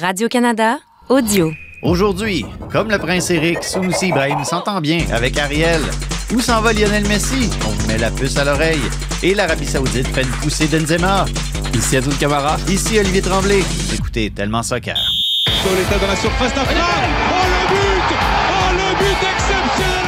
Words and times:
Radio-Canada, 0.00 0.78
audio. 1.08 1.52
Aujourd'hui, 1.82 2.44
comme 2.70 2.90
le 2.90 2.98
prince 2.98 3.30
Eric, 3.30 3.64
Sunusi 3.64 4.08
Ibrahim 4.08 4.44
s'entend 4.44 4.80
bien 4.80 5.00
avec 5.12 5.38
Ariel. 5.38 5.80
Où 6.34 6.40
s'en 6.40 6.60
va 6.60 6.72
Lionel 6.72 7.06
Messi? 7.08 7.48
On 7.64 7.70
vous 7.70 7.86
met 7.86 7.98
la 7.98 8.10
puce 8.10 8.36
à 8.36 8.44
l'oreille. 8.44 8.80
Et 9.22 9.34
l'Arabie 9.34 9.66
Saoudite 9.66 10.08
fait 10.08 10.22
une 10.22 10.28
poussée 10.42 10.66
d'Enzema. 10.66 11.24
Ici 11.74 11.96
Azoun 11.96 12.14
Camara. 12.16 12.56
Ici 12.68 12.98
Olivier 12.98 13.22
Tremblay. 13.22 13.60
Vous 13.60 13.94
écoutez 13.94 14.30
Tellement 14.30 14.62
Soccer. 14.62 14.96
Pauletta 15.62 15.98
dans 15.98 16.08
la 16.08 16.16
surface. 16.16 16.52
Oh 16.56 16.60
le 16.60 17.68
but 17.68 18.16
Oh 18.50 18.72
le 18.72 18.98
but 18.98 19.28
exceptionnel 19.34 20.06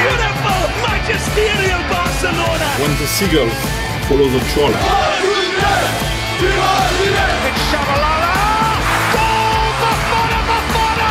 Beautiful! 0.00 0.66
Magisterial 0.82 1.82
Barcelona! 1.90 2.68
When 2.80 2.92
the 2.96 3.06
seagull 3.06 3.50
follows 4.10 4.32
the! 4.32 4.40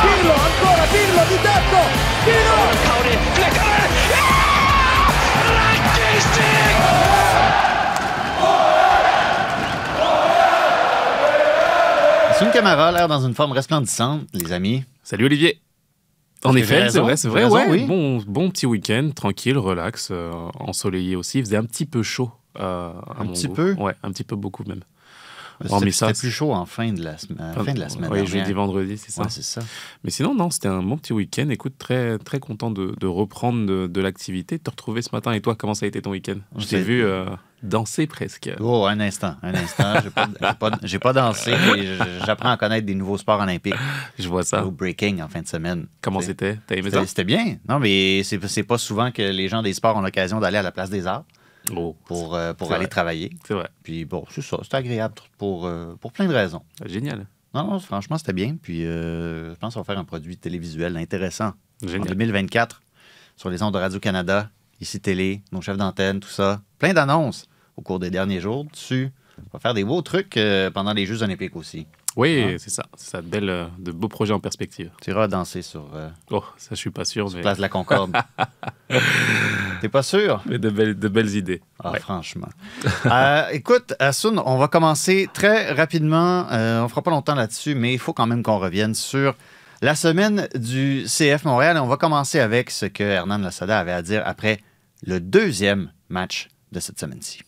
Pirlo, 0.02 0.34
ancora 0.34 0.86
Pirlo 0.92 1.24
di 1.30 1.38
tetto! 1.42 1.82
Pirlo! 2.26 2.58
Sun 12.38 12.52
Camara 12.52 12.88
a 12.88 12.92
l'air 12.92 13.08
dans 13.08 13.26
une 13.26 13.34
forme 13.34 13.52
resplendissante, 13.54 14.28
les 14.34 14.52
amis? 14.52 14.84
Salut 15.04 15.26
Olivier. 15.26 15.62
En 16.46 16.56
effet, 16.56 16.90
c'est 16.90 17.00
vrai, 17.00 17.18
c'est 17.18 17.28
vrai. 17.28 17.44
raison, 17.44 17.56
ouais, 17.56 17.68
oui. 17.70 17.86
bon, 17.86 18.24
bon 18.26 18.50
petit 18.50 18.66
week-end, 18.66 19.10
tranquille, 19.14 19.58
relax, 19.58 20.10
euh, 20.12 20.32
ensoleillé 20.58 21.18
aussi. 21.18 21.40
Il 21.40 21.46
faisait 21.46 21.58
un 21.58 21.66
petit 21.66 21.86
peu 21.86 22.02
chaud. 22.02 22.32
Euh, 22.58 22.92
Un 23.18 23.28
petit 23.28 23.48
goût. 23.48 23.54
peu? 23.54 23.74
Ouais, 23.74 23.96
un 24.04 24.12
petit 24.12 24.24
peu 24.24 24.36
beaucoup 24.36 24.64
même. 24.64 24.82
C'était 25.92 26.14
plus 26.14 26.32
chaud 26.32 26.54
en 26.54 26.66
fin 26.66 26.94
de 26.94 27.04
la, 27.04 27.18
la 27.38 27.52
fin 27.66 27.74
de 27.74 27.80
la 27.82 27.90
semaine. 27.90 28.10
Oui, 28.10 28.26
jeudi, 28.26 28.54
vendredi, 28.54 28.98
c'est 28.98 29.12
ça. 29.12 29.24
Ouais, 29.24 29.30
ça. 29.30 29.60
Mais 30.06 30.10
sinon, 30.10 30.34
non, 30.34 30.50
c'était 30.52 30.70
un 30.70 30.82
bon 30.82 30.96
petit 30.96 31.12
week-end. 31.12 31.50
Écoute, 31.50 31.74
très, 31.78 32.18
très 32.18 32.40
content 32.40 32.72
de, 32.72 32.96
de 32.98 33.08
reprendre 33.08 33.66
de, 33.66 33.86
de 33.88 34.02
l'activité, 34.02 34.58
de 34.58 34.64
te 34.64 34.70
retrouver 34.70 35.02
ce 35.02 35.10
matin. 35.12 35.34
Et 35.34 35.42
toi, 35.42 35.56
comment 35.56 35.74
ça 35.74 35.84
a 35.86 35.90
été 35.90 36.02
ton 36.02 36.12
week-end? 36.12 36.38
Je 36.58 36.66
t'ai 36.66 36.82
vu 36.82 37.04
euh, 37.04 37.26
danser 37.62 38.08
presque. 38.08 38.50
Oh, 38.62 38.86
un 38.86 39.02
instant, 39.02 39.36
un 39.44 39.54
instant. 39.54 39.96
J'ai 40.02 40.10
pas, 40.12 40.28
pas, 40.58 40.78
pas 41.02 41.14
dansé, 41.14 41.52
mais 41.76 41.84
j'apprends 42.26 42.52
à 42.52 42.56
connaître 42.58 42.86
des 42.86 42.96
nouveaux 42.96 43.18
sports 43.18 43.42
olympiques. 43.42 43.76
Je 44.18 44.30
vois 44.30 44.44
ça. 44.44 44.66
Au 44.66 44.72
breaking 44.72 45.22
en 45.22 45.28
fin 45.28 45.42
de 45.42 45.48
semaine. 45.50 45.88
Comment 46.02 46.22
c'était? 46.22 46.58
T'as 46.68 46.76
aimé 46.76 46.90
ça? 46.90 47.00
C'était 47.00 47.08
c'était 47.08 47.24
bien. 47.26 47.58
Non, 47.68 47.80
mais 47.80 48.24
c'est 48.24 48.64
pas 48.64 48.78
souvent 48.78 49.12
que 49.12 49.24
les 49.24 49.50
gens 49.50 49.62
des 49.62 49.74
sports 49.74 49.98
ont 49.98 50.02
l'occasion 50.02 50.40
d'aller 50.40 50.58
à 50.58 50.64
la 50.64 50.72
place 50.72 50.90
des 50.90 51.06
arts 51.06 51.26
Oh, 51.76 51.96
pour, 52.06 52.36
euh, 52.36 52.54
pour 52.54 52.70
aller 52.72 52.80
vrai. 52.82 52.88
travailler. 52.88 53.32
c'est 53.46 53.54
vrai. 53.54 53.70
Puis 53.84 54.06
bon, 54.06 54.26
c'est 54.30 54.42
ça, 54.42 54.58
c'est 54.64 54.74
agréable 54.76 55.16
pour, 55.38 55.66
euh, 55.66 55.96
pour 56.00 56.12
plein 56.12 56.28
de 56.28 56.34
raisons. 56.34 56.64
Génial. 56.86 57.28
Non, 57.54 57.66
non, 57.66 57.80
franchement, 57.80 58.18
c'était 58.18 58.34
bien. 58.34 58.56
Puis 58.62 58.86
euh, 58.86 59.54
je 59.54 59.60
pense 59.60 59.74
qu'on 59.74 59.82
va 59.82 59.84
faire 59.86 60.00
un 60.00 60.04
produit 60.06 60.38
télévisuel 60.38 60.98
intéressant 60.98 61.54
en 61.84 61.88
Génial. 61.88 62.10
2024 62.10 62.82
sur 63.36 63.50
les 63.50 63.64
ondes 63.64 63.74
de 63.74 63.80
Radio-Canada, 63.80 64.50
ici 64.82 65.00
Télé, 65.00 65.42
nos 65.52 65.62
chefs 65.62 65.78
d'antenne, 65.78 66.20
tout 66.20 66.30
ça. 66.30 66.62
Plein 66.78 66.94
d'annonces 66.94 67.48
au 67.78 67.82
cours 67.82 68.00
des 68.00 68.10
derniers 68.10 68.42
jours 68.42 68.66
dessus. 68.66 69.12
On 69.38 69.50
va 69.54 69.60
faire 69.60 69.74
des 69.74 69.86
beaux 69.86 70.02
trucs 70.02 70.38
pendant 70.74 70.94
les 70.94 71.06
Jeux 71.06 71.24
olympiques 71.24 71.56
aussi. 71.56 71.88
Oui, 72.20 72.44
Ah. 72.56 72.58
c'est 72.60 72.70
ça. 72.70 72.84
C'est 72.98 73.10
ça. 73.12 73.22
de 73.22 73.28
Belles, 73.28 73.50
euh, 73.50 73.66
de 73.78 73.92
beaux 73.92 74.08
projets 74.10 74.34
en 74.34 74.40
perspective. 74.40 74.92
Tu 75.02 75.12
iras 75.12 75.28
danser 75.28 75.62
sur 75.62 75.90
euh, 75.96 76.10
Oh, 76.32 76.44
ça, 76.58 76.70
je 76.72 76.76
suis 76.76 76.90
pas 76.92 77.06
sûr, 77.06 77.30
mais, 77.34 77.42
Place 77.42 77.58
de 77.58 77.62
la 77.62 77.70
Concorde. 77.70 78.16
T'es 79.82 79.90
pas 79.90 80.04
sûr? 80.04 80.42
mais 80.46 80.58
de, 80.60 80.70
belles, 80.70 80.98
de 81.00 81.08
belles 81.08 81.36
idées. 81.36 81.62
Ah, 81.84 81.92
Ouais. 81.92 82.00
franchement. 82.00 82.50
Euh, 83.06 83.48
écoute, 83.52 83.94
Assoun, 84.00 84.42
on 84.46 84.58
va 84.58 84.68
commencer 84.68 85.30
très 85.34 85.72
rapidement. 85.72 86.46
On 86.52 86.88
fera 86.90 87.02
pas 87.02 87.12
longtemps 87.12 87.36
là-dessus, 87.36 87.76
mais 87.76 87.94
il 87.94 88.00
faut 88.00 88.14
quand 88.14 88.28
même 88.28 88.44
qu'on 88.44 88.60
revienne 88.60 88.94
sur 88.94 89.36
la 89.82 89.96
semaine 89.96 90.48
du 90.56 91.06
CF 91.08 91.46
Montréal. 91.46 91.78
Et 91.78 91.80
on 91.80 91.88
va 91.88 91.96
commencer 91.98 92.40
avec 92.40 92.70
ce 92.70 92.86
que 92.86 93.04
Hernan 93.04 93.38
Lassada 93.38 93.80
avait 93.80 93.94
à 93.94 94.02
dire 94.02 94.22
après 94.26 94.60
le 95.06 95.20
deuxième 95.22 95.92
match 96.10 96.50
de 96.74 96.80
cette 96.82 97.00
semaine-ci. 97.00 97.42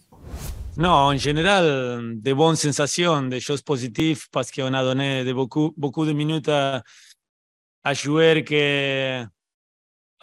Non, 0.77 0.89
en 0.89 1.17
général, 1.17 2.19
des 2.21 2.33
bonnes 2.33 2.55
sensations, 2.55 3.21
des 3.23 3.39
choses 3.41 3.61
positives 3.61 4.27
parce 4.31 4.51
qu'on 4.51 4.73
a 4.73 4.83
donné 4.83 5.31
beaucoup, 5.33 6.05
de 6.05 6.13
minutes 6.13 6.47
à, 6.49 6.81
à 7.83 7.93
joueurs 7.93 8.43
qui, 8.43 8.55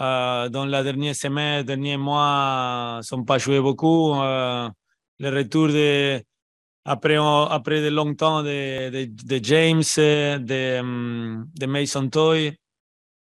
euh, 0.01 0.49
dans 0.49 0.65
la 0.67 0.83
dernière 0.83 1.15
semaine, 1.15 1.65
derniers 1.65 1.97
mois, 1.97 3.01
sont 3.03 3.25
pas 3.25 3.39
joués 3.39 3.61
beaucoup. 3.61 4.15
Le 4.15 5.29
retour 5.31 5.69
de, 5.69 6.23
après, 6.85 7.17
après 7.17 7.83
de 7.83 7.89
longtemps 7.89 8.43
de, 8.43 9.41
James, 9.43 9.83
de, 9.83 11.67
Mason 11.67 12.09
Toy. 12.09 12.57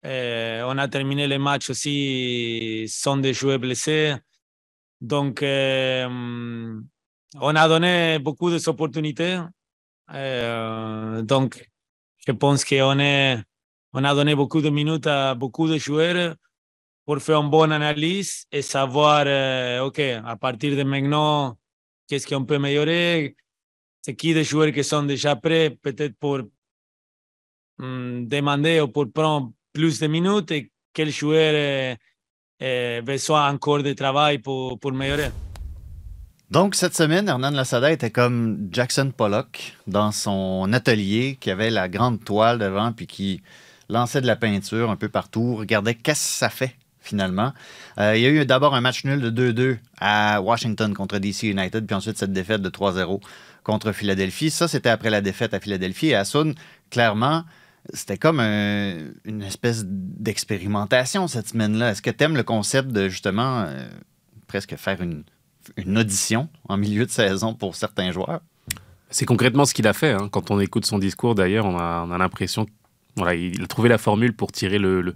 Euh, 0.05 0.63
on 0.67 0.77
a 0.77 0.87
terminé 0.87 1.27
le 1.27 1.39
match 1.39 1.69
aussi 1.69 2.85
sans 2.87 3.17
des 3.17 3.33
joueurs 3.33 3.59
blessés. 3.59 4.15
Donc, 5.01 5.41
hum, 5.43 6.85
on 7.35 7.55
a 7.55 7.67
donné 7.67 8.19
beaucoup 8.19 8.49
d'opportunités. 8.49 9.39
Euh, 10.13 11.21
donc, 11.21 11.63
je 12.25 12.31
pense 12.31 12.65
qu'on 12.65 12.97
on 13.93 14.03
a 14.03 14.13
donné 14.13 14.35
beaucoup 14.35 14.61
de 14.61 14.69
minutes 14.69 15.07
à 15.07 15.35
beaucoup 15.35 15.67
de 15.67 15.77
joueurs 15.77 16.35
pour 17.05 17.19
faire 17.19 17.41
une 17.41 17.49
bonne 17.49 17.71
analyse 17.71 18.45
et 18.51 18.61
savoir, 18.61 19.23
euh, 19.25 19.81
OK, 19.85 19.99
à 19.99 20.35
partir 20.35 20.75
de 20.77 20.83
maintenant, 20.83 21.57
qu'est-ce 22.07 22.27
qu'on 22.27 22.45
peut 22.45 22.55
améliorer, 22.55 23.35
c'est 24.01 24.15
qui 24.15 24.33
des 24.33 24.43
joueurs 24.43 24.71
qui 24.71 24.83
sont 24.83 25.03
déjà 25.03 25.35
prêts 25.35 25.71
peut-être 25.81 26.15
pour 26.19 26.41
hum, 27.79 28.27
demander 28.27 28.81
ou 28.81 28.87
pour 28.89 29.11
prendre 29.11 29.51
plus 29.73 29.99
de 29.99 30.07
minutes 30.07 30.51
et 30.51 30.71
quel 30.93 31.09
joueur 31.09 31.53
euh, 31.55 31.95
euh, 32.61 33.01
besoin 33.01 33.51
encore 33.51 33.81
de 33.81 33.93
travail 33.93 34.37
pour, 34.37 34.79
pour 34.79 34.91
améliorer? 34.91 35.31
Donc, 36.51 36.73
cette 36.73 36.95
semaine, 36.95 37.27
Hernan 37.29 37.51
Lassada 37.51 37.91
était 37.91 38.09
comme 38.09 38.69
Jackson 38.71 39.11
Pollock 39.15 39.75
dans 39.85 40.11
son 40.11 40.71
atelier 40.73 41.37
qui 41.39 41.51
avait 41.51 41.69
la 41.69 41.87
grande 41.87 42.23
toile 42.23 42.57
devant 42.57 42.91
puis 42.91 43.05
qui 43.05 43.41
lançait 43.87 44.21
de 44.21 44.27
la 44.27 44.35
peinture 44.35 44.89
un 44.89 44.95
peu 44.95 45.09
partout, 45.09 45.55
regardait 45.55 45.93
qu'est-ce 45.95 46.23
que 46.25 46.37
ça 46.37 46.49
fait 46.49 46.75
finalement. 47.01 47.53
Euh, 47.99 48.15
il 48.15 48.21
y 48.21 48.25
a 48.25 48.29
eu 48.29 48.45
d'abord 48.45 48.75
un 48.75 48.81
match 48.81 49.03
nul 49.03 49.19
de 49.21 49.51
2-2 49.51 49.77
à 49.99 50.41
Washington 50.41 50.93
contre 50.93 51.17
DC 51.19 51.43
United, 51.43 51.85
puis 51.85 51.95
ensuite 51.95 52.17
cette 52.17 52.33
défaite 52.33 52.61
de 52.61 52.69
3-0 52.69 53.19
contre 53.63 53.91
Philadelphie. 53.91 54.49
Ça, 54.49 54.67
c'était 54.67 54.89
après 54.89 55.09
la 55.09 55.21
défaite 55.21 55.53
à 55.53 55.59
Philadelphie. 55.59 56.07
Et 56.07 56.15
à 56.15 56.25
Sun, 56.25 56.53
clairement, 56.89 57.43
c'était 57.93 58.17
comme 58.17 58.39
un- 58.39 58.97
une 59.25 59.41
espèce 59.43 59.83
d'expérimentation 59.85 61.27
cette 61.27 61.49
semaine-là. 61.49 61.91
Est-ce 61.91 62.01
que 62.01 62.09
tu 62.11 62.27
le 62.27 62.43
concept 62.43 62.89
de 62.89 63.07
justement 63.09 63.61
euh, 63.61 63.87
presque 64.47 64.75
faire 64.75 65.01
une, 65.01 65.23
une 65.77 65.97
audition 65.97 66.49
en 66.67 66.77
milieu 66.77 67.05
de 67.05 67.11
saison 67.11 67.53
pour 67.53 67.75
certains 67.75 68.11
joueurs? 68.11 68.41
C'est 69.09 69.25
concrètement 69.25 69.65
ce 69.65 69.73
qu'il 69.73 69.87
a 69.87 69.93
fait. 69.93 70.11
hein. 70.11 70.29
Quand 70.31 70.51
on 70.51 70.59
écoute 70.59 70.85
son 70.85 70.99
discours, 70.99 71.33
d'ailleurs, 71.35 71.65
on 71.65 71.77
a, 71.77 72.05
on 72.07 72.11
a 72.11 72.17
l'impression 72.17 72.67
voilà, 73.19 73.35
il 73.35 73.61
a 73.61 73.67
trouvé 73.67 73.89
la 73.89 73.97
formule 73.97 74.33
pour 74.33 74.51
tirer 74.51 74.79
le, 74.79 75.13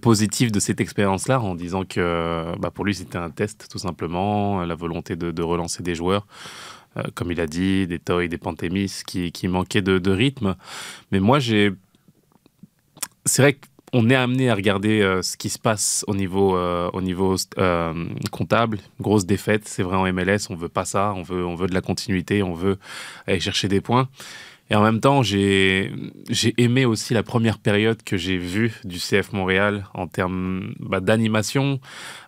positif 0.00 0.52
de 0.52 0.60
cette 0.60 0.80
expérience-là 0.80 1.40
en 1.40 1.54
disant 1.54 1.84
que 1.84 2.52
bah, 2.58 2.70
pour 2.70 2.84
lui, 2.84 2.94
c'était 2.94 3.18
un 3.18 3.30
test, 3.30 3.68
tout 3.70 3.78
simplement, 3.78 4.64
la 4.64 4.74
volonté 4.74 5.16
de, 5.16 5.42
relancer 5.42 5.82
des 5.82 5.94
joueurs. 5.94 6.26
euh, 6.96 7.02
comme 7.14 7.32
il 7.32 7.40
a 7.40 7.46
dit, 7.46 7.86
des 7.86 7.98
Toy, 7.98 8.28
des 8.28 8.38
Pantémis 8.38 9.02
qui, 9.06 9.32
qui 9.32 9.48
manquaient 9.48 9.82
de, 9.82 9.98
de 9.98 10.10
rythme. 10.10 10.54
Mais 11.10 11.20
moi, 11.20 11.38
j'ai. 11.38 11.72
C'est 13.26 13.42
vrai 13.42 13.58
qu'on 13.94 14.10
est 14.10 14.16
amené 14.16 14.50
à 14.50 14.56
regarder 14.56 15.02
euh, 15.02 15.22
ce 15.22 15.36
qui 15.36 15.48
se 15.48 15.58
passe 15.58 16.04
au 16.08 16.16
niveau, 16.16 16.56
euh, 16.56 16.90
au 16.94 17.00
niveau 17.00 17.36
euh, 17.58 17.94
comptable. 18.32 18.80
Grosse 19.00 19.24
défaite, 19.24 19.68
c'est 19.68 19.84
vrai 19.84 19.96
en 19.96 20.12
MLS, 20.12 20.50
on 20.50 20.56
veut 20.56 20.68
pas 20.68 20.84
ça, 20.84 21.12
on 21.14 21.22
veut, 21.22 21.46
on 21.46 21.54
veut 21.54 21.68
de 21.68 21.74
la 21.74 21.80
continuité, 21.80 22.42
on 22.42 22.54
veut 22.54 22.76
aller 23.28 23.38
chercher 23.38 23.68
des 23.68 23.80
points. 23.80 24.08
Et 24.68 24.74
en 24.74 24.82
même 24.82 24.98
temps, 24.98 25.22
j'ai 25.22 25.92
aimé 26.58 26.86
aussi 26.86 27.14
la 27.14 27.22
première 27.22 27.58
période 27.58 28.02
que 28.02 28.16
j'ai 28.16 28.36
vue 28.36 28.72
du 28.82 28.98
CF 28.98 29.32
Montréal 29.32 29.86
en 29.94 30.08
termes 30.08 30.74
bah, 30.80 30.98
d'animation, 30.98 31.78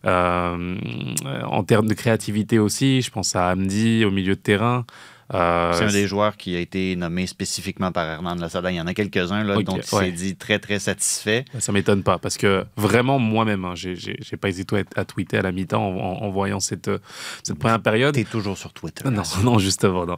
en 0.04 1.64
termes 1.66 1.88
de 1.88 1.94
créativité 1.94 2.60
aussi. 2.60 3.02
Je 3.02 3.10
pense 3.10 3.34
à 3.34 3.48
Amdi 3.48 4.04
au 4.04 4.12
milieu 4.12 4.36
de 4.36 4.40
terrain, 4.40 4.84
Euh, 5.34 5.72
C'est 5.72 5.84
un 5.84 5.92
des 5.92 6.06
joueurs 6.06 6.36
qui 6.36 6.54
a 6.56 6.60
été 6.60 6.94
nommé 6.96 7.26
spécifiquement 7.26 7.90
par 7.92 8.06
Hernan 8.08 8.34
Lassada. 8.36 8.70
Il 8.70 8.76
y 8.76 8.80
en 8.80 8.86
a 8.86 8.94
quelques-uns 8.94 9.42
là, 9.44 9.56
Ok, 9.56 9.64
dont 9.64 9.76
il 9.78 9.94
ouais. 9.96 10.04
s'est 10.06 10.12
dit 10.12 10.36
très, 10.36 10.58
très 10.58 10.78
satisfait. 10.78 11.44
Ça 11.58 11.72
m'étonne 11.72 12.02
pas 12.02 12.18
parce 12.18 12.36
que 12.36 12.64
vraiment 12.76 13.18
moi-même, 13.18 13.64
hein, 13.64 13.72
j'ai 13.74 13.96
j'ai- 13.96 14.36
pas 14.36 14.48
hésité 14.48 14.76
à, 14.96 15.00
à 15.00 15.04
tweeter 15.04 15.38
à 15.38 15.42
la 15.42 15.50
mi-temps 15.52 15.82
en, 15.82 15.96
en- 15.96 16.22
en 16.22 16.30
voyant 16.30 16.60
cette, 16.60 16.88
euh, 16.88 16.98
cette 17.42 17.58
première 17.58 17.80
période. 17.80 18.14
T'es 18.14 18.24
toujours 18.24 18.56
sur 18.58 18.72
Twitter. 18.72 19.08
Non, 19.10 19.22
non, 19.42 19.58
justement, 19.58 20.06
non. 20.06 20.16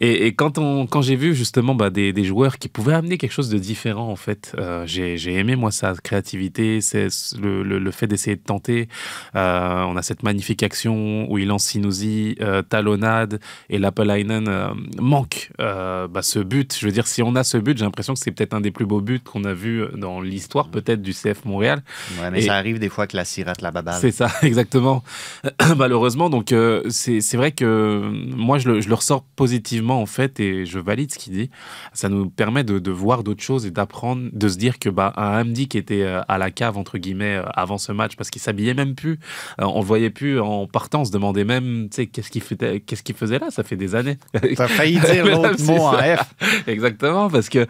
Et, 0.00 0.26
et 0.26 0.34
quand, 0.34 0.58
on, 0.58 0.86
quand 0.86 1.02
j'ai 1.02 1.16
vu 1.16 1.34
justement 1.34 1.74
bah, 1.74 1.90
des, 1.90 2.12
des 2.12 2.24
joueurs 2.24 2.58
qui 2.58 2.68
pouvaient 2.68 2.94
amener 2.94 3.18
quelque 3.18 3.32
chose 3.32 3.50
de 3.50 3.58
différent, 3.58 4.08
en 4.10 4.16
fait, 4.16 4.52
euh, 4.58 4.86
j'ai 4.86 5.16
j'ai 5.18 5.34
aimé, 5.34 5.56
moi, 5.56 5.70
sa 5.72 5.94
créativité, 5.94 6.80
c'est 6.80 7.08
le, 7.40 7.62
le, 7.62 7.78
le 7.78 7.90
fait 7.90 8.06
d'essayer 8.06 8.36
de 8.36 8.42
tenter. 8.42 8.88
Euh, 9.34 9.82
on 9.82 9.96
a 9.96 10.02
cette 10.02 10.22
magnifique 10.22 10.62
action 10.62 11.30
où 11.30 11.38
il 11.38 11.48
lance 11.48 11.64
Sinouzi, 11.64 12.36
talonnade, 12.68 13.40
et 13.68 13.78
Lappalainen 13.78 14.45
euh, 14.48 14.68
manque 15.00 15.50
euh, 15.60 16.08
bah, 16.08 16.22
ce 16.22 16.38
but. 16.38 16.76
Je 16.78 16.86
veux 16.86 16.92
dire, 16.92 17.06
si 17.06 17.22
on 17.22 17.34
a 17.36 17.44
ce 17.44 17.56
but, 17.58 17.76
j'ai 17.78 17.84
l'impression 17.84 18.14
que 18.14 18.20
c'est 18.20 18.30
peut-être 18.32 18.54
un 18.54 18.60
des 18.60 18.70
plus 18.70 18.86
beaux 18.86 19.00
buts 19.00 19.20
qu'on 19.20 19.44
a 19.44 19.52
vu 19.52 19.84
dans 19.96 20.20
l'histoire, 20.20 20.68
peut-être, 20.68 21.02
du 21.02 21.12
CF 21.12 21.44
Montréal. 21.44 21.82
Ouais, 22.20 22.30
mais 22.30 22.42
Et- 22.42 22.46
ça 22.46 22.54
arrive 22.56 22.78
des 22.78 22.88
fois 22.88 23.06
que 23.06 23.16
la 23.16 23.24
sirate 23.24 23.62
la 23.62 23.70
baballe. 23.70 23.98
C'est 24.00 24.10
ça, 24.12 24.30
exactement. 24.42 25.02
Malheureusement, 25.76 26.30
donc 26.30 26.52
euh, 26.52 26.82
c'est 26.88 27.36
vrai 27.36 27.52
que 27.52 27.64
euh, 27.64 28.10
moi 28.36 28.58
je 28.58 28.68
le, 28.70 28.80
je 28.80 28.88
le 28.88 28.94
ressors 28.94 29.22
positivement 29.36 30.00
en 30.00 30.06
fait 30.06 30.40
et 30.40 30.64
je 30.66 30.78
valide 30.78 31.12
ce 31.12 31.18
qu'il 31.18 31.32
dit. 31.32 31.50
Ça 31.92 32.08
nous 32.08 32.28
permet 32.28 32.64
de, 32.64 32.78
de 32.78 32.90
voir 32.90 33.22
d'autres 33.24 33.42
choses 33.42 33.66
et 33.66 33.70
d'apprendre, 33.70 34.28
de 34.32 34.48
se 34.48 34.56
dire 34.56 34.78
que 34.78 34.88
bah 34.88 35.12
un 35.16 35.40
Hamdi 35.40 35.68
qui 35.68 35.78
était 35.78 36.02
euh, 36.02 36.20
à 36.28 36.38
la 36.38 36.50
cave 36.50 36.76
entre 36.78 36.98
guillemets 36.98 37.36
euh, 37.36 37.42
avant 37.54 37.78
ce 37.78 37.92
match 37.92 38.16
parce 38.16 38.30
qu'il 38.30 38.40
s'habillait 38.42 38.74
même 38.74 38.94
plus, 38.94 39.18
euh, 39.60 39.64
on 39.64 39.80
le 39.80 39.86
voyait 39.86 40.10
plus 40.10 40.40
en 40.40 40.66
partant, 40.66 41.00
on 41.02 41.04
se 41.04 41.12
demandait 41.12 41.44
même 41.44 41.88
tu 41.90 41.96
sais 41.96 42.06
qu'est-ce 42.06 42.30
qu'il 42.30 42.42
faisait, 42.42 42.80
qu'est-ce 42.80 43.02
qu'il 43.02 43.14
faisait 43.16 43.38
là, 43.38 43.50
ça 43.50 43.62
fait 43.62 43.76
des 43.76 43.94
années. 43.94 44.18
T'as 44.56 44.68
failli 44.68 44.98
dire 45.00 45.24
l'autre 45.26 45.62
mot 45.64 45.76
en. 45.78 45.92
F. 45.98 46.34
Exactement, 46.66 47.28
parce 47.30 47.48
que 47.48 47.66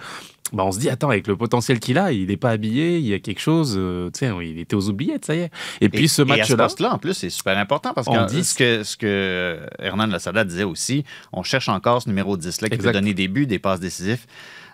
bah, 0.53 0.63
on 0.65 0.71
se 0.71 0.79
dit, 0.79 0.89
attends, 0.89 1.11
avec 1.11 1.27
le 1.27 1.37
potentiel 1.37 1.81
qu'il 1.81 1.99
a, 1.99 2.13
il 2.13 2.29
n'est 2.29 2.37
pas 2.37 2.51
habillé, 2.51 2.99
il 2.99 3.07
y 3.07 3.15
a 3.15 3.19
quelque 3.19 3.41
chose, 3.41 3.75
euh, 3.77 4.11
tu 4.13 4.21
sais, 4.27 4.33
il 4.43 4.61
était 4.61 4.77
aux 4.77 4.89
oubliettes, 4.89 5.25
ça 5.25 5.35
y 5.35 5.41
est. 5.41 5.51
Et 5.81 5.89
puis 5.89 6.09
ce 6.09 6.23
Et 6.23 6.25
à 6.25 6.27
ce 6.27 6.39
match-là, 6.39 6.57
poste-là, 6.57 6.95
en 6.95 6.99
plus, 6.99 7.15
c'est 7.15 7.31
super 7.31 7.59
important 7.59 7.93
parce 7.93 8.07
On 8.07 8.13
que 8.27 8.31
dit- 8.31 8.45
ce 8.45 8.55
que, 8.55 8.83
ce 8.85 8.97
que 8.97 9.59
Hernan 9.81 10.07
Lassada 10.07 10.45
disait 10.45 10.63
aussi, 10.63 11.05
on 11.33 11.43
cherche 11.43 11.69
encore 11.69 12.01
ce 12.03 12.09
numéro 12.09 12.37
10-là 12.37 12.69
qui 12.69 12.77
peut 12.79 12.93
donner 12.93 13.13
des 13.13 13.27
buts, 13.27 13.47
des 13.47 13.59
passes 13.59 13.81
décisives, 13.81 14.25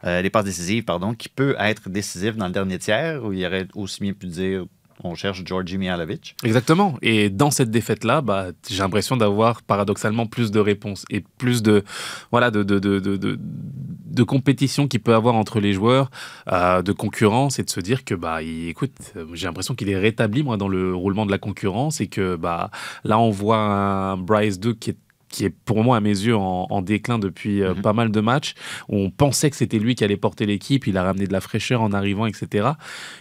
euh, 0.05 0.21
des 0.21 0.29
passes 0.29 0.45
décisives, 0.45 0.85
pardon, 0.85 1.15
qui 1.15 1.31
peut 1.31 1.57
être 1.59 1.89
décisif 1.89 2.37
dans 2.37 2.47
le 2.47 2.53
dernier 2.53 2.79
tiers, 2.79 3.25
où 3.25 3.33
il 3.33 3.45
aurait 3.47 3.67
aussi 3.75 4.03
bien 4.03 4.13
pu 4.13 4.27
dire 4.27 4.65
on 5.05 5.15
cherche 5.15 5.43
Georgi 5.45 5.79
Mihalovic. 5.79 6.37
Exactement. 6.45 6.97
Et 7.03 7.31
dans 7.31 7.51
cette 7.51 7.71
défaite-là, 7.71 8.21
bah, 8.21 8.49
j'ai 8.69 8.79
l'impression 8.79 9.17
d'avoir 9.17 9.63
paradoxalement 9.63 10.27
plus 10.27 10.51
de 10.51 10.61
réponses 10.61 11.05
et 11.11 11.25
plus 11.39 11.63
de, 11.63 11.85
voilà, 12.31 12.51
de, 12.51 12.63
de, 12.63 12.79
de, 12.79 12.99
de, 12.99 13.17
de- 13.17 14.23
compétition 14.23 14.89
qu'il 14.89 15.01
peut 15.01 15.15
avoir 15.15 15.35
entre 15.35 15.59
les 15.61 15.73
joueurs, 15.73 16.11
euh, 16.51 16.83
de 16.83 16.93
concurrence 16.93 17.59
et 17.59 17.65
de 17.65 17.71
se 17.71 17.81
dire 17.81 18.05
que, 18.05 18.15
bah, 18.15 18.43
écoute, 18.43 18.93
j'ai 19.35 19.47
l'impression 19.47 19.75
qu'il 19.75 19.89
est 19.91 19.99
rétabli, 19.99 20.43
moi, 20.43 20.57
dans 20.57 20.69
le 20.69 20.95
roulement 20.95 21.27
de 21.27 21.31
la 21.31 21.39
concurrence 21.39 22.01
et 22.01 22.07
que, 22.07 22.37
bah, 22.37 22.71
là, 23.05 23.19
on 23.19 23.31
voit 23.31 23.59
un 23.59 24.17
Bryce 24.17 24.61
2 24.61 24.75
qui 24.75 24.91
est 24.91 24.97
qui 25.33 25.45
est 25.47 25.51
pour 25.51 25.83
moi 25.83 25.97
à 25.97 26.01
mes 26.01 26.11
yeux 26.11 26.37
en, 26.37 26.67
en 26.71 26.83
déclin 26.83 27.19
depuis 27.19 27.63
euh, 27.63 27.75
Mhm. 27.75 27.83
pas 27.83 27.93
mal 27.93 28.11
de 28.13 28.21
matchs. 28.21 28.55
On 28.89 29.11
pensait 29.11 29.51
que 29.51 29.57
c'était 29.57 29.79
lui 29.81 29.95
qui 29.97 30.05
allait 30.05 30.17
porter 30.17 30.47
l'équipe, 30.47 30.87
il 30.87 30.97
a 30.97 31.03
ramené 31.03 31.27
de 31.27 31.33
la 31.33 31.41
fraîcheur 31.41 31.83
en 31.83 31.93
arrivant, 31.93 32.27
etc. 32.27 32.69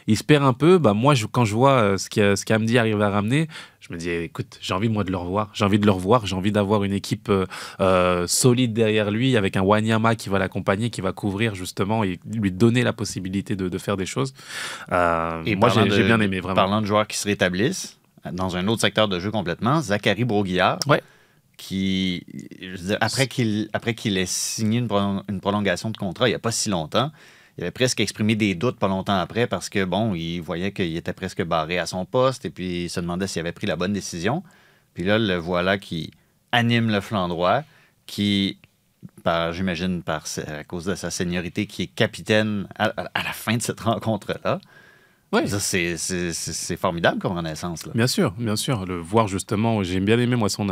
Il 0.08 0.18
se 0.18 0.24
perd 0.24 0.44
un 0.44 0.54
peu. 0.54 0.78
Bah, 0.78 0.94
moi, 0.94 1.16
je- 1.16 1.25
quand 1.25 1.46
je 1.46 1.56
vois 1.56 1.72
euh, 1.72 1.98
ce 1.98 2.10
qu'a- 2.10 2.36
ce 2.36 2.46
qu'Amdi 2.46 2.78
arrive 2.78 3.02
à 3.02 3.10
ramener, 3.10 3.48
je 3.80 3.92
me 3.94 3.98
dis, 3.98 4.10
écoute, 4.10 4.58
j'ai 4.62 4.74
envie 4.75 4.90
moi 4.90 5.04
de 5.04 5.10
le 5.12 5.18
revoir. 5.18 5.50
J'ai 5.54 5.66
envie 5.66 5.80
de 5.80 5.86
le 5.88 5.92
revoir. 5.92 6.25
J'ai 6.28 6.36
envie 6.36 6.52
d'avoir 6.52 6.84
une 6.84 6.94
équipe 6.94 7.31
euh, 7.80 8.28
solide 8.28 8.74
derrière 8.74 9.10
lui, 9.10 9.36
avec 9.38 9.58
un 9.58 9.62
Wanyama 9.62 10.16
qui 10.16 10.30
va 10.30 10.38
l'accompagner, 10.38 10.90
qui 10.92 11.02
va 11.02 11.13
couvrir 11.13 11.56
justement 11.56 12.04
et 12.04 12.19
lui 12.31 12.52
donner 12.52 12.84
la 12.84 12.94
possibilité 12.94 13.56
de, 13.56 13.69
de 13.69 13.78
faire 13.80 13.98
des 13.98 14.06
choses. 14.06 14.34
Et 15.46 15.56
moi, 15.56 15.69
j'ai 15.69 16.04
bien 16.04 16.19
aimé 16.19 16.40
vraiment. 16.40 16.56
Parlant 16.56 16.81
de 16.81 16.86
joueurs 16.86 17.08
qui 17.08 17.18
se 17.18 17.28
rétablissent, 17.28 17.98
dans 18.31 18.56
un 18.56 18.68
autre 18.68 18.81
secteur 18.81 19.08
de 19.08 19.19
jeu 19.19 19.31
complètement, 19.31 19.81
Zachary 19.81 20.25
Broguillard, 20.25 20.78
Ouais. 20.88 21.02
Qui, 21.66 22.25
dire, 22.60 22.98
après 23.02 23.28
qu'il 23.28 23.69
après 23.72 23.94
qu'il 23.94 24.18
ait 24.18 24.25
signé 24.25 24.80
une, 24.80 24.88
prolong- 24.88 25.24
une 25.30 25.40
prolongation 25.40 25.92
de 25.92 25.98
contrat 25.98 26.28
il 26.28 26.31
n'y 26.31 26.36
a 26.36 26.40
pas 26.40 26.52
si 26.52 26.69
longtemps, 26.69 27.12
il 27.58 27.63
avait 27.63 27.72
presque 27.72 28.00
exprimé 28.00 28.36
des 28.36 28.56
doutes 28.56 28.80
pas 28.80 28.88
longtemps 28.88 29.19
après 29.19 29.46
parce 29.46 29.69
que, 29.69 29.84
bon, 29.86 30.16
il 30.16 30.40
voyait 30.40 30.72
qu'il 30.72 30.96
était 30.98 31.13
presque 31.13 31.44
barré 31.44 31.78
à 31.78 31.86
son 31.86 32.04
poste 32.06 32.46
et 32.46 32.50
puis 32.50 32.86
il 32.86 32.90
se 32.90 33.00
demandait 33.00 33.28
s'il 33.28 33.42
avait 33.42 33.52
pris 33.52 33.68
la 33.68 33.75
bonne 33.75 33.94
décision. 33.94 34.42
Puis 34.96 35.04
là, 35.04 35.19
le 35.19 35.36
voilà 35.36 35.78
qui 35.78 36.10
anime 36.52 36.90
le 36.90 37.00
flanc 37.00 37.28
droit, 37.28 37.62
qui, 38.08 38.58
par, 39.24 39.54
j'imagine, 39.54 40.02
par, 40.02 40.24
à 40.48 40.63
cause 40.63 40.86
de 40.86 40.96
sa 40.96 41.12
seniorité, 41.12 41.68
qui 41.68 41.84
est 41.84 41.88
capitaine 41.88 42.68
à, 42.78 42.86
à- 42.86 43.10
à 43.13 43.24
la 43.24 43.34
fin 43.34 43.56
de 43.58 43.62
cette 43.62 43.80
rencontre-là. 43.81 44.60
C'est- 45.60 46.34
c'est 46.34 46.75
formidable 46.75 47.19
comme 47.19 47.38
renaissance. 47.38 47.86
Là. 47.86 47.94
Bien 47.96 48.08
sûr, 48.08 48.31
bien 48.38 48.58
sûr. 48.58 48.86
Le 48.86 48.98
voir 49.00 49.30
justement, 49.30 49.81
j'ai 49.81 50.02
bien 50.02 50.19
aimé 50.19 50.36
moi 50.36 50.50
son, 50.50 50.68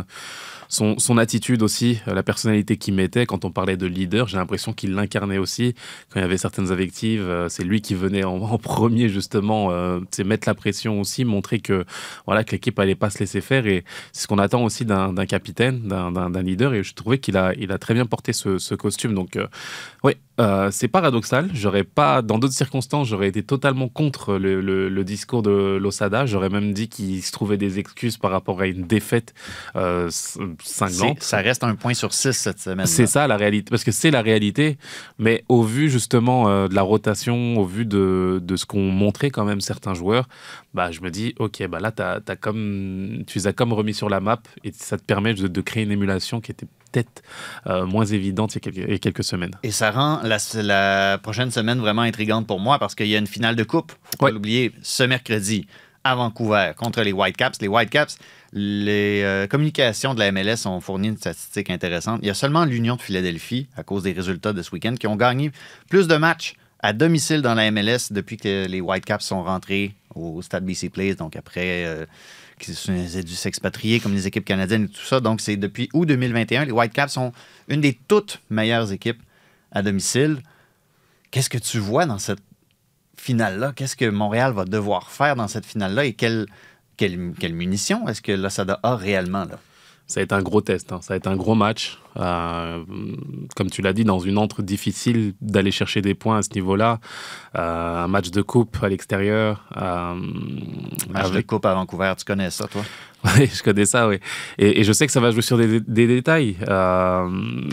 son, 0.70 1.18
attitude 1.18 1.62
aussi, 1.62 2.00
euh, 2.06 2.14
la 2.14 2.22
personnalité 2.22 2.76
qu'il 2.76 2.94
mettait 2.94 3.26
quand 3.26 3.44
on 3.44 3.50
parlait 3.50 3.76
de 3.76 3.86
leader. 3.86 4.28
J'ai 4.28 4.36
l'impression 4.36 4.72
qu'il 4.72 4.94
l'incarnait 4.94 5.38
aussi. 5.38 5.74
Quand 6.08 6.20
il 6.20 6.22
y 6.22 6.24
avait 6.24 6.38
certaines 6.38 6.70
invectives, 6.70 7.22
euh, 7.22 7.48
c'est 7.48 7.64
lui 7.64 7.82
qui 7.82 7.94
venait 7.94 8.22
en, 8.22 8.56
premier 8.58 9.08
justement, 9.08 9.72
euh, 9.72 9.98
c'est 10.12 10.22
mettre 10.22 10.48
la 10.48 10.54
pression 10.54 11.00
aussi, 11.00 11.24
montrer 11.24 11.58
que 11.58 11.84
voilà 12.24 12.44
que 12.44 12.52
l'équipe 12.52 12.78
allait 12.78 12.94
pas 12.94 13.10
se 13.10 13.18
laisser 13.18 13.40
faire. 13.40 13.66
Et 13.66 13.84
c'est 14.12 14.22
ce 14.22 14.28
qu'on 14.28 14.38
attend 14.38 14.62
aussi 14.64 14.84
d'un 14.84 15.12
capitaine, 15.26 15.88
d'un- 15.88 16.30
leader. 16.42 16.72
Et 16.72 16.84
je 16.84 16.94
trouvais 16.94 17.18
qu'il 17.18 17.36
a, 17.36 17.52
il 17.58 17.72
a 17.72 17.78
très 17.78 17.92
bien 17.92 18.06
porté 18.06 18.32
ce, 18.32 18.74
costume. 18.74 19.14
Donc 19.14 19.36
oui, 20.04 20.12
c'est 20.70 20.88
paradoxal. 20.88 21.50
J'aurais 21.52 21.84
pas, 21.84 22.22
dans 22.22 22.38
d'autres 22.38 22.54
circonstances, 22.54 23.08
j'aurais 23.08 23.28
été 23.28 23.42
totalement 23.42 23.88
contre 23.88 24.36
le, 24.36 25.02
discours 25.04 25.42
de 25.42 25.76
Losada. 25.76 26.24
J'aurais 26.24 26.48
même 26.48 26.72
dit 26.72 26.88
qu'il 26.88 27.22
se 27.22 27.32
trouvait 27.32 27.58
des 27.58 27.78
excuses 27.78 28.16
par 28.16 28.30
rapport 28.30 28.60
à 28.60 28.66
une 28.66 28.86
défaite 28.86 29.34
cinglante. 30.62 31.22
Ça 31.22 31.38
reste 31.38 31.64
un 31.64 31.74
point 31.74 31.94
sur 31.94 32.12
six 32.12 32.32
cette 32.32 32.58
semaine. 32.58 32.86
C'est 32.86 33.06
ça 33.06 33.26
la 33.26 33.36
réalité, 33.36 33.70
parce 33.70 33.84
que 33.84 33.92
c'est 33.92 34.10
la 34.10 34.22
réalité, 34.22 34.78
mais 35.18 35.44
au 35.48 35.62
vu 35.62 35.90
justement 35.90 36.48
euh, 36.48 36.68
de 36.68 36.74
la 36.74 36.82
rotation, 36.82 37.56
au 37.58 37.64
vu 37.64 37.84
de, 37.84 38.40
de 38.42 38.56
ce 38.56 38.66
qu'ont 38.66 38.90
montré 38.90 39.30
quand 39.30 39.44
même 39.44 39.60
certains 39.60 39.94
joueurs, 39.94 40.28
bah, 40.74 40.90
je 40.90 41.00
me 41.00 41.10
dis, 41.10 41.34
ok, 41.38 41.66
bah 41.68 41.80
là, 41.80 41.90
t'as 41.90 42.36
comme, 42.36 43.24
tu 43.26 43.38
les 43.38 43.46
as 43.46 43.52
comme 43.52 43.72
remis 43.72 43.94
sur 43.94 44.08
la 44.08 44.20
map 44.20 44.40
et 44.64 44.72
ça 44.72 44.96
te 44.96 45.04
permet 45.04 45.34
de, 45.34 45.48
de 45.48 45.60
créer 45.60 45.82
une 45.82 45.92
émulation 45.92 46.40
qui 46.40 46.52
était 46.52 46.66
peut-être 46.92 47.22
euh, 47.66 47.86
moins 47.86 48.04
évidente 48.04 48.54
il 48.54 48.56
y 48.56 48.58
a 48.58 48.60
quelques, 48.60 48.88
il 48.88 48.92
y 48.92 48.94
a 48.94 48.98
quelques 48.98 49.24
semaines. 49.24 49.52
Et 49.62 49.70
ça 49.70 49.90
rend 49.90 50.20
la, 50.22 50.38
la 50.62 51.18
prochaine 51.18 51.50
semaine 51.50 51.78
vraiment 51.78 52.02
intrigante 52.02 52.46
pour 52.46 52.60
moi 52.60 52.78
parce 52.78 52.94
qu'il 52.94 53.06
y 53.08 53.14
a 53.14 53.18
une 53.18 53.26
finale 53.26 53.56
de 53.56 53.64
coupe. 53.64 53.92
Faut 54.04 54.16
pas 54.18 54.30
l'oublier, 54.30 54.72
ce 54.82 55.02
mercredi 55.04 55.66
à 56.02 56.14
Vancouver 56.14 56.72
contre 56.76 57.02
les 57.02 57.12
Whitecaps. 57.12 57.60
Les 57.60 57.68
Whitecaps, 57.68 58.16
les 58.52 59.22
euh, 59.22 59.46
communications 59.46 60.14
de 60.14 60.18
la 60.18 60.32
MLS 60.32 60.66
ont 60.66 60.80
fourni 60.80 61.08
une 61.08 61.16
statistique 61.16 61.70
intéressante. 61.70 62.20
Il 62.22 62.26
y 62.26 62.30
a 62.30 62.34
seulement 62.34 62.64
l'Union 62.64 62.96
de 62.96 63.02
Philadelphie, 63.02 63.68
à 63.76 63.84
cause 63.84 64.02
des 64.02 64.12
résultats 64.12 64.52
de 64.52 64.62
ce 64.62 64.72
week-end, 64.72 64.94
qui 64.98 65.06
ont 65.06 65.16
gagné 65.16 65.52
plus 65.88 66.08
de 66.08 66.16
matchs 66.16 66.54
à 66.80 66.92
domicile 66.92 67.42
dans 67.42 67.54
la 67.54 67.70
MLS 67.70 68.10
depuis 68.10 68.36
que 68.36 68.66
les 68.66 68.80
Whitecaps 68.80 69.24
sont 69.24 69.42
rentrés 69.42 69.94
au 70.14 70.42
stade 70.42 70.64
BC 70.64 70.88
Place, 70.88 71.16
donc 71.16 71.36
après 71.36 71.84
euh, 71.84 72.06
qu'ils 72.58 73.16
aient 73.16 73.22
dû 73.22 73.34
s'expatrier 73.34 74.00
comme 74.00 74.14
les 74.14 74.26
équipes 74.26 74.44
canadiennes 74.44 74.84
et 74.84 74.88
tout 74.88 75.04
ça. 75.04 75.20
Donc 75.20 75.40
c'est 75.40 75.56
depuis 75.56 75.88
août 75.92 76.06
2021, 76.06 76.64
les 76.64 76.72
Whitecaps 76.72 77.12
sont 77.12 77.32
une 77.68 77.80
des 77.80 77.98
toutes 78.08 78.40
meilleures 78.50 78.92
équipes 78.92 79.22
à 79.70 79.82
domicile. 79.82 80.38
Qu'est-ce 81.30 81.50
que 81.50 81.58
tu 81.58 81.78
vois 81.78 82.06
dans 82.06 82.18
cette 82.18 82.42
finale-là? 83.16 83.72
Qu'est-ce 83.76 83.94
que 83.94 84.08
Montréal 84.08 84.52
va 84.52 84.64
devoir 84.64 85.10
faire 85.10 85.36
dans 85.36 85.46
cette 85.46 85.66
finale-là? 85.66 86.06
Et 86.06 86.14
quelle, 86.14 86.46
quelle, 87.08 87.54
munition 87.54 88.06
est-ce 88.08 88.20
que 88.20 88.32
l'Osada 88.32 88.78
a 88.82 88.94
réellement? 88.94 89.44
Là? 89.44 89.58
Ça 90.06 90.20
va 90.20 90.24
être 90.24 90.32
un 90.32 90.42
gros 90.42 90.60
test, 90.60 90.92
hein. 90.92 91.00
ça 91.00 91.14
va 91.14 91.16
être 91.16 91.28
un 91.28 91.36
gros 91.36 91.54
match. 91.54 91.98
Euh, 92.16 92.82
comme 93.56 93.70
tu 93.70 93.82
l'as 93.82 93.92
dit, 93.92 94.04
dans 94.04 94.18
une 94.18 94.38
entre 94.38 94.62
difficile 94.62 95.34
d'aller 95.40 95.70
chercher 95.70 96.02
des 96.02 96.14
points 96.14 96.38
à 96.38 96.42
ce 96.42 96.50
niveau-là. 96.54 96.98
Euh, 97.56 98.04
un 98.04 98.08
match 98.08 98.30
de 98.30 98.42
coupe 98.42 98.76
à 98.82 98.88
l'extérieur. 98.88 99.64
euh, 99.76 100.14
Match 101.10 101.30
de 101.30 101.40
coupe 101.40 101.66
à 101.66 101.74
Vancouver, 101.74 102.12
tu 102.18 102.24
connais 102.24 102.50
ça, 102.50 102.66
toi? 102.66 102.82
Oui, 103.36 103.50
je 103.52 103.62
connais 103.62 103.84
ça, 103.84 104.08
oui. 104.08 104.18
Et, 104.56 104.80
et 104.80 104.82
je 104.82 104.94
sais 104.94 105.04
que 105.04 105.12
ça 105.12 105.20
va 105.20 105.30
jouer 105.30 105.42
sur 105.42 105.58
des, 105.58 105.78
des 105.80 106.06
détails, 106.06 106.56
euh, 106.66 107.28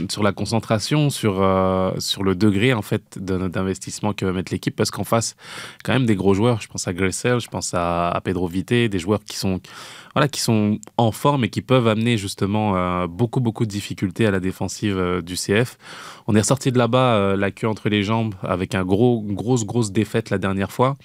sur 0.09 0.21
la 0.21 0.33
concentration, 0.33 1.09
sur, 1.09 1.35
sur 1.99 2.23
le 2.23 2.35
degré 2.35 2.73
en 2.73 2.81
fait 2.81 3.17
de- 3.17 3.47
d'investissement 3.47 4.11
que 4.11 4.25
va 4.25 4.33
mettre 4.33 4.51
l'équipe, 4.51 4.75
parce 4.75 4.91
qu'en 4.91 5.05
face, 5.05 5.37
quand 5.85 5.93
même 5.93 6.05
des 6.05 6.17
gros 6.17 6.33
joueurs. 6.33 6.59
Je 6.59 6.67
pense 6.67 6.85
à 6.89 6.93
Gressel, 6.93 7.39
je 7.39 7.47
pense 7.47 7.73
à, 7.73 8.09
à 8.09 8.19
Pedro 8.19 8.45
Vite, 8.49 8.73
des 8.73 8.99
joueurs 8.99 9.23
qui 9.23 9.37
sont, 9.37 9.61
voilà, 10.13 10.27
qui 10.27 10.41
sont 10.41 10.79
en 10.97 11.13
forme 11.13 11.45
et 11.45 11.49
qui 11.49 11.61
peuvent 11.61 11.87
amener 11.87 12.17
justement 12.17 13.07
beaucoup, 13.07 13.39
beaucoup 13.39 13.65
de 13.65 13.71
difficultés 13.71 14.26
à 14.27 14.31
la 14.31 14.39
défensive 14.39 14.97
euh, 14.97 15.21
du 15.21 15.35
CF. 15.35 15.77
On 16.27 16.35
est 16.35 16.39
ressorti 16.39 16.71
de 16.71 16.77
là-bas 16.77 17.15
euh, 17.15 17.37
la 17.37 17.51
queue 17.51 17.67
entre 17.67 17.89
les 17.89 18.03
jambes 18.03 18.35
avec 18.43 18.75
un 18.75 18.83
gros, 18.83 19.23
une 19.27 19.35
grosse, 19.35 19.65
grosse 19.65 19.91
défaite 19.91 20.29
la 20.29 20.37
dernière 20.37 20.71
fois. 20.71 20.97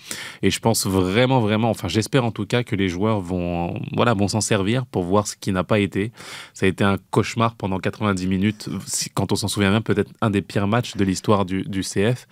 Et 0.43 0.51
je 0.51 0.59
pense 0.59 0.87
vraiment, 0.87 1.41
vraiment, 1.41 1.71
enfin 1.71 1.89
j'espère 1.89 2.25
en 2.25 2.33
tout 2.33 2.45
cas 2.45 2.65
que 2.65 2.75
les 2.75 2.89
joueurs 2.89 3.21
vont, 3.21 3.81
voilà, 3.95 4.15
vont 4.15 4.29
s'en 4.29 4.41
servir 4.41 4.85
pour 4.87 5.05
voir 5.05 5.27
ce 5.27 5.37
qui 5.37 5.53
n'a 5.53 5.65
pas 5.65 5.79
été. 5.79 6.13
Ça 6.55 6.67
a 6.67 6.69
été 6.69 6.83
un 6.83 6.99
cauchemar 7.11 7.55
pendant 7.55 7.79
90 7.79 8.27
minutes. 8.27 8.69
Quand 9.15 9.33
on 9.33 9.37
s'en 9.37 9.49
souvient 9.49 9.71
bien, 9.71 9.81
peut-être 9.81 10.11
un 10.21 10.31
des 10.31 10.43
pires 10.43 10.67
matchs 10.67 10.97
de 10.97 11.05
l'histoire 11.05 11.45
du, 11.45 11.63
du 11.63 11.83
CF 11.83 12.27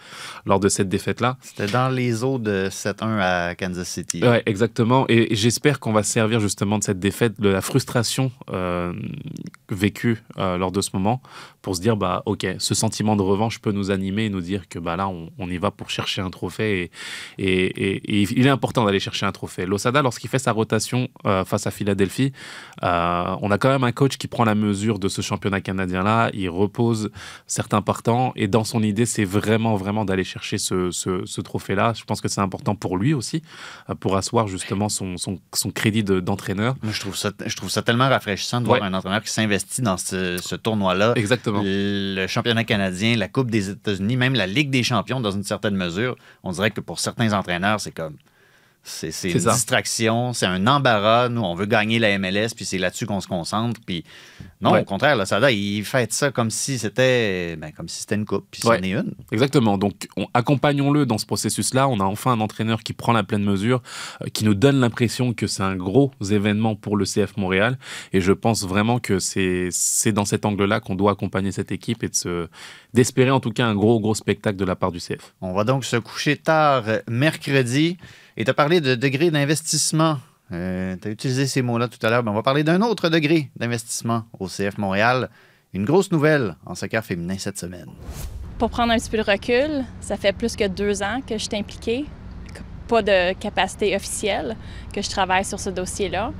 lors 0.44 0.60
de 0.60 0.68
cette 0.68 0.88
défaite-là. 0.88 1.36
C'était 1.42 1.66
dans 1.66 1.88
les 1.88 2.24
eaux 2.24 2.38
de 2.38 2.68
7-1 2.70 3.20
à 3.20 3.54
Kansas 3.54 3.88
City. 3.88 4.22
Ouais, 4.22 4.42
exactement. 4.46 5.04
Et 5.08 5.34
j'espère 5.34 5.80
qu'on 5.80 5.92
va 5.92 6.02
se 6.02 6.12
servir 6.12 6.40
justement 6.40 6.78
de 6.78 6.84
cette 6.84 6.98
défaite, 6.98 7.40
de 7.40 7.48
la 7.48 7.60
frustration 7.60 8.32
euh, 8.50 8.92
vécue 9.68 10.22
euh, 10.38 10.58
lors 10.58 10.72
de 10.72 10.79
ce 10.82 10.90
moment, 10.94 11.20
pour 11.62 11.76
se 11.76 11.80
dire 11.80 11.96
bah 11.96 12.22
ok, 12.26 12.46
ce 12.58 12.74
sentiment 12.74 13.16
de 13.16 13.22
revanche 13.22 13.58
peut 13.60 13.72
nous 13.72 13.90
animer 13.90 14.24
et 14.26 14.30
nous 14.30 14.40
dire 14.40 14.68
que 14.68 14.78
bah 14.78 14.96
là 14.96 15.08
on, 15.08 15.30
on 15.38 15.48
y 15.50 15.58
va 15.58 15.70
pour 15.70 15.90
chercher 15.90 16.20
un 16.22 16.30
trophée 16.30 16.90
et, 17.38 17.44
et, 17.44 17.66
et- 17.96 18.20
et 18.20 18.22
il 18.36 18.46
est 18.46 18.50
important 18.50 18.84
d'aller 18.84 19.00
chercher 19.00 19.26
un 19.26 19.32
trophée. 19.32 19.66
Losada, 19.66 20.02
lorsqu'il 20.02 20.28
fait 20.30 20.38
sa 20.38 20.52
rotation 20.52 21.08
euh, 21.26 21.44
face 21.44 21.66
à 21.66 21.70
Philadelphie, 21.70 22.32
euh, 22.82 23.36
on 23.42 23.50
a 23.50 23.58
quand 23.58 23.68
même 23.68 23.84
un 23.84 23.92
coach 23.92 24.16
qui 24.16 24.26
prend 24.28 24.44
la 24.44 24.54
mesure 24.54 24.98
de 24.98 25.08
ce 25.08 25.22
championnat 25.22 25.60
canadien 25.60 26.02
là. 26.02 26.30
Il 26.34 26.48
repose 26.50 27.10
certains 27.46 27.82
partants 27.82 28.32
et 28.36 28.48
dans 28.48 28.64
son 28.64 28.82
idée 28.82 29.06
c'est 29.06 29.24
vraiment 29.24 29.76
vraiment 29.76 30.04
d'aller 30.04 30.24
chercher 30.24 30.58
ce, 30.58 30.90
ce, 30.90 31.24
ce 31.26 31.40
trophée 31.40 31.74
là. 31.74 31.92
Je 31.96 32.04
pense 32.04 32.20
que 32.20 32.28
c'est 32.28 32.40
important 32.40 32.74
pour 32.74 32.96
lui 32.96 33.14
aussi 33.14 33.42
euh, 33.88 33.94
pour 33.94 34.16
asseoir 34.16 34.46
justement 34.48 34.88
son, 34.88 35.16
son, 35.16 35.38
son 35.54 35.70
crédit 35.70 36.04
de- 36.04 36.20
d'entraîneur. 36.20 36.74
Je 36.82 37.00
trouve 37.00 37.16
ça, 37.16 37.30
je 37.44 37.56
trouve 37.56 37.70
ça 37.70 37.82
tellement 37.82 38.08
rafraîchissant 38.08 38.60
de 38.60 38.66
voir 38.66 38.82
un 38.82 38.94
entraîneur 38.94 39.22
qui 39.22 39.30
s'investit 39.30 39.82
dans 39.82 39.96
ce, 39.96 40.38
ce 40.38 40.54
tournoi-là. 40.70 41.12
Exactement. 41.16 41.62
Le 41.64 42.26
championnat 42.26 42.64
canadien, 42.64 43.16
la 43.16 43.28
Coupe 43.28 43.50
des 43.50 43.70
États-Unis, 43.70 44.16
même 44.16 44.34
la 44.34 44.46
Ligue 44.46 44.70
des 44.70 44.82
champions, 44.82 45.20
dans 45.20 45.30
une 45.30 45.44
certaine 45.44 45.74
mesure, 45.74 46.16
on 46.42 46.52
dirait 46.52 46.70
que 46.70 46.80
pour 46.80 46.98
certains 46.98 47.32
entraîneurs, 47.32 47.80
c'est 47.80 47.92
comme. 47.92 48.16
C'est 48.82 49.08
une 49.30 49.38
ça. 49.40 49.52
distraction, 49.52 50.32
c'est 50.32 50.46
un 50.46 50.66
embarras. 50.66 51.28
Nous, 51.28 51.42
on 51.42 51.54
veut 51.54 51.66
gagner 51.66 51.98
la 51.98 52.18
MLS, 52.18 52.48
puis 52.56 52.64
c'est 52.64 52.78
là-dessus 52.78 53.04
qu'on 53.06 53.20
se 53.20 53.28
concentre. 53.28 53.78
Puis 53.84 54.04
non, 54.62 54.72
Ouais. 54.72 54.80
au 54.80 54.84
contraire, 54.84 55.16
là, 55.16 55.26
Sada, 55.26 55.50
il 55.50 55.84
fait 55.84 56.10
ça 56.12 56.30
comme 56.30 56.50
si 56.50 56.78
c'était 56.78 57.56
ben, 57.56 57.72
comme 57.72 57.88
si 57.88 58.00
c'était 58.00 58.14
une 58.14 58.24
coupe, 58.24 58.46
puis 58.50 58.62
Ouais. 58.64 58.78
c'en 58.78 58.82
est 58.82 58.92
une. 58.92 59.12
Exactement. 59.32 59.76
Donc, 59.76 60.08
on- 60.16 60.28
accompagnons-le 60.32 61.04
dans 61.04 61.18
ce 61.18 61.26
processus-là. 61.26 61.88
On 61.88 62.00
a 62.00 62.04
enfin 62.04 62.32
un 62.32 62.40
entraîneur 62.40 62.82
qui 62.82 62.94
prend 62.94 63.12
la 63.12 63.22
pleine 63.22 63.44
mesure, 63.44 63.82
euh, 64.22 64.26
qui 64.32 64.44
nous 64.46 64.54
donne 64.54 64.80
l'impression 64.80 65.34
que 65.34 65.46
c'est 65.46 65.62
un 65.62 65.76
gros 65.76 66.10
événement 66.30 66.74
pour 66.74 66.96
le 66.96 67.04
CF 67.04 67.36
Montréal. 67.36 67.78
Et 68.14 68.20
je 68.22 68.32
pense 68.32 68.64
vraiment 68.66 68.98
que 68.98 69.18
c'est 69.18 70.12
dans 70.12 70.24
cet 70.24 70.46
angle-là 70.46 70.80
qu'on 70.80 70.94
doit 70.94 71.12
accompagner 71.12 71.52
cette 71.52 71.70
équipe 71.70 72.02
et 72.02 72.08
de 72.08 72.48
d'espérer 72.94 73.30
en 73.30 73.40
tout 73.40 73.50
cas 73.52 73.66
un 73.66 73.74
gros, 73.74 74.00
gros 74.00 74.14
spectacle 74.14 74.56
de 74.56 74.64
la 74.64 74.74
part 74.74 74.90
du 74.90 74.98
CF. 75.00 75.34
On 75.42 75.52
va 75.52 75.64
donc 75.64 75.84
se 75.84 75.96
coucher 75.96 76.36
tard 76.36 76.84
mercredi. 77.08 77.98
Et 78.36 78.44
tu 78.44 78.50
as 78.50 78.54
parlé 78.54 78.80
de 78.80 78.94
degré 78.94 79.30
d'investissement. 79.30 80.18
tu 80.50 80.56
as 80.56 81.10
utilisé 81.10 81.46
ces 81.46 81.62
mots-là 81.62 81.88
tout 81.88 82.04
à 82.04 82.10
l'heure. 82.10 82.22
mais 82.22 82.30
on 82.30 82.34
va 82.34 82.42
parler 82.42 82.64
d'un 82.64 82.82
autre 82.82 83.08
degré 83.08 83.50
d'investissement 83.56 84.24
au 84.38 84.46
CF 84.46 84.78
Montréal. 84.78 85.30
Une 85.72 85.84
grosse 85.84 86.10
nouvelle 86.10 86.56
en 86.66 86.74
soccer 86.74 87.04
féminin 87.04 87.36
cette 87.38 87.58
semaine. 87.58 87.90
Pour 88.58 88.70
prendre 88.70 88.92
un 88.92 88.96
petit 88.96 89.10
peu 89.10 89.18
de 89.18 89.22
recul, 89.22 89.84
ça 90.00 90.16
fait 90.16 90.32
plus 90.32 90.56
que 90.56 90.66
deux 90.66 91.02
ans 91.02 91.20
que 91.26 91.38
je 91.38 91.44
suis 91.44 91.56
impliquée. 91.56 92.04
Pas 92.88 93.02
de 93.02 93.32
capacité 93.34 93.94
officielle 93.94 94.56
que 94.92 95.00
je 95.00 95.08
travaille 95.08 95.44
sur 95.44 95.60
ce 95.60 95.70
dossier-là. 95.70 96.32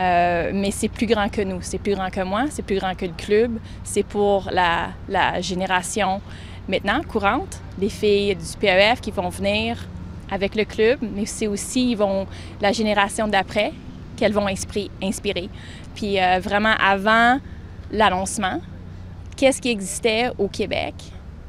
Euh, 0.00 0.50
mais 0.52 0.70
c'est 0.70 0.88
plus 0.88 1.06
grand 1.06 1.28
que 1.28 1.40
nous, 1.40 1.58
c'est 1.62 1.78
plus 1.78 1.94
grand 1.94 2.10
que 2.10 2.20
moi, 2.20 2.44
c'est 2.50 2.62
plus 2.62 2.76
grand 2.76 2.94
que 2.94 3.06
le 3.06 3.12
club. 3.12 3.58
C'est 3.84 4.02
pour 4.02 4.50
la, 4.52 4.90
la 5.08 5.40
génération 5.40 6.20
maintenant 6.68 7.00
courante, 7.02 7.60
des 7.78 7.88
filles 7.88 8.34
du 8.34 8.56
PEF 8.58 9.00
qui 9.00 9.10
vont 9.10 9.28
venir 9.28 9.78
avec 10.30 10.54
le 10.54 10.64
club, 10.64 10.98
mais 11.02 11.26
c'est 11.26 11.46
aussi 11.46 11.90
ils 11.90 11.96
vont, 11.96 12.26
la 12.60 12.72
génération 12.72 13.28
d'après 13.28 13.72
qu'elles 14.16 14.32
vont 14.32 14.46
inspirer. 14.46 15.48
Puis 15.94 16.20
euh, 16.20 16.38
vraiment 16.40 16.74
avant 16.80 17.38
l'annoncement, 17.90 18.60
qu'est-ce 19.36 19.60
qui 19.60 19.70
existait 19.70 20.30
au 20.38 20.48
Québec, 20.48 20.94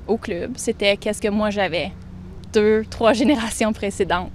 au 0.08 0.18
club, 0.18 0.54
c'était 0.56 0.98
qu'est-ce 0.98 1.22
que 1.22 1.30
moi 1.30 1.50
j'avais 1.50 1.92
deux, 2.54 2.86
trois 2.90 3.14
générations 3.22 3.74
précédentes. 3.74 4.32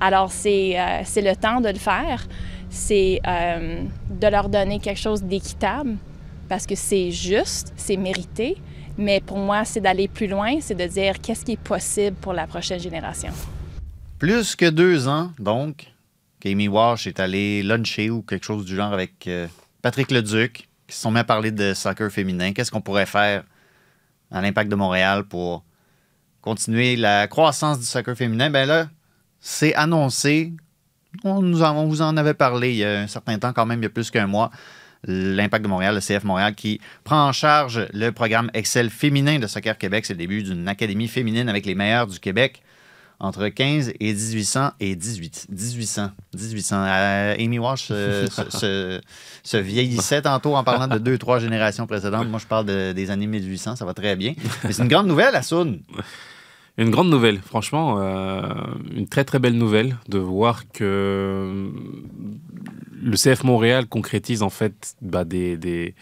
Alors 0.00 0.30
c'est 0.30 0.78
euh, 0.78 1.02
c'est 1.04 1.22
le 1.22 1.34
temps 1.34 1.60
de 1.60 1.68
le 1.68 1.78
faire, 1.78 2.26
c'est 2.70 3.20
euh, 3.26 3.82
de 4.08 4.26
leur 4.28 4.48
donner 4.48 4.78
quelque 4.78 5.00
chose 5.00 5.22
d'équitable 5.22 5.96
parce 6.48 6.66
que 6.66 6.74
c'est 6.74 7.10
juste, 7.10 7.72
c'est 7.76 7.96
mérité, 7.96 8.56
mais 8.96 9.20
pour 9.20 9.38
moi 9.38 9.64
c'est 9.64 9.80
d'aller 9.80 10.06
plus 10.08 10.28
loin, 10.28 10.60
c'est 10.60 10.76
de 10.76 10.86
dire 10.86 11.20
qu'est-ce 11.20 11.44
qui 11.44 11.52
est 11.52 11.60
possible 11.60 12.16
pour 12.16 12.32
la 12.32 12.46
prochaine 12.46 12.78
génération. 12.80 13.32
Plus 14.18 14.56
que 14.56 14.68
deux 14.68 15.06
ans, 15.06 15.32
donc, 15.38 15.86
qu'Amy 16.40 16.66
Walsh 16.66 17.06
est 17.06 17.20
allée 17.20 17.62
luncher 17.62 18.10
ou 18.10 18.22
quelque 18.22 18.44
chose 18.44 18.64
du 18.64 18.74
genre 18.74 18.92
avec 18.92 19.28
euh, 19.28 19.46
Patrick 19.80 20.10
Leduc, 20.10 20.68
qui 20.88 20.96
se 20.96 21.02
sont 21.02 21.12
mis 21.12 21.20
à 21.20 21.24
parler 21.24 21.52
de 21.52 21.72
soccer 21.72 22.10
féminin. 22.10 22.52
Qu'est-ce 22.52 22.72
qu'on 22.72 22.80
pourrait 22.80 23.06
faire 23.06 23.44
à 24.32 24.42
l'Impact 24.42 24.70
de 24.70 24.74
Montréal 24.74 25.24
pour 25.24 25.64
continuer 26.40 26.96
la 26.96 27.28
croissance 27.28 27.78
du 27.78 27.84
soccer 27.84 28.16
féminin? 28.16 28.50
Ben 28.50 28.66
là, 28.66 28.88
c'est 29.38 29.74
annoncé. 29.76 30.52
On, 31.22 31.40
vous 31.86 32.02
en 32.02 32.16
avait 32.16 32.34
parlé 32.34 32.70
il 32.70 32.76
y 32.78 32.84
a 32.84 33.00
un 33.00 33.06
certain 33.06 33.38
temps, 33.38 33.52
quand 33.52 33.66
même, 33.66 33.78
il 33.78 33.84
y 33.84 33.86
a 33.86 33.90
plus 33.90 34.10
qu'un 34.10 34.26
mois. 34.26 34.50
L'Impact 35.04 35.62
de 35.62 35.68
Montréal, 35.68 35.94
le 35.94 36.00
CF 36.00 36.24
Montréal, 36.24 36.56
qui 36.56 36.80
prend 37.04 37.28
en 37.28 37.32
charge 37.32 37.86
le 37.92 38.10
programme 38.10 38.50
Excel 38.52 38.90
féminin 38.90 39.38
de 39.38 39.46
Soccer 39.46 39.78
Québec. 39.78 40.06
C'est 40.06 40.14
le 40.14 40.18
début 40.18 40.42
d'une 40.42 40.66
académie 40.66 41.06
féminine 41.06 41.48
avec 41.48 41.66
les 41.66 41.76
meilleurs 41.76 42.08
du 42.08 42.18
Québec 42.18 42.64
entre 43.20 43.48
15 43.48 43.92
et 43.98 44.12
1800 44.14 44.70
et 44.80 44.94
18. 44.94 45.46
1800. 45.50 46.10
1800. 46.34 46.76
Euh, 46.78 47.34
Amy 47.38 47.58
Walsh 47.58 47.88
euh, 47.90 48.26
se, 48.28 48.50
se- 48.58 49.00
se 49.42 49.56
vieillissait 49.56 50.22
tantôt 50.22 50.54
en 50.54 50.62
parlant 50.62 50.86
de 50.86 50.98
deux, 50.98 51.18
trois 51.18 51.38
générations 51.40 51.86
précédentes. 51.86 52.28
Moi, 52.28 52.38
je 52.38 52.46
parle 52.46 52.66
de- 52.66 52.92
des 52.92 53.10
années 53.10 53.26
1800. 53.26 53.76
Ça 53.76 53.84
va 53.84 53.94
très 53.94 54.14
bien. 54.16 54.34
Mais 54.64 54.72
c'est 54.72 54.82
une 54.82 54.88
grande 54.88 55.08
nouvelle, 55.08 55.34
Assoun. 55.34 55.80
Une 56.76 56.90
grande 56.90 57.10
nouvelle, 57.10 57.40
franchement, 57.40 57.96
euh, 57.98 58.40
une 58.94 59.08
très 59.08 59.24
très 59.24 59.40
belle 59.40 59.58
nouvelle 59.58 59.96
de 60.08 60.18
voir 60.18 60.62
que 60.72 61.72
le 63.02 63.16
CF 63.16 63.42
Montréal 63.42 63.86
concrétise 63.86 64.42
en 64.42 64.50
fait 64.50 64.94
bah, 65.02 65.24
des, 65.24 65.56
des, 65.56 65.96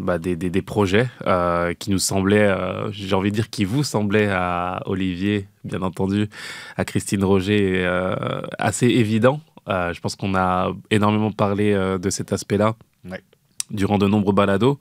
bah, 0.00 0.18
des, 0.18 0.62
projets 0.62 1.08
euh, 1.26 1.74
qui 1.74 1.90
nous 1.90 1.98
semblaient, 1.98 2.48
euh, 2.48 2.90
j'ai 2.92 3.14
envie 3.14 3.30
de 3.30 3.36
dire, 3.36 3.50
qui 3.50 3.64
vous 3.64 3.84
semblaient 3.84 4.28
à 4.30 4.82
Olivier, 4.86 5.46
bien 5.64 5.82
entendu, 5.82 6.28
à 6.76 6.84
Christine 6.84 7.22
Roger, 7.24 7.82
euh, 7.84 8.42
assez 8.58 8.86
évidents. 8.86 9.40
Euh, 9.68 9.92
je 9.92 10.00
pense 10.00 10.16
qu'on 10.16 10.34
a 10.34 10.72
énormément 10.90 11.30
parlé 11.30 11.74
de 11.74 12.10
cet 12.10 12.32
aspect-là 12.32 12.74
Ouais. 13.08 13.22
Durant 13.70 13.98
de 13.98 14.06
nombreux 14.06 14.32
balados 14.32 14.78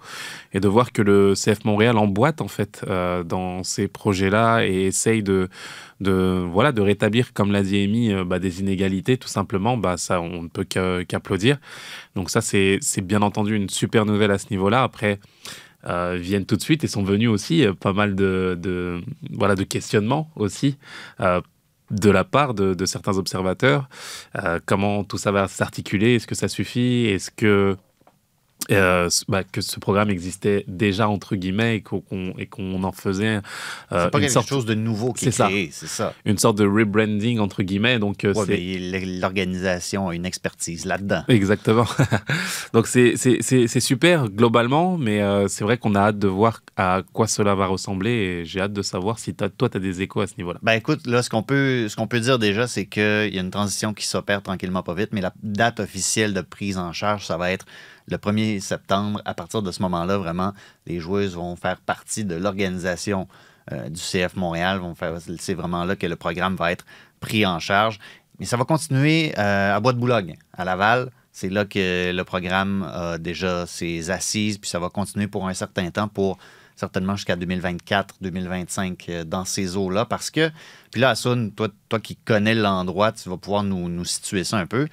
et 0.53 0.60
de 0.60 0.67
voir 0.67 0.91
que 0.91 1.01
le 1.01 1.34
CF 1.34 1.65
Montréal 1.65 1.98
emboîte 1.98 2.41
en 2.41 2.48
fait 2.48 2.84
euh, 2.88 3.24
dans 3.24 3.63
ces 3.63 3.88
projets-là 3.88 4.65
et 4.65 4.88
essaye 4.88 5.24
de, 5.24 5.48
de, 6.01 6.46
voilà, 6.51 6.72
de 6.72 6.81
rétablir, 6.81 7.34
comme 7.34 7.51
l'a 7.51 7.63
dit 7.63 7.84
Amy, 7.84 8.12
euh, 8.12 8.24
bah, 8.24 8.39
des 8.39 8.60
inégalités 8.60 9.17
tout 9.17 9.27
simplement, 9.27 9.77
bah, 9.77 9.98
ça 9.98 10.22
on 10.22 10.43
ne 10.43 10.48
peut 10.48 10.63
qu'applaudir. 10.63 11.60
Donc 12.15 12.29
ça 12.29 12.41
c'est 12.41 12.79
bien 13.01 13.22
entendu 13.22 13.55
une 13.55 13.69
super 13.69 14.05
nouvelle 14.05 14.31
à 14.31 14.38
ce 14.38 14.48
niveau-là. 14.51 14.84
Après 14.84 15.19
euh, 15.88 16.17
viennent 16.19 16.46
tout 16.46 16.58
de 16.58 16.62
suite 16.62 16.84
et 16.84 16.88
sont 16.88 17.03
venus 17.03 17.29
aussi 17.29 17.65
pas 17.79 17.93
mal 17.93 18.15
de, 18.15 18.58
de, 18.60 19.01
voilà, 19.31 19.55
de 19.55 19.63
questionnements 19.63 20.31
aussi. 20.36 20.77
de 21.91 22.12
la 22.12 22.24
part 22.24 22.53
de, 22.53 22.86
certains 22.86 23.17
observateurs, 23.17 23.89
comment 24.67 25.03
tout 25.03 25.17
ça 25.17 25.31
va 25.31 25.48
s'articuler, 25.48 26.15
est-ce 26.15 26.27
que 26.27 26.36
ça 26.36 26.48
suffit, 26.48 27.08
est-ce 27.08 27.31
que 27.31 27.77
euh, 28.71 29.09
bah, 29.27 29.43
que 29.43 29.61
ce 29.61 29.79
programme 29.79 30.09
existait 30.09 30.63
déjà 30.67 31.07
entre 31.09 31.35
guillemets 31.35 31.77
et 31.77 31.81
qu'on 31.81 32.01
qu'on- 32.01 32.33
et 32.38 32.45
qu'on 32.45 32.83
en 32.83 32.91
faisait 32.91 33.38
euh, 33.38 33.41
C'est 33.91 34.11
pas 34.11 34.17
une, 34.17 34.21
quelque 34.23 34.29
sorte, 34.31 34.47
chose 34.49 34.65
de 34.65 34.73
nouveau 34.75 35.13
qui 35.13 35.27
est, 35.27 35.31
créé. 35.38 35.69
C'est 35.71 35.88
ça. 35.88 36.13
une 36.25 36.38
sorte 36.38 36.57
de 36.57 36.65
rebranding 36.67 37.39
entre 37.39 37.63
guillemets. 37.63 37.99
Donc 37.99 38.23
euh, 38.25 38.33
Ouais, 38.33 38.45
l'organisation 39.19 40.09
a 40.09 40.15
une 40.15 40.25
expertise 40.25 40.85
là-dedans. 40.85 41.23
Exactement. 41.27 41.85
Donc 42.73 42.88
c'est- 42.88 43.15
super 43.79 44.29
globalement, 44.29 44.97
mais 44.97 45.21
euh, 45.21 45.47
c'est 45.47 45.63
vrai 45.63 45.77
qu'on 45.77 45.95
a 45.95 45.99
hâte 46.01 46.19
de 46.19 46.27
voir 46.27 46.61
à 46.77 47.01
quoi 47.13 47.27
cela 47.27 47.55
va 47.55 47.65
ressembler 47.67 48.11
et 48.11 48.45
j'ai 48.45 48.61
hâte 48.61 48.73
de 48.73 48.81
savoir 48.81 49.19
si 49.19 49.33
toi, 49.33 49.49
tu 49.69 49.77
as 49.77 49.79
des 49.79 50.01
échos 50.01 50.21
à 50.21 50.27
ce 50.27 50.33
niveau-là. 50.38 50.59
Ben 50.63 50.73
écoute, 50.73 51.05
là, 51.07 51.23
ce 51.23 51.29
qu'on 51.29 51.43
peut, 51.43 51.88
ce 51.89 51.95
qu'on 51.95 52.07
peut 52.07 52.19
dire 52.19 52.39
déjà, 52.39 52.67
c'est 52.67 52.85
qu'il 52.85 53.01
y 53.33 53.38
a 53.38 53.41
une 53.41 53.51
transition 53.51 53.93
qui 53.93 54.05
s'opère 54.05 54.41
tranquillement 54.41 54.83
pas 54.83 54.93
vite, 54.93 55.09
mais 55.11 55.21
la 55.21 55.33
date 55.43 55.79
officielle 55.79 56.33
de 56.33 56.41
prise 56.41 56.77
en 56.77 56.93
charge, 56.93 57.25
ça 57.25 57.38
va 57.38 57.51
être 57.51 57.65
le 58.10 58.18
1er 58.18 58.60
septembre. 58.60 59.22
À 59.25 59.34
partir 59.34 59.62
de 59.62 59.72
ce 59.72 59.82
moment-là, 59.84 60.18
vraiment, 60.18 60.54
les 60.86 61.00
joueuses 61.00 61.36
vont 61.36 61.56
faire 61.56 61.80
partie 61.80 62.25
de 62.25 62.36
l'organisation 62.36 63.28
euh, 63.72 63.89
du 63.89 64.01
CF 64.01 64.36
Montréal. 64.36 64.82
C'est 65.39 65.54
vraiment 65.54 65.86
là 65.86 65.96
que 65.96 66.08
le 66.08 66.16
programme 66.16 66.56
va 66.56 66.72
être 66.72 66.86
pris 67.20 67.46
en 67.46 67.60
charge. 67.60 68.00
Mais 68.39 68.46
ça 68.46 68.58
va 68.58 68.66
continuer 68.66 69.34
euh, 69.38 69.75
à 69.75 69.80
Bois 69.80 69.94
de 69.94 70.00
Boulogne, 70.00 70.38
à 70.54 70.66
Laval. 70.66 71.12
C'est 71.32 71.50
là 71.50 71.66
que 71.66 72.12
le 72.12 72.24
programme 72.24 72.89
a 72.92 73.18
déjà 73.18 73.66
ses 73.68 74.10
assises, 74.10 74.58
puis 74.58 74.70
ça 74.70 74.80
va 74.80 74.89
continuer 74.89 75.28
pour 75.28 75.48
un 75.48 75.54
certain 75.54 75.92
temps, 75.92 76.08
pour 76.08 76.38
certainement 76.75 77.16
jusqu'à 77.16 77.36
2024, 77.36 78.16
2025 78.22 79.06
euh, 79.10 79.24
dans 79.24 79.46
ces 79.46 79.78
eaux-là. 79.78 80.06
Parce 80.06 80.32
que, 80.32 80.50
puis 80.92 81.01
là, 81.01 81.10
Assun, 81.10 81.51
toi, 81.56 81.68
toi 81.89 82.00
qui 82.00 82.16
connais 82.16 82.56
l'endroit, 82.56 83.12
tu 83.12 83.30
vas 83.30 83.38
pouvoir 83.38 83.63
nous, 83.63 83.89
nous 83.89 84.06
situer 84.06 84.44
ça 84.44 84.58
un 84.58 84.66
peu. 84.66 84.88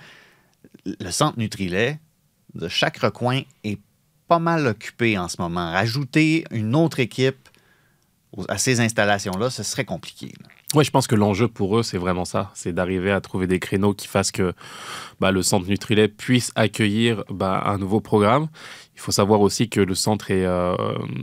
Le 0.85 1.11
centre 1.11 1.39
Nutrilet, 1.39 1.99
de 2.57 2.69
chaque 2.69 2.99
recoin, 2.99 3.43
est 3.65 3.79
pas 4.29 4.39
mal 4.39 4.67
occupé 4.67 5.19
en 5.19 5.29
ce 5.29 5.41
moment. 5.41 5.71
Rajouter 5.71 6.45
une 6.51 6.75
autre 6.75 7.01
équipe 7.01 7.49
à 8.49 8.59
ces 8.59 8.81
installations-là, 8.81 9.51
ce 9.51 9.63
serait 9.63 9.85
compliqué. 9.85 10.33
Ouais, 10.75 10.85
je 10.85 10.91
pense 10.91 11.07
que 11.07 11.15
l'enjeu 11.15 11.49
pour 11.49 11.79
eux, 11.79 11.83
c'est 11.83 11.97
vraiment 11.97 12.25
ça. 12.25 12.51
C'est 12.55 12.73
d'arriver 12.73 13.13
à 13.13 13.21
trouver 13.21 13.47
des 13.47 13.61
créneaux 13.61 13.95
qui 13.95 14.09
fassent 14.09 14.33
que 14.33 14.53
bah, 15.21 15.31
le 15.31 15.43
centre 15.43 15.67
Nutrilet 15.69 16.09
puisse 16.09 16.51
accueillir 16.55 17.25
bah, 17.31 17.63
un 17.67 17.79
nouveau 17.79 18.01
programme. 18.01 18.49
Il 18.97 19.01
faut 19.01 19.13
savoir 19.13 19.41
aussi 19.43 19.69
que 19.69 19.81
le 19.81 19.95
centre 19.95 20.31
est, 20.31 20.47
euh, 20.47 20.75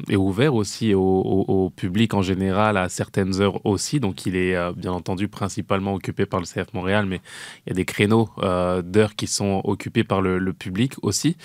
est 0.08 0.16
ouvert 0.16 0.54
aussi 0.54 0.94
au, 0.94 1.02
au- 1.02 1.66
au 1.66 1.70
public 1.72 2.14
en 2.14 2.22
général 2.22 2.78
à 2.78 2.88
certaines 2.88 3.42
heures 3.42 3.66
aussi. 3.66 4.00
Donc, 4.00 4.26
il 4.28 4.36
est 4.36 4.56
euh, 4.56 4.72
bien 4.74 4.92
entendu 4.92 5.28
principalement 5.28 5.94
occupé 5.96 6.26
par 6.28 6.40
le 6.40 6.46
CF 6.46 6.72
Montréal, 6.74 7.06
mais 7.08 7.20
il 7.66 7.70
y 7.70 7.74
a 7.74 7.76
des 7.76 7.86
créneaux 7.86 8.30
euh, 8.44 8.82
d'heures 8.84 9.16
qui 9.16 9.26
sont 9.28 9.62
occupés 9.64 10.04
par 10.04 10.22
le, 10.22 10.38
le 10.38 10.54
public 10.54 10.94
aussi. 11.02 11.36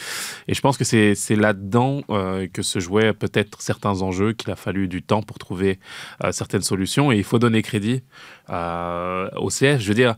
Et 0.49 0.54
je 0.54 0.61
pense 0.61 0.76
que 0.76 0.85
c'est 0.85 1.14
là-dedans 1.37 2.02
euh, 2.11 2.47
que 2.52 2.62
se 2.62 2.78
jouaient 2.78 3.14
peut-être 3.14 3.61
certains 3.62 4.02
enjeux, 4.02 4.32
qu'il 4.35 4.50
a 4.50 4.56
fallu 4.56 4.87
du 4.87 5.02
temps 5.02 5.23
pour 5.23 5.38
trouver 5.38 5.78
euh, 6.25 6.30
certaines 6.32 6.62
solutions. 6.62 7.11
Et 7.11 7.16
il 7.16 7.25
faut 7.25 7.38
donner 7.38 7.62
crédit 7.62 8.02
euh, 8.50 9.28
au 9.37 9.49
CF. 9.49 9.80
Je 9.80 9.88
veux 9.88 9.94
dire, 9.94 10.14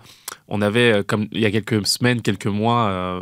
on 0.51 0.61
avait, 0.61 0.93
euh, 0.93 1.03
comme 1.03 1.29
il 1.33 1.41
y 1.41 1.47
a 1.47 1.51
quelques 1.51 1.87
semaines, 1.87 2.21
quelques 2.21 2.47
mois, 2.47 2.89
euh, 2.89 3.21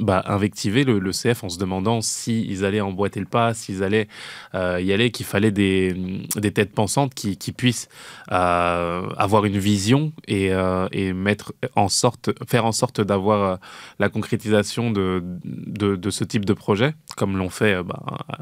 bah, 0.00 0.22
invectivé 0.26 0.84
le, 0.84 1.10
CF 1.12 1.44
en 1.44 1.48
se 1.48 1.58
demandant 1.58 2.00
s'ils 2.00 2.64
allaient 2.64 2.80
emboîter 2.80 3.20
le 3.20 3.26
pas, 3.26 3.54
s'ils 3.54 3.82
allaient 3.82 4.08
euh, 4.54 4.80
y 4.80 4.92
aller, 4.92 5.10
qu'il 5.10 5.24
fallait 5.24 5.52
des, 5.52 5.94
des 6.36 6.52
têtes 6.52 6.72
pensantes 6.72 7.14
qui, 7.14 7.36
puissent 7.52 7.88
euh, 8.32 9.08
avoir 9.16 9.44
une 9.44 9.58
vision 9.58 10.12
et, 10.26 10.50
et 10.92 11.12
mettre 11.12 11.54
en 11.76 11.88
sorte, 11.88 12.30
faire 12.48 12.66
en 12.66 12.72
sorte 12.72 13.00
d'avoir 13.00 13.58
la 13.98 14.08
concrétisation 14.08 14.90
de, 14.90 15.22
de, 15.44 16.10
ce 16.10 16.24
type 16.24 16.44
de 16.44 16.52
projet, 16.52 16.94
comme 17.16 17.36
l'ont 17.36 17.50
fait 17.50 17.82
bah, 17.82 18.02
à 18.28 18.38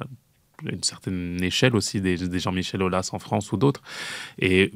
une 0.65 0.83
certaine 0.83 1.43
échelle 1.43 1.77
aussi 1.77 2.01
des, 2.01 2.17
des 2.17 2.39
Jean-Michel 2.39 2.83
Aulas 2.83 3.11
en 3.13 3.19
France 3.19 3.53
ou 3.53 3.57
d'autres. 3.57 3.83
Et 4.39 4.73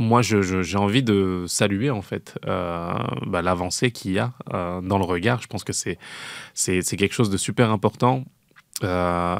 moi, 0.00 0.22
j'ai 0.22 0.76
envie 0.76 1.02
de 1.02 1.44
saluer 1.46 1.90
en 1.90 2.02
fait 2.02 2.38
euh, 2.46 2.92
bah, 3.26 3.42
l'avancée 3.42 3.90
qu'il 3.90 4.12
y 4.12 4.18
a 4.18 4.32
euh, 4.52 4.80
dans 4.80 4.98
le 4.98 5.04
regard. 5.04 5.40
Je 5.42 5.46
pense 5.46 5.62
que 5.62 5.72
c'est 5.72 5.98
quelque 6.96 7.12
chose 7.12 7.30
de 7.30 7.36
super 7.36 7.70
important. 7.70 8.24
Euh, 8.82 9.36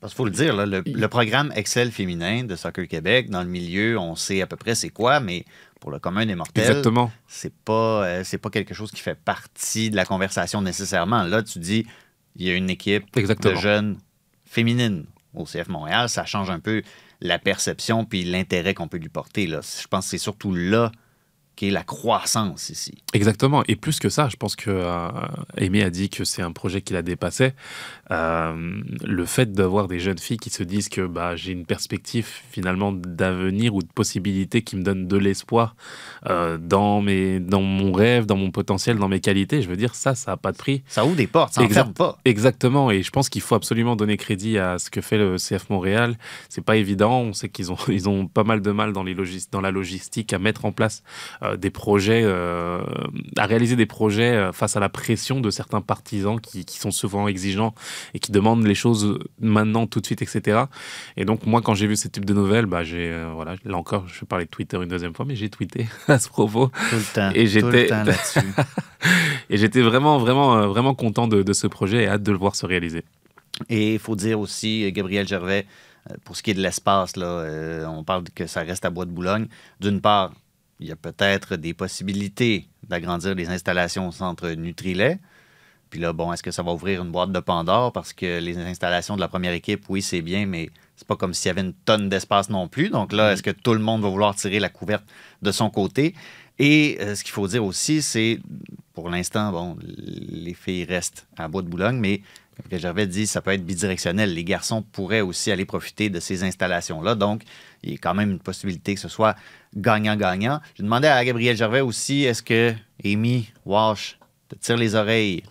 Parce 0.00 0.12
qu'il 0.12 0.16
faut 0.16 0.24
le 0.24 0.32
dire, 0.32 0.56
là, 0.56 0.66
le, 0.66 0.82
le 0.84 1.08
programme 1.08 1.52
Excel 1.54 1.92
féminin 1.92 2.42
de 2.42 2.56
Soccer 2.56 2.88
Québec, 2.88 3.30
dans 3.30 3.42
le 3.42 3.48
milieu, 3.48 3.96
on 3.98 4.16
sait 4.16 4.42
à 4.42 4.48
peu 4.48 4.56
près 4.56 4.74
c'est 4.74 4.90
quoi, 4.90 5.20
mais 5.20 5.44
pour 5.80 5.92
le 5.92 6.00
commun 6.00 6.26
des 6.26 6.34
mortels, 6.34 6.64
exactement. 6.64 7.12
c'est 7.28 7.54
pas, 7.54 8.24
c'est 8.24 8.38
pas 8.38 8.50
quelque 8.50 8.74
chose 8.74 8.90
qui 8.90 9.00
fait 9.00 9.14
partie 9.18 9.90
de 9.90 9.96
la 9.96 10.04
conversation 10.04 10.60
nécessairement. 10.60 11.22
Là, 11.22 11.42
tu 11.44 11.60
dis, 11.60 11.86
il 12.36 12.46
y 12.46 12.50
a 12.50 12.54
une 12.54 12.70
équipe 12.70 13.16
Exactement. 13.16 13.54
de 13.54 13.60
jeunes 13.60 13.98
féminines 14.44 15.06
au 15.34 15.44
CF 15.44 15.68
Montréal, 15.68 16.08
ça 16.08 16.24
change 16.24 16.50
un 16.50 16.60
peu 16.60 16.82
la 17.22 17.38
perception 17.38 18.04
puis 18.04 18.24
l'intérêt 18.24 18.74
qu'on 18.74 18.88
peut 18.88 18.98
lui 18.98 19.08
porter. 19.08 19.46
Là. 19.46 19.60
Je 19.62 19.86
pense 19.86 20.04
que 20.06 20.10
c'est 20.10 20.18
surtout 20.18 20.52
là 20.52 20.92
qu'est 21.56 21.70
la 21.70 21.84
croissance 21.84 22.70
ici. 22.70 23.02
Exactement. 23.12 23.62
Et 23.68 23.76
plus 23.76 23.98
que 23.98 24.08
ça, 24.08 24.28
je 24.28 24.36
pense 24.36 24.56
que 24.56 24.70
euh, 24.70 25.08
a 25.84 25.90
dit 25.90 26.10
que 26.10 26.24
c'est 26.24 26.42
un 26.42 26.52
projet 26.52 26.82
qui 26.82 26.92
la 26.92 27.02
dépassait. 27.02 27.54
Euh, 28.12 28.80
le 29.04 29.24
fait 29.24 29.52
d'avoir 29.52 29.88
des 29.88 29.98
jeunes 29.98 30.18
filles 30.18 30.36
qui 30.36 30.50
se 30.50 30.62
disent 30.62 30.90
que 30.90 31.06
bah, 31.06 31.34
j'ai 31.34 31.52
une 31.52 31.64
perspective 31.64 32.28
finalement 32.50 32.92
d'avenir 32.92 33.74
ou 33.74 33.82
de 33.82 33.88
possibilité 33.88 34.60
qui 34.62 34.76
me 34.76 34.82
donne 34.82 35.08
de 35.08 35.16
l'espoir 35.16 35.74
euh, 36.28 36.58
dans, 36.58 37.00
mes, 37.00 37.40
dans 37.40 37.62
mon 37.62 37.90
rêve, 37.92 38.26
dans 38.26 38.36
mon 38.36 38.50
potentiel, 38.50 38.98
dans 38.98 39.08
mes 39.08 39.20
qualités, 39.20 39.62
je 39.62 39.68
veux 39.68 39.76
dire, 39.76 39.94
ça, 39.94 40.14
ça 40.14 40.32
n'a 40.32 40.36
pas 40.36 40.52
de 40.52 40.58
prix. 40.58 40.82
Ça 40.88 41.06
ouvre 41.06 41.16
des 41.16 41.26
portes, 41.26 41.54
ça 41.54 41.62
Exact. 41.62 41.86
n'enferme 41.88 41.94
pas. 41.94 42.18
Exactement, 42.26 42.90
et 42.90 43.02
je 43.02 43.10
pense 43.10 43.30
qu'il 43.30 43.40
faut 43.40 43.54
absolument 43.54 43.96
donner 43.96 44.18
crédit 44.18 44.58
à 44.58 44.78
ce 44.78 44.90
que 44.90 45.00
fait 45.00 45.16
le 45.16 45.36
CF 45.36 45.70
Montréal. 45.70 46.18
C'est 46.50 46.64
pas 46.64 46.76
évident, 46.76 47.20
on 47.20 47.32
sait 47.32 47.48
qu'ils 47.48 47.72
ont, 47.72 47.78
ils 47.88 48.08
ont 48.10 48.26
pas 48.26 48.44
mal 48.44 48.60
de 48.60 48.70
mal 48.72 48.92
dans, 48.92 49.04
les 49.04 49.14
logis- 49.14 49.48
dans 49.50 49.62
la 49.62 49.70
logistique 49.70 50.34
à 50.34 50.38
mettre 50.38 50.66
en 50.66 50.72
place 50.72 51.02
euh, 51.42 51.56
des 51.56 51.70
projets, 51.70 52.24
à 52.24 53.46
réaliser 53.46 53.76
des 53.76 53.86
projets 53.86 54.50
face 54.52 54.76
à 54.76 54.80
la 54.80 54.88
pression 54.88 55.40
de 55.40 55.50
certains 55.50 55.80
partisans 55.80 56.40
qui, 56.40 56.64
qui 56.64 56.78
sont 56.78 56.90
souvent 56.90 57.26
exigeants 57.28 57.74
et 58.14 58.18
qui 58.18 58.32
demandent 58.32 58.66
les 58.66 58.74
choses 58.74 59.18
maintenant, 59.40 59.86
tout 59.86 60.00
de 60.00 60.06
suite, 60.06 60.22
etc. 60.22 60.64
Et 61.16 61.24
donc 61.24 61.46
moi, 61.46 61.62
quand 61.62 61.74
j'ai 61.74 61.86
vu 61.86 61.96
ce 61.96 62.08
type 62.08 62.24
de 62.24 62.34
nouvelles, 62.34 62.66
bah, 62.66 62.84
j'ai, 62.84 63.10
euh, 63.10 63.30
voilà, 63.34 63.56
là 63.64 63.76
encore, 63.76 64.06
je 64.08 64.20
vais 64.20 64.26
parler 64.26 64.44
de 64.44 64.50
Twitter 64.50 64.76
une 64.76 64.88
deuxième 64.88 65.14
fois, 65.14 65.24
mais 65.24 65.36
j'ai 65.36 65.48
tweeté 65.48 65.86
à 66.08 66.18
ce 66.18 66.28
propos. 66.28 66.68
Tout 66.90 66.96
le 66.96 67.14
temps. 67.14 67.30
Et 67.30 67.46
tout 67.46 67.66
le 67.66 67.72
j'étais-. 67.72 67.88
Et 69.50 69.58
j'étais 69.58 69.82
vraiment, 69.82 70.18
vraiment, 70.18 70.56
euh, 70.56 70.66
vraiment 70.66 70.94
content 70.94 71.28
de, 71.28 71.42
de 71.42 71.52
ce 71.52 71.66
projet 71.66 72.04
et 72.04 72.08
hâte 72.08 72.22
de 72.22 72.32
le 72.32 72.38
voir 72.38 72.56
se 72.56 72.64
réaliser. 72.66 73.04
Et 73.68 73.94
il 73.94 73.98
faut 73.98 74.16
dire 74.16 74.40
aussi, 74.40 74.84
euh, 74.84 74.90
Gabriel 74.90 75.26
Gervais, 75.26 75.66
pour 76.24 76.36
ce 76.36 76.42
qui 76.42 76.50
est 76.50 76.54
de 76.54 76.62
l'espace, 76.62 77.16
là, 77.16 77.26
euh, 77.26 77.86
on 77.86 78.04
parle 78.04 78.24
que 78.34 78.46
ça 78.46 78.62
reste 78.62 78.84
à 78.84 78.90
Bois 78.90 79.04
de 79.04 79.10
Boulogne. 79.10 79.46
D'une 79.80 80.00
part, 80.00 80.32
il 80.80 80.88
y 80.88 80.92
a 80.92 80.96
peut-être 80.96 81.56
des 81.56 81.74
possibilités 81.74 82.66
d'agrandir 82.88 83.34
les 83.34 83.48
installations 83.48 84.08
au 84.08 84.12
centre 84.12 84.50
Nutrilet. 84.50 85.20
Puis 85.92 86.00
là, 86.00 86.14
bon, 86.14 86.32
est-ce 86.32 86.42
que 86.42 86.50
ça 86.50 86.62
va 86.62 86.72
ouvrir 86.72 87.02
une 87.02 87.10
boîte 87.10 87.32
de 87.32 87.38
Pandore? 87.38 87.92
Parce 87.92 88.14
que 88.14 88.40
les 88.40 88.56
installations 88.56 89.14
de 89.14 89.20
la 89.20 89.28
première 89.28 89.52
équipe, 89.52 89.84
oui, 89.90 90.00
c'est 90.00 90.22
bien, 90.22 90.46
mais 90.46 90.70
c'est 90.96 91.06
pas 91.06 91.16
comme 91.16 91.34
s'il 91.34 91.48
y 91.48 91.50
avait 91.50 91.60
une 91.60 91.74
tonne 91.74 92.08
d'espace 92.08 92.48
non 92.48 92.66
plus. 92.66 92.88
Donc 92.88 93.12
là, 93.12 93.34
est-ce 93.34 93.42
que 93.42 93.50
tout 93.50 93.74
le 93.74 93.78
monde 93.78 94.00
va 94.00 94.08
vouloir 94.08 94.34
tirer 94.34 94.58
la 94.58 94.70
couverte 94.70 95.04
de 95.42 95.52
son 95.52 95.68
côté? 95.68 96.14
Et 96.58 96.96
euh, 97.02 97.14
ce 97.14 97.22
qu'il 97.22 97.34
faut 97.34 97.46
dire 97.46 97.62
aussi, 97.62 98.00
c'est, 98.00 98.40
pour 98.94 99.10
l'instant, 99.10 99.52
bon, 99.52 99.76
les 99.82 100.54
filles 100.54 100.84
restent 100.84 101.26
à 101.36 101.46
Bois 101.46 101.60
de 101.60 101.68
Boulogne, 101.68 101.98
mais 101.98 102.22
que 102.70 102.78
j'avais 102.78 103.06
dit, 103.06 103.26
ça 103.26 103.42
peut 103.42 103.50
être 103.50 103.66
bidirectionnel. 103.66 104.32
Les 104.32 104.44
garçons 104.44 104.80
pourraient 104.80 105.20
aussi 105.20 105.52
aller 105.52 105.66
profiter 105.66 106.08
de 106.08 106.20
ces 106.20 106.42
installations-là. 106.42 107.16
Donc, 107.16 107.42
il 107.82 107.90
y 107.90 107.94
a 107.96 107.98
quand 107.98 108.14
même 108.14 108.30
une 108.30 108.38
possibilité 108.38 108.94
que 108.94 109.00
ce 109.00 109.08
soit 109.08 109.36
gagnant-gagnant. 109.76 110.58
J'ai 110.74 110.84
demandé 110.84 111.08
à 111.08 111.22
Gabriel 111.22 111.54
Gervais 111.54 111.82
aussi, 111.82 112.22
est-ce 112.24 112.42
que 112.42 112.72
Amy 113.04 113.52
Walsh 113.66 114.18
te 114.48 114.54
tire 114.54 114.78
les 114.78 114.94
oreilles? 114.94 115.42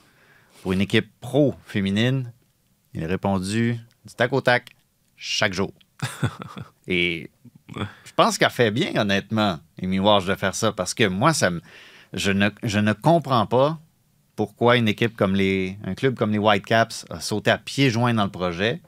Pour 0.62 0.74
une 0.74 0.82
équipe 0.82 1.12
pro 1.19 1.56
féminine? 1.65 2.32
Il 2.93 3.04
a 3.04 3.08
répondu 3.08 3.80
du 4.06 4.13
tac 4.13 4.34
au 4.34 4.41
tac, 4.41 4.69
chaque 5.15 5.54
jour. 5.54 5.71
Et 6.88 7.30
je 7.76 8.13
pense 8.15 8.38
qu'elle 8.38 8.50
fait 8.50 8.71
bien, 8.71 8.95
honnêtement, 8.95 9.60
Amy 9.82 10.00
Walsh, 10.00 10.26
de 10.26 10.36
faire 10.36 10.56
ça, 10.56 10.71
parce 10.71 10.93
que 10.93 11.08
moi, 11.08 11.34
ça 11.34 11.50
me, 11.52 11.62
je, 12.13 12.32
ne, 12.32 12.50
je 12.63 12.80
ne 12.80 12.93
comprends 12.93 13.45
pas 13.45 13.80
pourquoi 14.36 14.78
une 14.78 14.88
équipe 14.88 15.15
comme 15.15 15.36
les. 15.36 15.78
un 15.84 15.93
club 15.93 16.15
comme 16.15 16.32
les 16.32 16.38
Whitecaps 16.38 17.06
a 17.10 17.19
sauté 17.19 17.52
à 17.52 17.58
pieds 17.58 17.89
joints 17.89 18.13
dans 18.13 18.26
le 18.26 18.32
projet. 18.32 18.82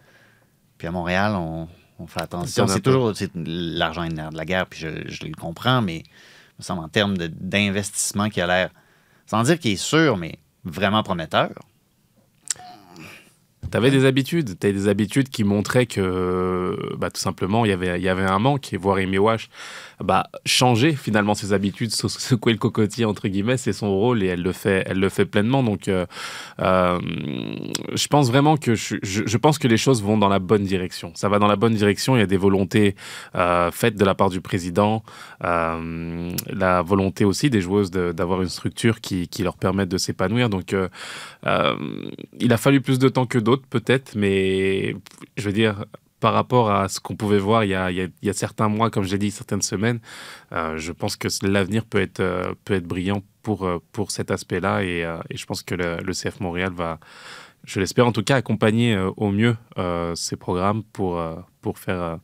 Puis 0.78 0.88
à 0.88 0.92
Montréal, 0.92 1.34
on, 1.36 1.68
on 2.00 2.08
fait 2.08 2.22
attention. 2.22 2.64
On 2.64 2.68
C'est 2.68 2.82
toujours 2.82 3.14
l'argent 3.36 4.04
est 4.04 4.10
de 4.10 4.38
la 4.38 4.46
guerre, 4.46 4.66
puis 4.68 4.80
je, 4.80 5.08
je 5.08 5.26
le 5.26 5.34
comprends, 5.34 5.82
mais 5.82 5.98
il 5.98 6.60
me 6.60 6.64
semble 6.64 6.84
en 6.84 6.90
termes 6.90 7.18
d'investissement 7.18 8.30
qui 8.30 8.42
a 8.42 8.48
l'air, 8.48 8.70
sans 9.26 9.44
dire 9.44 9.60
qu'il 9.60 9.72
est 9.72 9.76
sûr, 9.76 10.18
mais 10.18 10.40
vraiment 10.63 11.04
prometteur. 11.04 11.52
Tu 13.71 13.78
avais 13.78 13.89
des 13.89 14.06
habitudes, 14.06 14.60
tu 14.60 14.71
des 14.71 14.88
habitudes 14.88 15.30
qui 15.30 15.43
montraient 15.43 15.88
que 15.88 16.78
bah, 16.97 17.10
tout 17.10 17.19
simplement 17.19 17.65
il 17.65 17.69
y 17.69 17.71
avait, 17.71 17.99
il 17.99 18.04
y 18.04 18.10
avait 18.10 18.23
un 18.23 18.38
manque 18.38 18.71
et 18.71 18.78
voir 18.78 18.97
Amy 18.97 19.17
Wash 19.17 19.49
bah, 19.99 20.27
changer 20.45 20.93
finalement 20.93 21.34
ses 21.34 21.53
habitudes, 21.53 21.91
secouer 21.91 22.53
le 22.53 22.60
cocotier 22.60 23.06
entre 23.06 23.27
guillemets, 23.27 23.58
c'est 23.58 23.73
son 23.73 23.91
rôle 23.91 24.23
et 24.23 24.27
elle 24.27 24.41
le 24.41 24.51
fait, 24.51 24.84
elle 24.88 24.99
le 24.99 25.10
fait 25.10 25.25
pleinement. 25.25 25.63
Donc 25.63 25.88
euh, 25.88 26.06
euh, 26.60 26.99
je 27.93 28.08
pense 28.08 28.29
vraiment 28.29 28.58
que 28.58 28.75
je, 28.75 29.38
pense 29.38 29.58
que 29.58 29.67
les 29.67 29.77
choses 29.77 30.01
vont 30.01 30.17
dans 30.17 30.29
la 30.29 30.39
bonne 30.39 30.63
direction. 30.63 31.12
Ça 31.15 31.29
va 31.29 31.39
dans 31.39 31.47
la 31.47 31.56
bonne 31.56 31.73
direction. 31.73 32.15
Il 32.15 32.19
y 32.19 32.23
a 32.23 32.27
des 32.27 32.38
volontés 32.38 32.95
euh, 33.36 33.71
faites 33.71 33.95
de 33.95 34.06
la 34.06 34.15
part 34.15 34.29
du 34.29 34.41
président, 34.41 35.03
la 35.41 36.82
volonté 36.82 37.25
aussi 37.25 37.49
des 37.49 37.62
joueuses 37.62 37.91
d'avoir 37.91 38.41
une 38.41 38.49
structure 38.49 39.01
qui, 39.01 39.27
qui 39.27 39.43
leur 39.43 39.58
permette 39.58 39.89
de 39.89 39.97
s'épanouir. 39.97 40.49
Donc 40.49 40.75
il 41.45 42.53
a 42.53 42.58
fallu 42.58 42.82
plus 42.82 42.99
de 42.99 43.10
temps 43.10 43.25
que 43.25 43.38
d'autres, 43.38 43.65
peut-être, 43.69 44.15
mais 44.15 44.95
je 45.38 45.45
veux 45.45 45.53
dire, 45.53 45.86
par 46.24 46.32
rapport 46.32 46.72
à 46.72 46.88
ce 46.88 47.02
qu'on 47.02 47.18
pouvait 47.18 47.38
voir 47.38 47.66
il 47.66 47.72
y, 47.72 47.76
a, 47.76 48.34
certains 48.34 48.70
mois, 48.70 48.90
comme 48.90 49.04
j'ai 49.04 49.18
dit, 49.18 49.30
certaines 49.30 49.62
semaines, 49.62 50.00
euh, 50.54 50.78
je 50.78 50.94
pense 50.94 51.18
que 51.18 51.28
l'avenir 51.46 51.84
peut 51.84 52.00
être, 52.00 52.22
euh, 52.22 52.54
brillant 52.80 53.22
pour, 53.42 53.66
euh, 53.66 53.80
pour 53.92 54.10
cet 54.10 54.32
aspect-là. 54.32 54.86
Et, 54.86 55.02
et 55.30 55.36
je 55.36 55.46
pense 55.46 55.64
que 55.64 55.76
le, 55.76 56.14
CF 56.14 56.40
Montréal 56.40 56.72
va, 56.74 56.98
je 57.66 57.82
l'espère 57.82 58.08
en 58.08 58.14
tout 58.14 58.24
cas, 58.24 58.38
accompagner 58.38 58.98
au 59.18 59.32
mieux 59.32 59.58
ces 60.16 60.38
programmes 60.38 60.84
pour, 60.94 61.22
faire. 61.76 62.20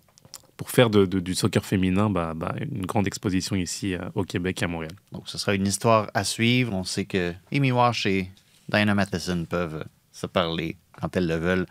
du 0.90 1.36
soccer 1.36 1.66
féminin 1.66 2.10
bah, 2.10 2.32
bah, 2.34 2.56
une 2.62 2.86
grande 2.86 3.06
exposition 3.06 3.58
ici 3.58 3.96
au 4.16 4.24
Québec 4.24 4.62
et 4.62 4.66
à 4.66 4.70
Montréal. 4.70 4.94
Donc, 5.12 5.28
ce 5.28 5.38
sera 5.38 5.56
une 5.56 5.68
histoire 5.68 6.10
à 6.14 6.24
suivre. 6.24 6.74
On 6.74 6.86
sait 6.86 7.04
que 7.04 7.34
Amy 7.52 7.74
Wash 7.74 8.06
est 8.06 8.30
Diana 8.70 8.96
Matheson 8.96 9.44
peuvent 9.44 9.84
se 10.14 10.26
parler 10.26 10.78
quand 11.00 11.18
elles 11.18 11.28
le 11.28 11.36
veulent. 11.36 11.66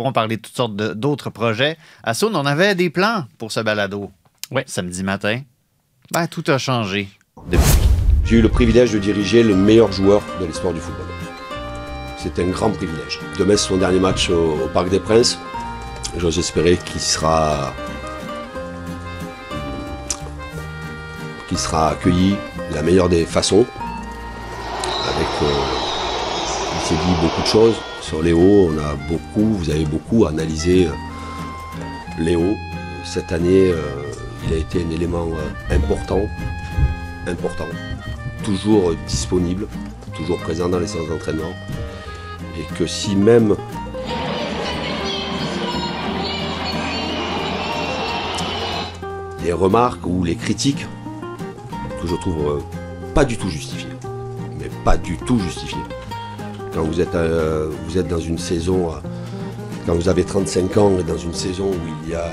Pourront 0.00 0.14
parler 0.14 0.38
de 0.38 0.40
toutes 0.40 0.56
sortes 0.56 0.74
d'autres 0.74 1.28
projets. 1.28 1.76
À 2.02 2.14
Saône, 2.14 2.34
on 2.34 2.46
avait 2.46 2.74
des 2.74 2.88
plans 2.88 3.26
pour 3.36 3.52
ce 3.52 3.60
balado. 3.60 4.10
Ouais. 4.50 4.64
Samedi 4.66 5.02
matin. 5.02 5.42
Ben, 6.10 6.26
tout 6.26 6.42
a 6.46 6.56
changé 6.56 7.10
depuis. 7.50 7.82
J'ai 8.24 8.36
eu 8.36 8.40
le 8.40 8.48
privilège 8.48 8.92
de 8.92 8.98
diriger 8.98 9.42
le 9.42 9.54
meilleur 9.54 9.92
joueur 9.92 10.22
de 10.40 10.46
l'histoire 10.46 10.72
du 10.72 10.80
football. 10.80 11.04
C'est 12.16 12.38
un 12.38 12.46
grand 12.46 12.70
privilège. 12.70 13.20
Demain, 13.38 13.58
c'est 13.58 13.68
son 13.68 13.76
dernier 13.76 14.00
match 14.00 14.30
au, 14.30 14.64
au 14.64 14.68
Parc 14.68 14.88
des 14.88 15.00
Princes. 15.00 15.38
J'ose 16.16 16.38
espérer 16.38 16.78
qu'il 16.78 17.02
sera, 17.02 17.74
qu'il 21.46 21.58
sera 21.58 21.90
accueilli 21.90 22.36
de 22.70 22.74
la 22.74 22.80
meilleure 22.82 23.10
des 23.10 23.26
façons. 23.26 23.66
Avec, 25.14 25.28
euh, 25.42 25.52
il 26.76 26.86
s'est 26.86 26.94
dit 26.94 27.14
beaucoup 27.20 27.42
de 27.42 27.46
choses 27.46 27.76
sur 28.10 28.22
Léo. 28.22 28.70
On 28.72 28.78
a 28.78 28.96
beaucoup, 29.08 29.54
vous 29.54 29.70
avez 29.70 29.84
beaucoup 29.84 30.26
analysé 30.26 30.88
euh, 30.88 30.90
Léo. 32.18 32.56
Cette 33.04 33.30
année, 33.30 33.70
euh, 33.70 34.02
il 34.44 34.52
a 34.52 34.56
été 34.56 34.84
un 34.84 34.90
élément 34.90 35.28
euh, 35.28 35.76
important, 35.76 36.22
important 37.28 37.68
toujours 38.42 38.94
disponible, 39.06 39.68
toujours 40.16 40.38
présent 40.38 40.68
dans 40.68 40.80
les 40.80 40.88
séances 40.88 41.08
d'entraînement. 41.08 41.52
Et 42.58 42.64
que 42.74 42.86
si 42.86 43.14
même 43.14 43.54
les 49.44 49.52
remarques 49.52 50.04
ou 50.04 50.24
les 50.24 50.34
critiques, 50.34 50.84
que 52.02 52.08
je 52.08 52.16
trouve 52.16 52.64
pas 53.14 53.24
du 53.24 53.38
tout 53.38 53.50
justifiées, 53.50 53.88
mais 54.58 54.68
pas 54.84 54.96
du 54.96 55.16
tout 55.16 55.38
justifiées. 55.38 55.99
Quand 56.72 56.82
vous 56.84 57.00
êtes, 57.00 57.14
euh, 57.14 57.70
vous 57.86 57.98
êtes 57.98 58.08
dans 58.08 58.20
une 58.20 58.38
saison, 58.38 58.92
euh, 58.92 58.98
quand 59.86 59.94
vous 59.94 60.08
avez 60.08 60.24
35 60.24 60.76
ans 60.76 60.92
et 60.98 61.02
dans 61.02 61.16
une 61.16 61.34
saison 61.34 61.70
où 61.70 62.04
il 62.04 62.10
y 62.10 62.14
a 62.14 62.32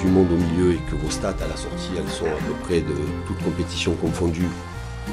du 0.00 0.06
monde 0.06 0.28
au 0.32 0.36
milieu 0.36 0.72
et 0.72 0.80
que 0.90 0.96
vos 0.96 1.10
stats 1.10 1.36
à 1.44 1.48
la 1.48 1.56
sortie, 1.56 1.90
elles 1.96 2.10
sont 2.10 2.26
à 2.26 2.46
peu 2.46 2.54
près 2.64 2.80
de 2.80 2.94
toute 3.26 3.42
compétition 3.44 3.94
confondue, 3.94 4.48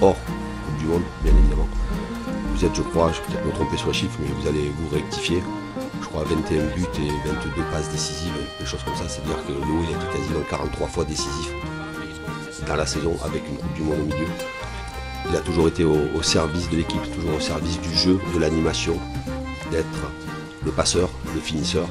hors 0.02 0.16
Coupe 0.16 0.78
du 0.80 0.86
Monde, 0.86 1.04
bien 1.24 1.34
évidemment. 1.38 1.68
Vous 2.56 2.66
êtes, 2.66 2.76
je 2.76 2.82
crois, 2.82 3.12
je 3.12 3.20
vais 3.20 3.28
peut-être 3.28 3.46
me 3.46 3.52
tromper 3.52 3.78
sur 3.78 3.88
les 3.88 3.94
chiffres, 3.94 4.18
mais 4.20 4.30
vous 4.42 4.48
allez 4.48 4.72
vous 4.80 4.96
rectifier. 4.96 5.44
Je 6.02 6.08
crois 6.08 6.24
21 6.24 6.64
buts 6.76 6.86
et 6.98 7.28
22 7.28 7.62
passes 7.72 7.90
décisives, 7.92 8.32
des 8.60 8.66
choses 8.66 8.82
comme 8.84 8.96
ça. 8.96 9.04
C'est-à-dire 9.08 9.38
que 9.46 9.52
Léo, 9.52 9.82
il 9.84 9.94
a 9.94 9.98
été 9.98 10.18
quasiment 10.18 10.40
43 10.50 10.88
fois 10.88 11.04
décisif 11.04 11.52
dans 12.68 12.76
la 12.76 12.86
saison 12.86 13.16
avec 13.24 13.44
une 13.48 13.58
Coupe 13.58 13.74
du 13.74 13.82
Monde 13.84 14.00
au 14.02 14.06
milieu. 14.06 14.28
Il 15.30 15.36
a 15.36 15.40
toujours 15.40 15.68
été 15.68 15.84
au, 15.84 15.98
au 16.16 16.22
service 16.22 16.70
de 16.70 16.78
l'équipe, 16.78 17.02
toujours 17.16 17.36
au 17.36 17.40
service 17.40 17.80
du 17.82 17.94
jeu, 17.94 18.20
de 18.34 18.40
l'animation, 18.40 18.98
d'être 19.72 20.12
le 20.64 20.72
passeur, 20.72 21.10
le 21.34 21.42
finisseur. 21.42 21.88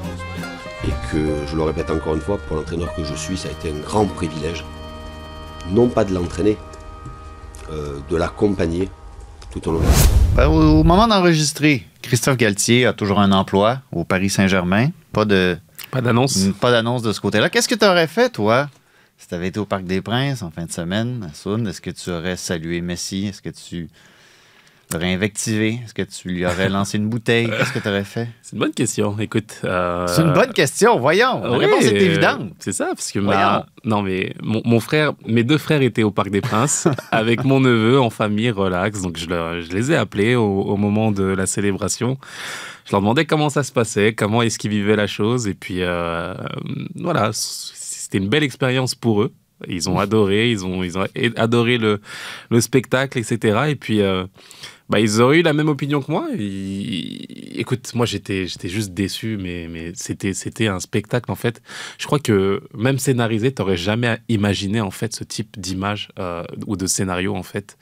Et 0.85 0.91
que, 1.11 1.17
je 1.49 1.55
le 1.55 1.63
répète 1.63 1.89
encore 1.89 2.15
une 2.15 2.21
fois, 2.21 2.37
pour 2.37 2.57
l'entraîneur 2.57 2.93
que 2.95 3.03
je 3.03 3.13
suis, 3.15 3.37
ça 3.37 3.49
a 3.49 3.51
été 3.51 3.69
un 3.69 3.79
grand 3.81 4.05
privilège, 4.05 4.63
non 5.71 5.87
pas 5.87 6.03
de 6.05 6.13
l'entraîner, 6.13 6.57
euh, 7.71 7.97
de 8.09 8.15
l'accompagner 8.15 8.89
tout 9.51 9.67
au 9.67 9.71
long 9.73 9.79
de 9.79 9.85
la. 9.85 9.91
Ben, 10.35 10.47
au, 10.47 10.79
au 10.79 10.83
moment 10.83 11.07
d'enregistrer, 11.07 11.85
Christophe 12.01 12.37
Galtier 12.37 12.85
a 12.85 12.93
toujours 12.93 13.19
un 13.19 13.31
emploi 13.31 13.79
au 13.91 14.03
Paris 14.03 14.29
Saint-Germain. 14.29 14.89
Pas 15.11 15.25
de 15.25 15.57
Pas 15.91 16.01
d'annonce. 16.01 16.37
pas 16.59 16.71
d'annonce 16.71 17.01
de 17.01 17.11
ce 17.13 17.19
côté-là. 17.21 17.49
Qu'est-ce 17.49 17.67
que 17.67 17.75
tu 17.75 17.85
aurais 17.85 18.07
fait, 18.07 18.29
toi, 18.29 18.67
si 19.17 19.27
tu 19.27 19.35
avais 19.35 19.47
été 19.47 19.59
au 19.59 19.65
Parc 19.65 19.83
des 19.85 20.01
Princes 20.01 20.41
en 20.41 20.51
fin 20.51 20.65
de 20.65 20.71
semaine 20.71 21.27
à 21.29 21.33
Saône? 21.33 21.67
Est-ce 21.67 21.81
que 21.81 21.89
tu 21.91 22.09
aurais 22.11 22.35
salué 22.37 22.81
Messi? 22.81 23.27
Est-ce 23.27 23.41
que 23.41 23.49
tu 23.49 23.87
l'aurais 24.93 25.13
invectivé? 25.13 25.79
Est-ce 25.83 25.93
que 25.95 26.03
tu 26.03 26.27
lui 26.29 26.45
aurais 26.45 26.69
lancé 26.69 26.97
une 26.97 27.09
bouteille? 27.09 27.47
Qu'est-ce 27.47 27.71
que 27.73 27.79
tu 27.79 27.87
aurais 27.87 28.03
fait? 28.03 28.27
C'est 28.43 28.53
une 28.53 28.59
bonne 28.59 28.73
question. 28.73 29.17
Écoute. 29.19 29.61
euh, 29.63 30.05
C'est 30.07 30.21
une 30.21 30.33
bonne 30.33 30.53
question, 30.53 30.99
voyons. 30.99 31.41
La 31.43 31.51
oui, 31.57 31.65
réponse 31.65 31.83
est 31.85 31.95
euh, 31.95 32.05
évidente. 32.05 32.51
C'est 32.59 32.71
ça, 32.73 32.87
parce 32.87 33.11
que 33.11 33.17
ma... 33.19 33.65
non 33.83 34.01
mais 34.03 34.35
mon, 34.43 34.61
mon 34.63 34.79
frère, 34.79 35.13
mes 35.25 35.43
deux 35.43 35.57
frères 35.57 35.81
étaient 35.81 36.03
au 36.03 36.11
Parc 36.11 36.29
des 36.29 36.41
Princes 36.41 36.87
avec 37.11 37.43
mon 37.43 37.59
neveu 37.59 37.99
en 37.99 38.09
famille, 38.11 38.51
relax. 38.51 39.01
Donc 39.01 39.17
je, 39.17 39.27
leur- 39.27 39.59
je 39.61 39.71
les 39.71 39.91
ai 39.91 39.95
appelés 39.95 40.35
au, 40.35 40.43
au 40.61 40.77
moment 40.77 41.11
de 41.11 41.23
la 41.23 41.47
célébration. 41.47 42.17
Je 42.85 42.91
leur 42.91 43.01
demandais 43.01 43.25
comment 43.25 43.49
ça 43.49 43.63
se 43.63 43.71
passait, 43.71 44.13
comment 44.13 44.43
est-ce 44.43 44.59
qu'ils 44.59 44.69
vivaient 44.69 44.95
la 44.95 45.07
chose, 45.07 45.47
et 45.47 45.55
puis 45.55 45.77
euh, 45.81 46.35
voilà, 46.93 47.31
c'était 48.15 48.23
une 48.23 48.29
belle 48.29 48.43
expérience 48.43 48.95
pour 48.95 49.23
eux. 49.23 49.33
Ils 49.67 49.89
ont 49.89 49.99
adoré, 49.99 50.49
ils 50.51 50.65
ont, 50.65 50.83
ils 50.83 50.97
ont 50.97 51.05
adoré 51.37 51.77
le, 51.77 52.01
le 52.49 52.61
spectacle, 52.61 53.17
etc. 53.17 53.67
Et 53.69 53.75
puis, 53.75 54.01
euh, 54.01 54.25
bah, 54.89 54.99
ils 54.99 55.21
auraient 55.21 55.39
eu 55.39 55.41
la 55.41 55.53
même 55.53 55.69
opinion 55.69 56.01
que 56.01 56.11
moi. 56.11 56.27
Écoute, 56.37 57.93
moi, 57.93 58.05
j'étais, 58.05 58.47
juste 58.47 58.93
déçu, 58.93 59.37
mais, 59.37 59.67
mais 59.69 59.91
c'était, 59.95 60.33
c'était 60.33 60.67
un 60.67 60.79
spectacle, 60.79 61.31
en 61.31 61.35
fait. 61.35 61.61
Je 61.97 62.05
crois 62.05 62.19
que 62.19 62.61
même 62.73 62.99
scénarisé, 62.99 63.53
t'aurais 63.53 63.77
jamais 63.77 64.17
imaginé, 64.29 64.81
en 64.81 64.91
fait, 64.91 65.13
ce 65.13 65.23
type 65.23 65.59
d'image 65.59 66.09
euh, 66.19 66.43
ou 66.67 66.77
de 66.77 66.85
scénario, 66.85 67.35
en 67.35 67.43
fait, 67.43 67.77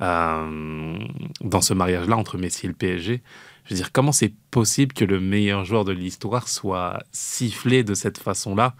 euh, 0.00 0.98
dans 1.40 1.60
ce 1.60 1.74
mariage-là 1.74 2.16
entre 2.16 2.36
Messi 2.36 2.66
et 2.66 2.68
le 2.68 2.74
PSG. 2.74 3.22
Je 3.64 3.74
veux 3.74 3.76
dire, 3.76 3.92
comment 3.92 4.12
c'est 4.12 4.34
possible 4.50 4.92
que 4.92 5.04
le 5.04 5.20
meilleur 5.20 5.64
joueur 5.64 5.84
de 5.84 5.92
l'histoire 5.92 6.48
soit 6.48 7.02
sifflé 7.12 7.84
de 7.84 7.94
cette 7.94 8.18
façon-là, 8.18 8.74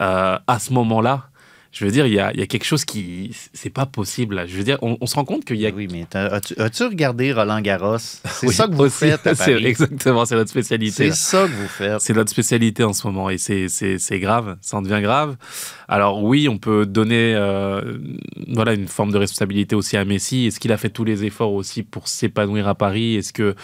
euh, 0.00 0.38
à 0.46 0.58
ce 0.58 0.72
moment-là 0.72 1.29
je 1.72 1.84
veux 1.84 1.90
dire, 1.90 2.06
il 2.06 2.12
y 2.14 2.18
a, 2.18 2.32
il 2.34 2.40
y 2.40 2.42
a 2.42 2.46
quelque 2.46 2.64
chose 2.64 2.84
qui. 2.84 3.30
C'est 3.52 3.70
pas 3.70 3.86
possible. 3.86 4.34
là. 4.34 4.46
Je 4.46 4.56
veux 4.56 4.64
dire, 4.64 4.78
on, 4.82 4.96
on 5.00 5.06
se 5.06 5.14
rend 5.14 5.24
compte 5.24 5.44
qu'il 5.44 5.56
y 5.56 5.66
a. 5.66 5.70
Oui, 5.70 5.86
mais 5.90 6.04
as-tu 6.14 6.84
regardé 6.84 7.32
Roland 7.32 7.60
Garros? 7.60 7.98
C'est 7.98 8.46
Oui, 8.48 8.54
ça 8.54 8.66
que 8.66 8.72
vous 8.72 8.84
aussi. 8.84 8.98
faites 9.06 9.26
à 9.26 9.34
Paris. 9.36 9.64
Exactement, 9.66 10.24
c'est 10.24 10.34
notre 10.34 10.50
spécialité. 10.50 11.10
C'est 11.10 11.14
ça 11.14 11.44
que 11.46 11.52
vous 11.52 11.68
faites. 11.68 12.00
C'est 12.00 12.12
notre 12.14 12.30
spécialité 12.30 12.82
en 12.84 12.92
ce 12.92 13.06
moment 13.06 13.30
et 13.30 13.38
c'est- 13.38 13.68
grave, 14.18 14.56
ça 14.60 14.76
en 14.78 14.82
devient 14.82 15.00
grave. 15.00 15.36
Alors 15.88 16.22
oui, 16.22 16.48
on 16.48 16.58
peut 16.58 16.86
donner 16.86 17.34
euh, 17.36 17.98
voilà, 18.48 18.74
une 18.74 18.86
forme 18.88 19.12
de 19.12 19.18
responsabilité 19.18 19.74
aussi 19.76 19.96
à 19.96 20.04
Messi. 20.04 20.46
Est-ce 20.46 20.60
qu'il 20.60 20.72
a 20.72 20.76
fait 20.76 20.90
tous 20.90 21.04
les 21.04 21.24
efforts 21.24 21.52
aussi 21.52 21.82
pour 21.82 22.08
s'épanouir 22.08 22.66
à 22.68 22.74
Paris? 22.74 23.16
Est-ce 23.16 23.32
que 23.32 23.54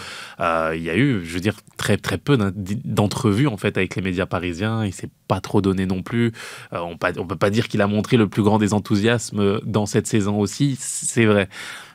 euh, 0.40 0.72
il 0.76 0.82
y 0.82 0.90
a 0.90 0.96
eu, 0.96 1.24
je 1.24 1.34
veux 1.34 1.40
dire, 1.40 1.54
très 1.76 1.96
très 1.96 2.18
peu 2.18 2.36
d'entrevues 2.84 3.46
en 3.48 3.56
fait 3.56 3.76
avec 3.76 3.96
les 3.96 4.02
médias 4.02 4.26
parisiens 4.26 4.84
Il 4.84 4.92
s'est 4.92 5.10
pas 5.28 5.40
trop 5.40 5.60
donné 5.60 5.86
non 5.86 6.02
plus. 6.02 6.32
Euh, 6.72 6.80
on 6.80 6.90
ne 6.92 7.26
peut 7.26 7.36
pas 7.36 7.50
dire 7.50 7.68
qu'il 7.68 7.82
a 7.82 7.86
montré 7.86 8.16
le 8.16 8.28
plus 8.28 8.42
grand 8.42 8.58
des 8.58 8.74
enthousiasmes 8.74 9.60
dans 9.64 9.86
cette 9.86 10.06
saison 10.06 10.38
aussi, 10.38 10.76
c'est 10.78 11.26
vrai. 11.26 11.48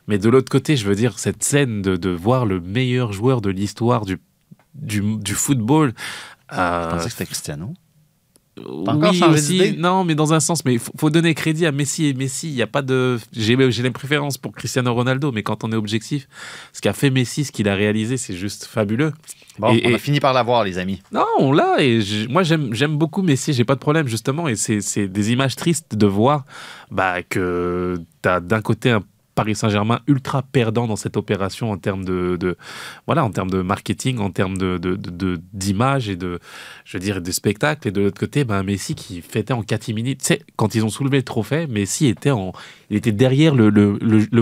Mais 0.07 0.17
de 0.17 0.29
l'autre 0.29 0.51
côté, 0.51 0.75
je 0.75 0.87
veux 0.87 0.95
dire, 0.95 1.19
cette 1.19 1.43
scène 1.43 1.81
de, 1.81 1.95
de 1.95 2.09
voir 2.09 2.45
le 2.45 2.59
meilleur 2.59 3.13
joueur 3.13 3.41
de 3.41 3.49
l'histoire 3.49 4.05
du, 4.05 4.19
du, 4.73 5.33
football. 5.33 5.93
Je 6.51 6.57
euh, 6.57 6.89
pensais 6.89 7.05
que 7.05 7.11
c'était 7.11 7.25
Cristiano. 7.25 7.73
Pas 8.85 8.93
encore 8.93 9.13
changé 9.13 9.41
d'idée? 9.41 9.71
Non, 9.77 10.03
mais 10.03 10.15
dans 10.15 10.33
un 10.33 10.39
sens, 10.39 10.63
mais 10.65 10.73
il 10.73 10.79
faut, 10.79 10.91
faut 10.97 11.09
donner 11.09 11.33
crédit 11.33 11.65
à 11.65 11.71
Messi 11.71 12.07
et 12.07 12.13
Messi. 12.13 12.47
Il 12.49 12.55
y 12.55 12.61
a 12.61 12.67
pas 12.67 12.81
de, 12.81 13.19
j'ai 13.33 13.55
j'ai 13.71 13.83
les 13.83 13.91
préférences 13.91 14.37
pour 14.37 14.51
Cristiano 14.53 14.93
Ronaldo, 14.93 15.31
mais 15.31 15.43
quand 15.43 15.63
on 15.63 15.71
est 15.71 15.75
objectif, 15.75 16.27
ce 16.73 16.81
qu'a 16.81 16.93
fait 16.93 17.09
Messi, 17.09 17.45
ce 17.45 17.51
qu'il 17.51 17.67
a 17.69 17.75
réalisé, 17.75 18.17
c'est 18.17 18.35
juste 18.35 18.65
fabuleux. 18.65 19.11
Bon, 19.59 19.73
Et- 19.73 19.81
on 19.85 19.89
et- 19.89 19.95
a 19.95 19.97
fini 19.97 20.19
par 20.19 20.33
l'avoir, 20.33 20.63
les 20.63 20.77
amis. 20.77 21.01
Non, 21.11 21.25
on 21.37 21.51
l'a 21.51 21.81
et 21.81 22.01
je- 22.01 22.27
moi 22.29 22.41
j'aime 22.43 22.73
j'aime 22.73 22.97
beaucoup 22.97 23.21
Messi, 23.21 23.51
j'ai 23.53 23.65
pas 23.65 23.75
de 23.75 23.79
problème 23.81 24.07
justement 24.07 24.47
et 24.47 24.55
c'est 24.55 24.81
c'est 24.81 25.07
des 25.07 25.31
images 25.33 25.55
tristes 25.55 25.95
de 25.95 26.05
voir 26.07 26.45
bah, 26.89 27.21
que 27.21 27.99
t'as 28.21 28.39
d'un 28.39 28.61
côté 28.61 28.91
un 28.91 29.03
Paris 29.41 29.55
Saint-Germain 29.55 30.01
ultra 30.05 30.43
perdant 30.43 30.85
dans 30.85 30.95
cette 30.95 31.17
opération 31.17 31.71
en 31.71 31.77
termes 31.77 32.05
de, 32.05 32.55
marketing, 33.63 34.19
en 34.19 34.29
termes 34.29 34.55
de 34.55 35.41
d'image 35.51 36.09
et 36.09 36.15
de 36.15 36.39
je 36.85 37.31
spectacle 37.31 37.87
et 37.87 37.91
de 37.91 38.01
l'autre 38.01 38.19
côté 38.19 38.43
bah, 38.43 38.61
Messi 38.61 38.93
qui 38.93 39.23
fêtait 39.23 39.53
en 39.53 39.63
catimini. 39.63 40.15
Tu 40.15 40.25
sais 40.25 40.41
quand 40.57 40.75
ils 40.75 40.85
ont 40.85 40.89
soulevé 40.89 41.17
le 41.17 41.23
trophée, 41.23 41.65
Messi 41.65 42.05
était 42.05 42.29
en 42.29 42.51
il 42.91 42.97
était 42.97 43.11
derrière 43.11 43.55
le, 43.55 43.71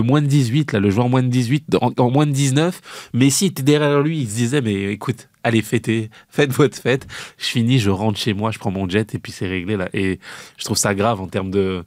moins 0.02 0.20
de 0.20 0.26
18 0.26 0.72
là, 0.72 0.80
le 0.80 0.90
joueur 0.90 1.08
moins 1.08 1.22
de 1.22 1.28
18 1.28 1.76
en, 1.80 2.10
moins 2.10 2.26
de 2.26 2.32
19, 2.32 3.10
Messi 3.14 3.46
était 3.46 3.62
derrière 3.62 4.02
lui, 4.02 4.18
il 4.18 4.28
se 4.28 4.34
disait 4.36 4.60
mais 4.60 4.92
écoute 4.92 5.30
allez 5.42 5.62
fêtez, 5.62 6.10
faites 6.28 6.52
votre 6.52 6.76
fête. 6.76 7.06
Je 7.38 7.46
finis, 7.46 7.78
je 7.78 7.88
rentre 7.90 8.18
chez 8.18 8.34
moi, 8.34 8.50
je 8.50 8.58
prends 8.58 8.70
mon 8.70 8.86
jet 8.86 9.14
et 9.14 9.18
puis 9.18 9.32
c'est 9.32 9.48
réglé 9.48 9.78
là. 9.78 9.88
Et 9.94 10.18
je 10.58 10.64
trouve 10.64 10.76
ça 10.76 10.94
grave 10.94 11.20
en 11.20 11.26
termes 11.26 11.50
de. 11.50 11.84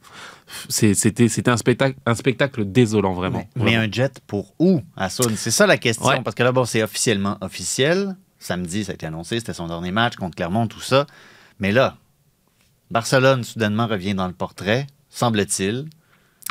C'était 0.69 1.49
un 1.49 1.57
spectacle, 1.57 1.97
un 2.05 2.15
spectacle 2.15 2.65
désolant 2.65 3.13
vraiment. 3.13 3.47
Mais, 3.55 3.75
un 3.75 3.91
jet 3.91 4.19
pour 4.27 4.53
où 4.59 4.81
à 4.95 5.09
Saône? 5.09 5.35
C'est 5.35 5.51
ça 5.51 5.65
la 5.65 5.77
question. 5.77 6.05
Ouais. 6.05 6.21
Parce 6.21 6.35
que 6.35 6.43
là, 6.43 6.51
bon, 6.51 6.65
c'est 6.65 6.83
officiellement 6.83 7.37
officiel. 7.41 8.15
Samedi, 8.39 8.83
ça 8.83 8.91
a 8.91 8.95
été 8.95 9.05
annoncé, 9.05 9.39
c'était 9.39 9.53
son 9.53 9.67
dernier 9.67 9.91
match 9.91 10.15
contre 10.15 10.35
Clermont, 10.35 10.67
tout 10.67 10.81
ça. 10.81 11.07
Mais 11.59 11.71
là, 11.71 11.95
Barcelone, 12.91 13.43
soudainement, 13.43 13.87
revient 13.87 14.13
dans 14.13 14.27
le 14.27 14.33
portrait, 14.33 14.87
semble-t-il. 15.09 15.85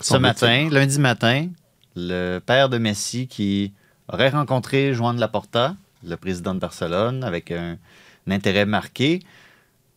Ce 0.01 0.17
matin, 0.17 0.69
lundi 0.71 0.99
matin, 0.99 1.49
le 1.95 2.39
père 2.39 2.71
de 2.71 2.79
Messi 2.79 3.27
qui 3.27 3.75
aurait 4.09 4.31
rencontré 4.31 4.95
Joan 4.95 5.19
Laporta, 5.19 5.77
le 6.03 6.17
président 6.17 6.55
de 6.55 6.61
Barcelone, 6.61 7.23
avec 7.25 7.51
un, 7.51 7.77
un 8.27 8.31
intérêt 8.31 8.67
marqué. 8.67 9.21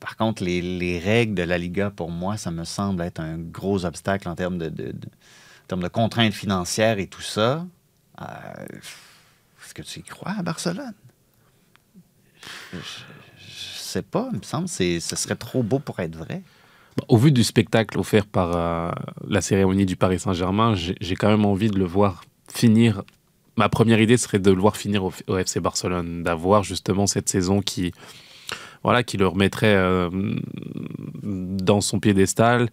Par 0.05 0.17
contre, 0.17 0.43
les, 0.43 0.61
les 0.61 0.99
règles 0.99 1.33
de 1.33 1.41
la 1.41 1.57
Liga, 1.57 1.89
pour 1.89 2.11
moi, 2.11 2.37
ça 2.37 2.51
me 2.51 2.63
semble 2.63 3.01
être 3.01 3.19
un 3.19 3.39
gros 3.39 3.85
obstacle 3.85 4.29
en 4.29 4.35
termes 4.35 4.59
de, 4.59 4.69
de- 4.69 4.91
en 4.91 5.67
termes 5.67 5.81
de 5.81 5.87
contraintes 5.87 6.31
financières 6.35 6.99
et 6.99 7.07
tout 7.07 7.23
ça. 7.23 7.65
Euh, 8.21 8.25
est-ce 8.69 9.73
que 9.73 9.81
tu 9.81 10.01
y 10.01 10.03
crois 10.03 10.33
à 10.37 10.43
Barcelone? 10.43 10.93
Je, 12.71 12.77
je- 12.77 13.79
sais 13.79 14.03
pas, 14.03 14.29
il 14.31 14.37
me 14.37 14.43
semble 14.43 14.67
que 14.69 14.99
ce 14.99 15.15
serait 15.15 15.35
trop 15.37 15.63
beau 15.63 15.79
pour 15.79 15.99
être 15.99 16.15
vrai. 16.15 16.43
Au 17.07 17.17
vu 17.17 17.31
du 17.31 17.43
spectacle 17.43 17.97
offert 17.97 18.27
par 18.27 18.55
euh, 18.55 18.91
la 19.27 19.41
cérémonie 19.41 19.87
du 19.87 19.95
Paris 19.95 20.19
Saint-Germain, 20.19 20.75
j'ai 20.75 21.15
quand 21.15 21.29
même 21.29 21.45
envie 21.45 21.71
de 21.71 21.79
le 21.79 21.85
voir 21.85 22.23
finir. 22.53 23.01
Ma 23.57 23.69
première 23.69 23.99
idée 23.99 24.17
serait 24.17 24.37
de 24.37 24.51
le 24.51 24.61
voir 24.61 24.77
finir 24.77 25.03
au 25.03 25.37
FC 25.37 25.59
Barcelone, 25.61 26.21
d'avoir 26.21 26.61
justement 26.61 27.07
cette 27.07 27.27
saison 27.27 27.61
qui, 27.61 27.91
voilà, 28.86 29.04
qui 29.04 29.17
le 29.17 29.28
remettrait 29.28 29.76
euh, 29.76 30.10
dans 31.24 31.82
son 31.82 32.00
piédestal, 32.00 32.69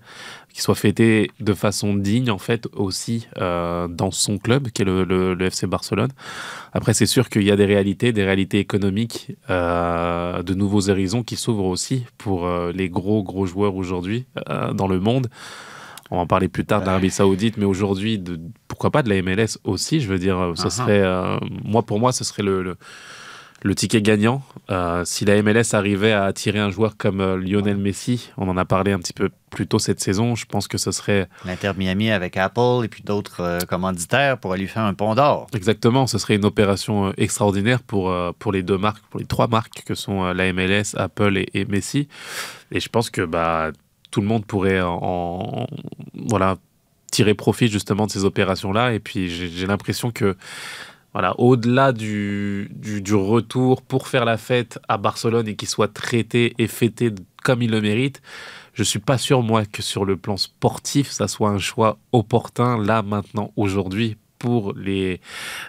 qui 0.53 0.61
soit 0.61 0.75
fêté 0.75 1.31
de 1.41 1.55
façon 1.55 1.95
digne 1.95 2.31
en 2.31 2.39
fait 2.39 2.67
aussi 2.75 3.27
euh, 3.39 3.89
dans 3.89 4.11
son 4.11 4.39
club, 4.39 4.69
qui 4.69 4.83
est 4.83 4.85
le, 4.85 5.05
le- 5.05 5.35
le 5.35 5.47
FC 5.47 5.67
Barcelone. 5.67 6.11
Après, 6.73 6.93
c'est 6.95 7.07
sûr 7.07 7.29
qu'il 7.31 7.43
y 7.43 7.51
a 7.51 7.57
des 7.57 7.65
réalités, 7.67 8.13
des 8.13 8.25
réalités 8.25 8.59
économiques, 8.59 9.33
euh, 9.51 10.43
de 10.43 10.55
nouveaux 10.55 10.91
horizons 10.91 11.23
qui 11.23 11.37
s'ouvrent 11.37 11.65
aussi 11.65 12.05
pour 12.19 12.49
les 12.75 12.89
gros, 12.89 13.23
gros 13.23 13.47
joueurs 13.47 13.75
aujourd'hui 13.77 14.27
dans 14.75 14.89
le 14.89 15.01
monde. 15.01 15.29
On 16.11 16.17
va 16.17 16.23
en 16.23 16.27
parler 16.27 16.49
plus 16.49 16.67
tard 16.67 16.83
de 16.83 16.87
l'Arabie 16.87 17.11
Saoudite, 17.11 17.57
mais 17.57 17.65
aujourd'hui, 17.65 18.23
pourquoi 18.69 18.91
pas 18.91 19.03
de 19.03 19.09
la 19.09 19.23
MLS 19.23 19.57
aussi 19.65 20.01
Je 20.01 20.09
veux 20.09 20.19
dire, 20.19 20.53
ce 20.57 20.65
Uh-huh. 20.67 20.71
serait, 20.71 21.01
euh, 21.03 21.39
moi, 21.65 21.83
pour 21.83 21.99
moi, 22.01 22.13
ce 22.13 22.23
serait 22.23 22.43
le, 22.43 22.63
le, 22.63 22.77
le 23.65 23.75
ticket 23.75 24.03
gagnant. 24.03 24.43
Euh, 24.71 25.05
si 25.05 25.25
la 25.25 25.41
MLS 25.43 25.73
arrivait 25.75 26.13
à 26.13 26.25
attirer 26.25 26.59
un 26.59 26.71
joueur 26.71 26.97
comme 26.97 27.21
euh, 27.21 27.37
Lionel 27.37 27.77
Messi, 27.77 28.31
on 28.37 28.49
en 28.49 28.57
a 28.57 28.65
parlé 28.65 28.93
un 28.93 28.99
petit 28.99 29.13
peu 29.13 29.29
plus 29.51 29.67
tôt 29.67 29.79
cette 29.79 30.01
saison, 30.01 30.35
je 30.35 30.47
pense 30.47 30.67
que 30.67 30.79
ce 30.79 30.91
serait 30.93 31.29
L'Inter 31.45 31.73
Miami 31.77 32.11
avec 32.11 32.37
Apple 32.37 32.81
et 32.85 32.89
puis 32.89 33.03
d'autres 33.03 33.41
euh, 33.41 33.59
commanditaires 33.61 34.39
pourraient 34.39 34.59
lui 34.59 34.67
faire 34.67 34.83
un 34.85 34.95
pont 34.95 35.15
d'or. 35.15 35.47
Exactement, 35.55 36.07
ce 36.07 36.19
serait 36.19 36.37
une 36.37 36.45
opération 36.45 37.09
euh, 37.09 37.13
extraordinaire 37.19 37.83
pour, 37.83 38.11
euh, 38.11 38.33
pour 38.39 38.51
les 38.53 38.63
deux 38.63 38.79
marques, 38.79 39.05
pour 39.11 39.21
les 39.21 39.27
trois 39.27 39.47
marques 39.49 39.83
que 39.85 39.95
sont 39.95 40.33
la 40.33 40.53
MLS, 40.53 40.95
Apple 40.97 41.37
et, 41.37 41.49
et 41.55 41.65
Messi. 41.67 42.09
Et 42.73 42.81
je 42.81 42.89
pense 42.89 43.11
que 43.11 43.23
bah, 43.23 43.71
tout 44.11 44.21
le 44.21 44.27
monde 44.27 44.45
pourrait 44.47 44.81
en, 44.81 44.99
en- 45.03 45.67
voilà, 46.29 46.57
tirer 47.11 47.35
profit 47.35 47.69
justement 47.69 48.07
de 48.07 48.11
ces 48.11 48.25
opérations-là. 48.25 48.95
Et 48.95 48.99
puis 49.01 49.29
j'ai 49.29 49.67
l'impression 49.67 50.11
que 50.11 50.35
voilà, 51.13 51.39
au-delà 51.39 51.93
du, 51.93 52.71
du, 52.75 53.03
du 53.03 53.15
retour 53.15 53.83
pour 53.83 54.09
faire 54.09 54.25
la 54.25 54.37
fête 54.37 54.79
à 54.89 54.97
Barcelone 54.97 55.49
et 55.49 55.57
qu'il 55.57 55.69
soit 55.69 55.93
traité 55.93 56.55
et 56.59 56.67
fêté 56.67 57.13
comme 57.43 57.63
il 57.63 57.71
le 57.71 57.81
mérite, 57.81 58.23
je 58.75 58.83
suis 58.83 58.99
pas 58.99 59.19
sûr, 59.19 59.43
moi, 59.43 59.65
que 59.67 59.83
sur 59.83 60.05
le 60.05 60.17
plan 60.17 60.37
sportif, 60.37 61.11
ça 61.11 61.29
soit 61.29 61.51
un 61.51 61.59
choix 61.59 61.99
opportun, 62.13 62.83
là, 62.83 63.03
maintenant, 63.03 63.53
aujourd'hui, 63.57 64.17
pour 64.39 64.73
les, 64.75 65.21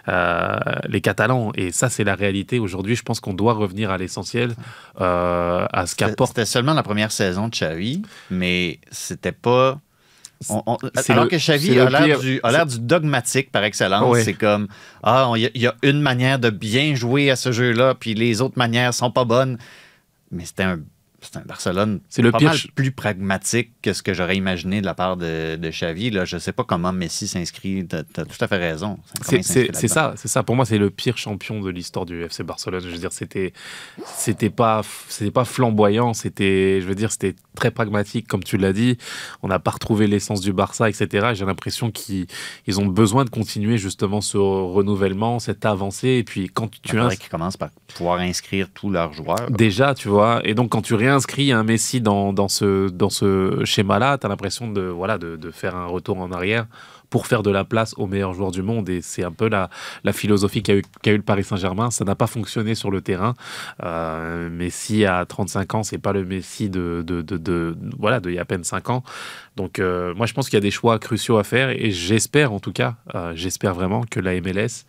euh, 0.08 0.58
les 0.88 1.00
Catalans. 1.00 1.52
Et 1.54 1.70
ça, 1.70 1.88
c'est 1.88 2.02
la 2.02 2.16
réalité. 2.16 2.58
Aujourd'hui, 2.58 2.96
je 2.96 3.02
pense 3.02 3.20
qu'on 3.20 3.34
doit 3.34 3.52
revenir 3.52 3.90
à 3.90 3.98
l'essentiel, 3.98 4.54
euh, 5.00 5.66
à 5.72 5.86
ce 5.86 5.94
qu'apporte. 5.94 6.30
c'était 6.30 6.44
seulement 6.44 6.74
la 6.74 6.82
première 6.82 7.12
saison 7.12 7.46
de 7.46 7.52
Xavi, 7.52 8.02
mais 8.30 8.80
c'était 8.90 9.32
pas. 9.32 9.78
On- 10.50 10.62
on- 10.66 10.78
C'est 11.00 11.12
alors 11.12 11.24
le- 11.24 11.30
que 11.30 11.36
Xavi 11.36 11.78
a 11.78 11.88
l'air 12.50 12.66
du, 12.66 12.78
dogmatique 12.80 13.50
par 13.52 13.64
excellence. 13.64 14.04
C'est 14.24 14.34
comme 14.34 14.68
ah, 15.02 15.30
il 15.36 15.42
y, 15.42 15.46
a- 15.46 15.50
il 15.54 15.62
y 15.62 15.66
a 15.66 15.74
une 15.82 16.00
manière 16.00 16.38
de 16.38 16.50
bien 16.50 16.94
jouer 16.94 17.30
à 17.30 17.36
ce 17.36 17.52
jeu-là, 17.52 17.94
puis 17.94 18.14
les 18.14 18.40
autres 18.40 18.58
manières 18.58 18.92
sont 18.94 19.10
pas 19.10 19.24
bonnes. 19.24 19.58
Mais 20.30 20.44
c'était 20.44 20.62
un 20.64 20.80
Barcelone 21.46 22.00
C'est 22.08 22.22
le 22.22 22.30
pas 22.32 22.38
pire 22.38 22.48
mal 22.50 22.58
plus 22.74 22.90
pragmatique 22.92 23.72
que 23.82 23.92
ce 23.92 24.02
que 24.02 24.14
j'aurais 24.14 24.36
imaginé 24.36 24.80
de 24.80 24.86
la 24.86 24.94
part 24.94 25.16
de, 25.16 25.56
de 25.56 25.70
Xavi. 25.70 26.10
Là, 26.10 26.24
je 26.24 26.38
sais 26.38 26.52
pas 26.52 26.64
comment 26.64 26.92
Messi 26.92 27.26
s'inscrit. 27.28 27.86
T'as 27.86 28.00
as 28.16 28.24
tout 28.24 28.36
à 28.40 28.48
fait 28.48 28.56
raison. 28.58 28.98
C'est 29.22 29.42
ça, 29.88 30.14
c'est 30.16 30.28
ça. 30.28 30.42
Pour 30.42 30.56
moi, 30.56 30.64
c'est 30.64 30.78
le 30.78 30.90
pire 30.90 31.16
champion 31.18 31.60
de 31.60 31.70
l'histoire 31.70 32.06
du 32.06 32.22
FC 32.24 32.42
Barcelone. 32.42 32.82
Je 32.84 32.88
veux 32.90 32.98
dire, 32.98 33.12
c'était, 33.12 33.52
c'était 34.16 34.50
pas, 34.50 34.82
c'était 35.08 35.30
pas 35.30 35.44
flamboyant. 35.44 36.14
C'était, 36.14 36.80
je 36.80 36.86
veux 36.86 36.94
dire, 36.94 37.10
c'était 37.12 37.34
très 37.54 37.70
pragmatique, 37.70 38.26
comme 38.26 38.42
tu 38.42 38.56
l'as 38.56 38.72
dit. 38.72 38.98
On 39.42 39.48
n'a 39.48 39.58
pas 39.58 39.70
retrouvé 39.72 40.06
l'essence 40.06 40.40
du 40.40 40.52
Barça, 40.52 40.88
etc. 40.88 41.30
J'ai 41.34 41.44
l'impression 41.44 41.90
qu'ils, 41.90 42.26
ils 42.66 42.80
ont 42.80 42.86
besoin 42.86 43.24
de 43.24 43.30
continuer 43.30 43.78
justement 43.78 44.20
ce 44.20 44.36
renouvellement, 44.38 45.38
cette 45.38 45.64
avancée. 45.64 46.08
Et 46.08 46.24
puis 46.24 46.48
quand 46.48 46.68
tu 46.70 46.80
faudrait 46.90 47.14
ins- 47.14 47.16
qu'ils 47.16 47.30
commencent 47.30 47.56
par 47.56 47.70
pouvoir 47.94 48.20
inscrire 48.20 48.68
tous 48.74 48.90
leurs 48.90 49.12
joueurs. 49.12 49.50
Déjà, 49.50 49.94
tu 49.94 50.08
vois, 50.08 50.40
et 50.44 50.54
donc 50.54 50.70
quand 50.70 50.82
tu 50.82 50.94
réinscris 51.14 51.52
un 51.52 51.62
Messi 51.62 52.00
dans, 52.00 52.48
ce, 52.48 53.62
schéma-là, 53.64 54.18
tu 54.18 54.26
as 54.26 54.28
l'impression 54.28 54.68
de, 54.68 55.50
faire 55.52 55.76
un 55.76 55.86
retour 55.86 56.18
en 56.18 56.32
arrière 56.32 56.66
pour 57.08 57.28
faire 57.28 57.44
de 57.44 57.50
la 57.50 57.64
place 57.64 57.94
aux 57.96 58.08
meilleurs 58.08 58.34
joueurs 58.34 58.50
du 58.50 58.62
monde. 58.62 58.88
Et 58.88 59.00
c'est 59.00 59.22
un 59.22 59.30
peu 59.30 59.48
la, 59.48 59.70
philosophie 60.12 60.64
qu'a 60.64 60.74
eu, 60.74 60.82
le 61.06 61.22
Paris 61.22 61.44
Saint-Germain. 61.44 61.92
Ça 61.92 62.04
n'a 62.04 62.16
pas 62.16 62.26
fonctionné 62.26 62.74
sur 62.74 62.90
le 62.90 63.00
terrain. 63.00 63.34
Euh, 63.84 64.50
Messi 64.50 65.04
à 65.04 65.24
35 65.24 65.74
ans, 65.76 65.82
c'est 65.84 65.98
pas 65.98 66.12
le 66.12 66.24
Messi 66.24 66.68
de- 66.68 67.04
voilà, 67.96 68.18
de 68.18 68.30
il 68.30 68.34
y 68.34 68.38
a 68.38 68.42
à 68.42 68.44
peine 68.44 68.64
5 68.64 68.90
ans. 68.90 69.04
Donc 69.54 69.78
euh, 69.78 70.14
moi, 70.14 70.26
je 70.26 70.34
pense 70.34 70.48
qu'il 70.48 70.56
y 70.56 70.58
a 70.58 70.60
des 70.60 70.72
choix 70.72 70.98
cruciaux 70.98 71.38
à 71.38 71.44
faire. 71.44 71.70
Et 71.70 71.92
j'espère, 71.92 72.52
en 72.52 72.58
tout 72.58 72.72
cas, 72.72 72.96
euh, 73.14 73.32
j'espère 73.36 73.74
vraiment 73.74 74.02
que 74.10 74.18
la 74.18 74.40
MLS, 74.40 74.84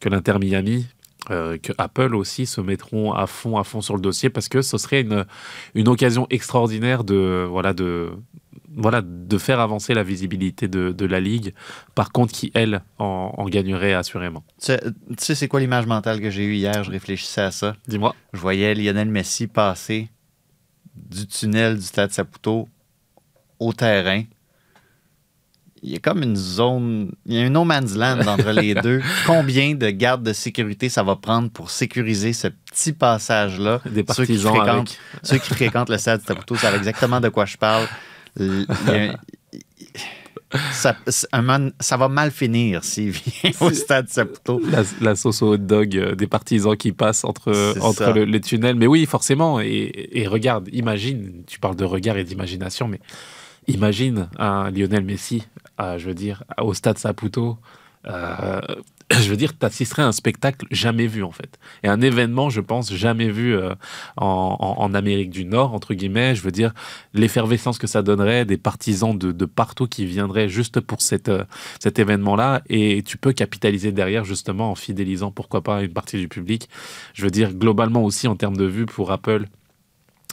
que 0.00 0.08
l'Inter 0.08 0.38
Miami, 0.40 0.86
euh, 1.30 1.58
que 1.58 1.72
Apple 1.78 2.14
aussi 2.14 2.46
se 2.46 2.60
mettront 2.60 3.12
à 3.12 3.26
fond, 3.26 3.56
à 3.58 3.64
fond 3.64 3.80
sur 3.80 3.94
le 3.94 4.00
dossier 4.00 4.30
parce 4.30 4.48
que 4.48 4.62
ce 4.62 4.78
serait 4.78 5.00
une, 5.02 5.24
une 5.74 5.88
occasion 5.88 6.26
extraordinaire 6.30 7.04
de, 7.04 7.46
voilà, 7.48 7.72
de, 7.72 8.10
voilà, 8.76 9.02
de 9.02 9.38
faire 9.38 9.60
avancer 9.60 9.94
la 9.94 10.02
visibilité 10.02 10.68
de, 10.68 10.92
de 10.92 11.06
la 11.06 11.20
Ligue. 11.20 11.54
Par 11.94 12.12
contre, 12.12 12.32
qui, 12.32 12.50
elle, 12.54 12.82
en, 12.98 13.32
en 13.36 13.44
gagnerait 13.46 13.94
assurément. 13.94 14.44
Tu 14.60 14.66
sais, 14.66 14.80
tu 14.82 15.14
sais, 15.18 15.34
c'est 15.34 15.48
quoi 15.48 15.60
l'image 15.60 15.86
mentale 15.86 16.20
que 16.20 16.30
j'ai 16.30 16.44
eue 16.44 16.54
hier? 16.54 16.84
Je 16.84 16.90
réfléchissais 16.90 17.42
à 17.42 17.50
ça. 17.50 17.76
Dis-moi. 17.88 18.14
Je 18.32 18.40
voyais 18.40 18.74
Lionel 18.74 19.08
Messi 19.08 19.46
passer 19.46 20.08
du 20.94 21.26
tunnel 21.26 21.76
du 21.76 21.82
Stade 21.82 22.10
Saputo 22.10 22.68
au 23.58 23.72
terrain. 23.72 24.22
Il 25.86 25.92
y 25.92 25.96
a 25.96 26.00
comme 26.00 26.22
une 26.24 26.34
zone, 26.34 27.12
il 27.26 27.34
y 27.34 27.38
a 27.40 27.42
un 27.46 27.48
no 27.50 27.62
man's 27.64 27.94
land 27.96 28.26
entre 28.26 28.50
les 28.50 28.74
deux. 28.82 29.00
Combien 29.24 29.74
de 29.76 29.88
gardes 29.90 30.24
de 30.24 30.32
sécurité 30.32 30.88
ça 30.88 31.04
va 31.04 31.14
prendre 31.14 31.48
pour 31.48 31.70
sécuriser 31.70 32.32
ce 32.32 32.48
petit 32.48 32.92
passage-là? 32.92 33.80
Des 33.84 33.90
Ceux 34.12 34.24
qui 34.26 34.34
partisans 34.34 34.54
fréquentent, 34.56 34.68
avec. 34.68 34.98
ceux 35.22 35.38
qui 35.38 35.54
fréquentent 35.54 35.88
le 35.90 35.98
Stade 35.98 36.22
Saputo 36.26 36.56
savent 36.56 36.74
exactement 36.74 37.20
de 37.20 37.28
quoi 37.28 37.44
je 37.44 37.56
parle. 37.56 37.86
Il 38.40 38.66
y 38.88 38.90
a 38.90 39.12
un- 39.12 39.14
ça, 40.72 40.96
un 41.32 41.70
va 41.96 42.08
mal 42.08 42.30
finir 42.30 42.82
s'il 42.84 43.10
vient 43.10 43.50
au 43.60 43.70
Stade 43.70 44.08
Saputo. 44.08 44.60
La, 44.70 44.82
la 45.00 45.14
sauce 45.16 45.42
au 45.42 45.54
hot 45.54 45.56
dog 45.58 45.96
euh, 45.96 46.14
des 46.14 46.26
partisans 46.26 46.76
qui 46.76 46.92
passent 46.92 47.24
entre, 47.24 47.74
entre 47.80 48.10
le- 48.12 48.24
les 48.24 48.40
tunnels. 48.40 48.76
Mais 48.76 48.86
oui, 48.86 49.06
forcément. 49.06 49.60
Et, 49.60 50.08
et 50.12 50.26
regarde, 50.26 50.68
imagine, 50.72 51.42
tu 51.46 51.58
parles 51.60 51.76
de 51.76 51.84
regard 51.84 52.16
et 52.16 52.24
d'imagination, 52.24 52.88
mais 52.88 53.00
imagine 53.68 54.28
un 54.38 54.70
Lionel 54.70 55.04
Messi, 55.04 55.42
je 55.78 56.06
veux 56.06 56.14
dire, 56.14 56.44
au 56.60 56.74
stade 56.74 56.98
Saputo. 56.98 57.58
euh, 58.06 58.60
je 59.20 59.30
veux 59.30 59.36
dire, 59.36 59.56
tu 59.56 59.64
assisterais 59.64 60.02
à 60.02 60.06
un 60.06 60.12
spectacle 60.12 60.66
jamais 60.70 61.06
vu, 61.06 61.22
en 61.22 61.30
fait. 61.30 61.58
Et 61.84 61.88
un 61.88 62.00
événement, 62.00 62.50
je 62.50 62.60
pense, 62.60 62.92
jamais 62.92 63.30
vu 63.30 63.56
euh, 63.56 63.74
en, 64.16 64.92
Amérique 64.94 65.30
du 65.30 65.44
Nord, 65.44 65.74
entre 65.74 65.94
guillemets. 65.94 66.34
Je 66.34 66.42
veux 66.42 66.50
dire, 66.50 66.72
l'effervescence 67.14 67.78
que 67.78 67.86
ça 67.86 68.02
donnerait, 68.02 68.44
des 68.44 68.56
partisans 68.56 69.16
de, 69.16 69.30
de 69.30 69.44
partout 69.44 69.86
qui 69.86 70.06
viendraient 70.06 70.48
juste 70.48 70.80
pour 70.80 71.02
cette, 71.02 71.28
euh, 71.28 71.44
cet 71.78 71.98
événement-là. 71.98 72.62
Et 72.68 73.02
tu 73.04 73.16
peux 73.16 73.32
capitaliser 73.32 73.92
derrière, 73.92 74.24
justement, 74.24 74.72
en 74.72 74.74
fidélisant, 74.74 75.30
pourquoi 75.30 75.62
pas, 75.62 75.82
une 75.82 75.92
partie 75.92 76.18
du 76.18 76.28
public. 76.28 76.68
Je 77.14 77.22
veux 77.22 77.30
dire, 77.30 77.54
globalement 77.54 78.02
aussi, 78.02 78.26
en 78.26 78.34
termes 78.34 78.56
de 78.56 78.64
vues 78.64 78.86
pour 78.86 79.12
Apple, 79.12 79.46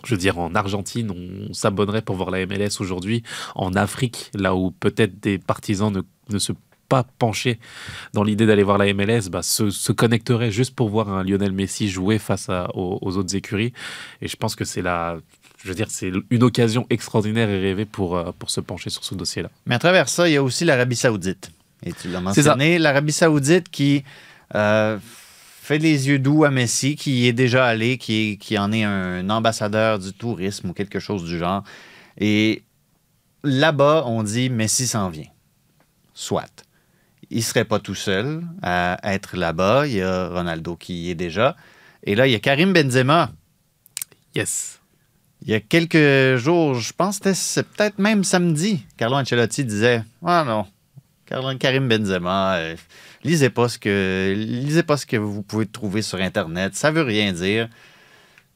je 0.06 0.12
veux 0.16 0.18
dire, 0.20 0.38
en 0.40 0.54
Argentine, 0.56 1.12
on 1.12 1.54
s'abonnerait 1.54 2.02
pour 2.02 2.16
voir 2.16 2.30
la 2.32 2.46
MLS 2.46 2.80
aujourd'hui. 2.80 3.24
En 3.56 3.74
Afrique, 3.76 4.32
là 4.34 4.56
où 4.56 4.72
peut-être 4.72 5.20
des 5.20 5.38
partisans 5.38 5.92
ne, 5.92 6.02
ne 6.34 6.40
se 6.40 6.52
pas 6.90 7.06
penchés 7.18 7.60
dans 8.14 8.24
l'idée 8.24 8.46
d'aller 8.46 8.62
voir 8.64 8.78
la 8.78 8.94
MLS, 8.94 9.30
bah, 9.32 9.42
se, 9.42 9.70
se 9.72 9.92
connecteraient 9.92 10.52
juste 10.52 10.76
pour 10.76 10.90
voir 10.90 11.10
un 11.10 11.24
Lionel 11.24 11.52
Messi 11.54 11.90
jouer 11.90 12.20
face 12.20 12.50
à- 12.50 12.68
aux, 12.76 13.00
aux 13.02 13.18
autres 13.18 13.36
écuries. 13.36 13.74
Et 14.22 14.28
je 14.28 14.36
pense 14.36 14.56
que 14.56 14.66
c'est 14.66 14.82
la, 14.82 15.18
je 15.64 15.70
veux 15.70 15.76
dire, 15.76 15.88
c'est 15.90 16.12
une 16.30 16.44
occasion 16.44 16.86
extraordinaire 16.90 17.50
et 17.50 17.60
rêvée 17.60 17.86
pour, 17.86 18.18
euh, 18.18 18.32
pour 18.38 18.52
se 18.52 18.60
pencher 18.60 18.90
sur 18.90 19.04
ce 19.06 19.16
dossier-là. 19.16 19.50
Mais 19.66 19.76
à 19.76 19.80
travers 19.80 20.10
ça, 20.10 20.28
il 20.28 20.34
y 20.34 20.38
a 20.38 20.44
aussi 20.44 20.66
l'Arabie 20.66 20.98
Saoudite. 20.98 21.52
Et 21.86 21.94
tu 21.94 22.10
l'as 22.10 22.20
mentionné, 22.22 22.78
l'Arabie 22.80 23.14
Saoudite 23.14 23.70
qui 23.70 24.04
euh, 24.56 24.98
fait 25.64 25.78
les 25.78 26.08
yeux 26.10 26.20
doux 26.20 26.44
à 26.44 26.52
Messi, 26.52 26.96
qui 26.96 27.22
y 27.22 27.28
est 27.28 27.34
déjà 27.34 27.66
allé, 27.66 27.98
qui, 27.98 28.32
est- 28.32 28.38
qui 28.38 28.58
en 28.58 28.72
est 28.72 28.84
un 28.84 29.30
ambassadeur 29.30 30.00
du 30.00 30.14
tourisme 30.14 30.70
ou 30.70 30.74
quelque 30.74 31.00
chose 31.00 31.24
du 31.24 31.38
genre. 31.38 31.64
Et 32.18 32.64
là-bas, 33.44 34.04
on 34.06 34.24
dit 34.24 34.50
Messi 34.50 34.88
s'en 34.88 35.10
vient. 35.10 35.30
Soit. 36.14 36.66
Il 37.30 37.38
ne 37.38 37.42
serait 37.42 37.66
pas 37.66 37.80
tout 37.80 37.96
seul 37.96 38.44
à 38.62 39.00
être 39.14 39.36
là-bas. 39.38 39.88
Il 39.88 39.94
y 39.94 40.02
a 40.02 40.28
Ronaldo 40.30 40.76
qui 40.76 41.04
y 41.06 41.10
est 41.10 41.16
déjà. 41.16 41.56
Et 42.04 42.16
là, 42.16 42.28
il 42.28 42.32
y 42.32 42.36
a 42.36 42.40
Karim 42.40 42.74
Benzema. 42.74 43.32
Yes. 44.36 44.80
Il 45.42 45.50
y 45.50 45.54
a 45.56 45.60
quelques 45.60 46.38
jours, 46.38 46.76
je 46.76 46.94
pense 46.94 47.20
que 47.20 47.34
c'était 47.34 47.36
c'est 47.36 47.68
peut-être 47.68 48.00
même 48.00 48.24
samedi, 48.24 48.86
Carlo 48.98 49.18
Ancelotti 49.18 49.66
disait 49.66 50.04
Ah 50.26 50.46
non, 50.48 50.66
Karim 51.58 51.88
Benzema, 51.90 52.56
euh, 52.58 52.76
lisez 53.24 53.50
pas 53.50 53.70
ce 53.70 53.78
que 53.80 54.34
lisez 54.36 54.84
pas 54.84 54.98
ce 54.98 55.06
que 55.06 55.18
vous 55.18 55.44
pouvez 55.44 55.66
trouver 55.66 56.02
sur 56.02 56.20
Internet. 56.20 56.76
Ça 56.76 56.92
veut 56.92 57.02
rien 57.04 57.34
dire. 57.34 57.70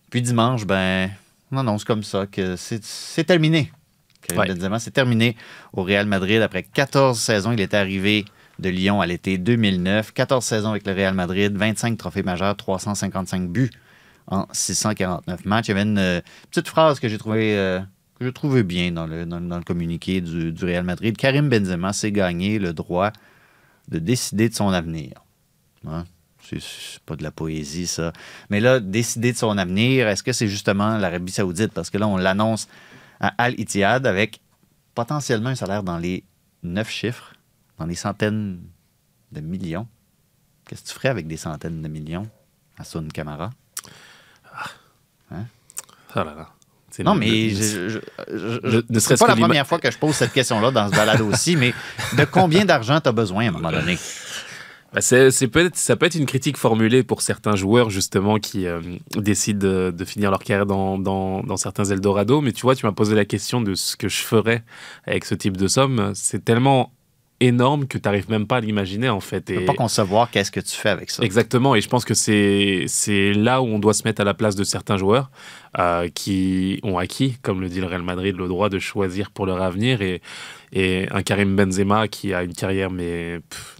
Puis 0.10 0.22
dimanche, 0.22 0.66
ben, 0.66 1.10
on 1.52 1.58
annonce 1.58 1.84
comme 1.84 2.04
ça 2.04 2.26
que 2.26 2.56
c'est 2.58 3.24
terminé. 3.24 3.72
Karim 4.22 4.42
Ouais. 4.42 4.54
Benzema, 4.56 4.80
c'est 4.80 4.92
terminé 4.92 5.38
au 5.74 5.84
Real 5.84 6.06
Madrid. 6.06 6.42
Après 6.42 6.64
14 6.64 7.18
saisons, 7.18 7.52
il 7.52 7.62
était 7.62 7.78
arrivé 7.78 8.26
de 8.60 8.70
Lyon 8.70 9.02
à 9.02 9.06
l'été 9.06 9.38
2009. 9.38 10.14
14 10.14 10.44
saisons 10.44 10.72
avec 10.72 10.86
le 10.86 10.94
Real 10.94 11.14
Madrid, 11.14 11.56
25 11.56 11.98
trophées 11.98 12.24
majeurs, 12.24 12.56
355 12.56 13.50
buts 13.50 13.70
en 14.28 14.48
649 14.52 15.46
matchs. 15.46 15.68
Il 15.68 15.70
y 15.70 15.72
avait 15.72 15.84
une 15.84 15.98
euh, 15.98 16.22
petite 16.52 16.68
phrase 16.68 17.00
que 17.00 17.08
j'ai 17.08 17.18
trouvée 17.18 17.58
euh, 17.58 17.80
que 18.20 18.26
j'ai 18.26 18.34
trouvée 18.34 18.64
bien 18.64 18.92
dans 18.92 19.06
le, 19.06 19.26
dans, 19.26 19.40
dans 19.40 19.58
le 19.58 19.64
communiqué 19.64 20.22
du, 20.22 20.52
du 20.52 20.66
Real 20.66 20.84
Madrid. 20.84 21.16
Karim 21.16 21.50
Benzema 21.50 21.94
s'est 21.94 22.12
gagné 22.12 22.60
le 22.60 22.74
droit 22.74 23.14
de 23.88 24.00
décider 24.00 24.50
de 24.50 24.54
son 24.54 24.69
avenir. 24.69 25.13
Hein? 25.88 26.06
C'est- 26.41 27.00
pas 27.06 27.15
de 27.15 27.23
la 27.23 27.32
poésie, 27.32 27.88
ça. 27.88 28.13
Mais 28.50 28.60
là, 28.60 28.80
décider 28.80 29.34
de 29.34 29.38
son 29.38 29.58
avenir, 29.58 30.08
est-ce 30.08 30.23
que 30.23 30.32
c'est 30.34 30.47
justement 30.47 30.97
l'Arabie 30.97 31.32
Saoudite? 31.32 31.73
Parce 31.73 31.89
que 31.89 31.97
là, 31.97 32.08
on 32.08 32.17
l'annonce 32.17 32.67
à 33.19 33.28
Al 33.38 33.60
Ittihad 33.60 34.06
avec 34.08 34.39
potentiellement 34.95 35.50
un 35.50 35.56
salaire 35.56 35.84
dans 35.84 35.97
les 35.97 36.23
neuf 36.63 36.89
chiffres, 36.89 37.34
dans 37.78 37.86
les 37.86 37.95
centaines 37.95 38.62
de 39.32 39.41
millions. 39.41 39.88
Qu'est-ce 40.65 40.84
que 40.84 40.88
tu 40.88 40.93
ferais 40.93 41.10
avec 41.10 41.28
des 41.28 41.38
centaines 41.38 41.82
de 41.82 41.88
millions, 41.88 42.30
Hassoun 42.78 43.12
Kamara? 43.12 43.52
Oh 45.32 46.23
là 46.23 46.34
là. 46.34 46.50
Non, 47.04 47.14
le- 47.14 47.20
mais 47.20 47.28
le- 47.28 47.50
je, 47.90 47.90
je, 47.90 48.00
je- 48.64 48.82
Ne- 48.90 49.00
serait-ce 49.00 49.24
pas 49.24 49.34
que 49.34 49.40
la 49.40 49.46
première 49.48 49.68
fois 49.68 49.80
que 49.80 49.90
je 49.92 49.98
pose 49.98 50.16
cette 50.16 50.34
question-là 50.34 50.72
dans 50.72 50.88
ce 50.90 50.96
balade 50.96 51.22
aussi, 51.22 51.56
mais 51.56 51.74
de 52.18 52.26
combien 52.26 52.66
d'argent 52.66 53.00
tu 53.00 53.10
as 53.10 53.12
besoin 53.12 53.46
à 53.46 53.50
un 53.50 53.52
moment 53.52 53.72
donné? 53.72 53.98
Bah, 54.94 55.02
c'est, 55.02 55.48
peut-être, 55.50 55.76
ça 55.76 55.98
peut 55.98 56.06
être 56.06 56.16
une 56.16 56.26
critique 56.26 56.56
formulée 56.56 57.04
pour 57.04 57.22
certains 57.22 57.58
joueurs 57.58 57.90
justement 57.90 58.40
qui 58.40 58.66
euh, 58.66 58.80
décident 59.16 59.60
de, 59.60 59.92
de 59.96 60.06
finir 60.06 60.32
leur 60.32 60.40
carrière 60.40 60.66
dans, 60.66 60.98
dans, 60.98 61.44
dans 61.44 61.58
certains 61.58 61.84
Eldorado. 61.86 62.40
Mais 62.40 62.54
tu 62.54 62.62
vois, 62.62 62.74
tu 62.74 62.86
m'as 62.86 62.94
posé 62.94 63.14
la 63.14 63.26
question 63.26 63.60
de 63.60 63.76
ce 63.76 63.98
que 63.98 64.08
je 64.08 64.20
ferais 64.20 64.64
avec 65.06 65.26
ce 65.26 65.36
type 65.36 65.58
de 65.58 65.68
somme. 65.68 66.14
C'est 66.16 66.44
tellement 66.44 66.94
énorme 67.39 67.86
que 67.88 67.97
tu 67.97 68.08
n'arrives 68.08 68.30
même 68.30 68.47
pas 68.47 68.58
à 68.58 68.60
l'imaginer 68.62 69.10
en 69.10 69.19
fait. 69.19 69.41
Tu 69.45 69.54
peux 69.56 69.62
Et- 69.62 69.65
pas 69.65 69.73
concevoir 69.76 70.32
qu'est-ce 70.32 70.52
que 70.52 70.60
tu 70.60 70.76
fais 70.76 70.89
avec 70.89 71.12
ça. 71.12 71.23
Exactement, 71.23 71.76
et 71.76 71.82
je 71.82 71.88
pense 71.88 72.04
que 72.06 72.13
c'est 72.13 72.86
c'est 72.88 73.34
là 73.34 73.62
où 73.62 73.65
on 73.65 73.80
doit 73.80 73.93
se 73.93 74.04
mettre 74.06 74.21
à 74.21 74.26
la 74.26 74.34
place 74.34 74.56
de 74.56 74.63
certains 74.63 74.97
joueurs 74.97 75.30
euh, 75.78 76.08
qui 76.10 76.80
ont 76.84 76.97
acquis, 76.97 77.38
comme 77.43 77.62
le 77.62 77.69
dit 77.69 77.80
le 77.80 77.86
Real 77.88 78.02
Madrid, 78.02 78.36
le 78.36 78.47
droit 78.47 78.69
de 78.69 78.80
choisir 78.80 79.30
pour 79.32 79.45
leur 79.45 79.62
avenir 79.62 80.02
et, 80.02 80.21
et 80.73 81.08
un 81.12 81.21
Karim 81.21 81.56
Benzema 81.56 82.08
qui 82.08 82.34
a 82.34 82.41
une 82.43 82.54
carrière 82.54 82.89
mais 82.89 83.39
pff, 83.50 83.78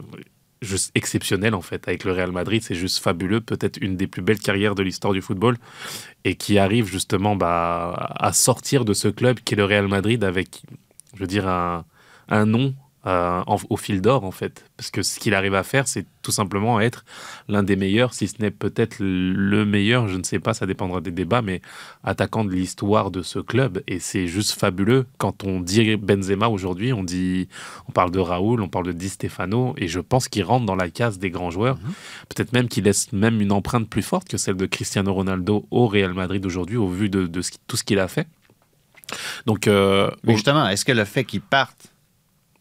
juste 0.62 0.92
exceptionnelle 0.96 1.54
en 1.56 1.62
fait 1.62 1.88
avec 1.88 2.04
le 2.04 2.12
Real 2.14 2.32
Madrid, 2.32 2.62
c'est 2.64 2.76
juste 2.76 3.00
fabuleux, 3.00 3.42
peut-être 3.42 3.78
une 3.82 3.96
des 3.96 4.08
plus 4.08 4.22
belles 4.22 4.40
carrières 4.40 4.76
de 4.76 4.84
l'histoire 4.84 5.14
du 5.14 5.22
football 5.22 5.56
et 6.26 6.36
qui 6.36 6.58
arrive 6.60 6.86
justement 6.88 7.36
bah, 7.36 8.14
à 8.20 8.34
sortir 8.34 8.84
de 8.86 8.94
ce 8.94 9.08
club 9.08 9.40
qui 9.40 9.54
est 9.54 9.58
le 9.58 9.66
Real 9.66 9.88
Madrid 9.88 10.24
avec, 10.24 10.62
je 11.16 11.20
veux 11.20 11.28
dire, 11.28 11.48
un, 11.48 11.86
un 12.30 12.46
nom 12.46 12.74
euh, 13.08 13.42
en- 13.48 13.58
au 13.70 13.78
fil 13.78 14.02
d'or 14.02 14.24
en 14.26 14.32
fait. 14.32 14.66
Parce 14.76 14.92
que 14.92 15.02
ce 15.02 15.18
qu'il 15.20 15.34
arrive 15.34 15.56
à 15.56 15.64
faire, 15.64 15.88
c'est 15.88 16.06
tout 16.22 16.32
simplement 16.32 16.80
être 16.82 17.06
l'un 17.48 17.64
des 17.64 17.78
meilleurs, 17.78 18.14
si 18.14 18.28
ce 18.28 18.36
n'est 18.42 18.52
peut-être 18.52 18.98
le 19.00 19.66
meilleur, 19.66 20.08
je 20.10 20.18
ne 20.18 20.24
sais 20.24 20.40
pas, 20.40 20.54
ça 20.54 20.66
dépendra 20.66 21.00
des 21.00 21.12
débats, 21.12 21.42
mais 21.42 21.62
attaquant 22.04 22.44
de 22.44 22.52
l'histoire 22.52 23.10
de 23.10 23.22
ce 23.22 23.40
club. 23.40 23.82
Et 23.88 24.00
c'est 24.00 24.28
juste 24.28 24.60
fabuleux. 24.60 25.06
Quand 25.20 25.46
on 25.46 25.62
dit 25.62 25.96
Benzema 25.96 26.50
aujourd'hui, 26.50 26.92
on 26.92 27.04
dit, 27.04 27.48
on 27.88 27.92
parle 27.94 28.12
de 28.12 28.20
Raoul, 28.20 28.62
on 28.62 28.68
parle 28.68 28.88
de 28.88 28.92
Di 28.92 29.08
Stefano, 29.10 29.74
et 29.78 29.88
je 29.88 30.02
pense 30.02 30.28
qu'il 30.28 30.44
rentre 30.44 30.66
dans 30.66 30.76
la 30.76 30.90
case 30.90 31.18
des 31.18 31.30
grands 31.30 31.50
joueurs. 31.52 31.78
Peut-être 32.28 32.52
même 32.52 32.68
qu'il 32.68 32.84
laisse 32.84 33.14
même 33.14 33.40
une 33.40 33.54
empreinte 33.54 33.90
plus 33.90 34.02
forte 34.04 34.28
que 34.28 34.38
celle 34.38 34.56
de 34.58 34.66
Cristiano 34.66 35.14
Ronaldo 35.14 35.66
au 35.72 35.88
Real 35.88 36.14
Madrid 36.14 36.46
aujourd'hui, 36.46 36.76
au 36.78 36.88
vu 36.90 37.10
de, 37.10 37.26
de 37.26 37.42
ce 37.42 37.52
qui- 37.52 37.60
tout 37.68 37.78
ce 37.78 37.86
qu'il 37.86 38.00
a 38.00 38.08
fait. 38.10 38.28
Donc, 39.46 39.68
euh, 39.68 40.12
Mais 40.26 40.34
justement, 40.34 40.68
est-ce 40.68 40.84
que 40.84 40.92
le 40.92 41.06
fait 41.06 41.24
qu'ils 41.24 41.40
partent, 41.42 41.94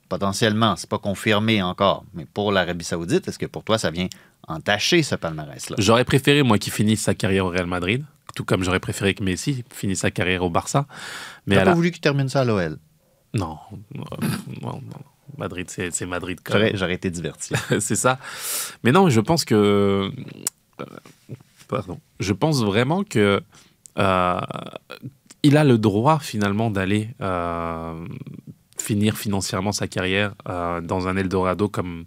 potentiellement, 0.09 0.77
c'est 0.77 0.89
pas 0.89 0.99
confirmé 0.99 1.63
encore, 1.63 2.05
mais 2.15 2.25
pour 2.27 2.53
l'Arabie 2.53 2.85
Saoudite, 2.85 3.29
est-ce 3.29 3.39
que 3.39 3.47
pour 3.47 3.65
toi, 3.65 3.79
ça 3.79 3.91
vient 3.91 4.09
entacher 4.49 5.03
ce 5.03 5.15
palmarès-là? 5.15 5.77
J'aurais 5.79 6.05
préféré, 6.05 6.43
moi, 6.43 6.59
qu'il 6.59 6.73
finisse 6.73 7.03
sa 7.03 7.15
carrière 7.15 7.47
au 7.47 7.51
Real 7.51 7.67
Madrid, 7.67 8.05
tout 8.35 8.45
comme 8.45 8.63
j'aurais 8.65 8.81
préféré 8.81 9.15
que 9.15 9.23
Messi 9.25 9.65
finisse 9.73 10.01
sa 10.01 10.11
carrière 10.11 10.43
au 10.45 10.51
Barça. 10.51 10.87
Mais 11.47 11.55
T'as 11.57 11.63
pas 11.63 11.71
la- 11.71 11.75
voulu 11.75 11.91
qu'il 11.91 12.01
termine 12.01 12.29
ça 12.29 12.41
à 12.41 12.45
l'OL? 12.45 12.79
Non, 13.35 13.59
non, 13.95 14.05
non, 14.63 14.73
non. 14.73 15.01
Madrid, 15.37 15.69
c'est 15.69 15.91
c'est 15.93 16.07
Madrid. 16.07 16.39
quand 16.43 16.55
même. 16.55 16.63
J'aurais 16.69 16.77
j'aurais 16.79 16.95
été 16.95 17.11
diverti. 17.11 17.53
c'est 17.81 17.97
ça. 17.97 18.19
Mais 18.85 18.93
non, 18.93 19.11
je 19.11 19.21
pense 19.21 19.45
que. 19.45 20.11
Pardon. 21.69 21.99
Je 22.21 22.33
pense 22.33 22.63
vraiment 22.65 23.03
que. 23.05 23.43
euh, 23.99 24.41
il 25.43 25.57
a 25.57 25.65
le 25.65 25.79
droit 25.79 26.19
finalement 26.19 26.71
d'aller 26.71 27.11
euh, 27.21 28.07
finir 28.81 29.17
financièrement 29.17 29.73
sa 29.73 29.89
carrière 29.89 30.35
euh, 30.49 30.81
dans 30.81 31.09
un 31.09 31.17
Eldorado 31.17 31.69
comme, 31.69 32.05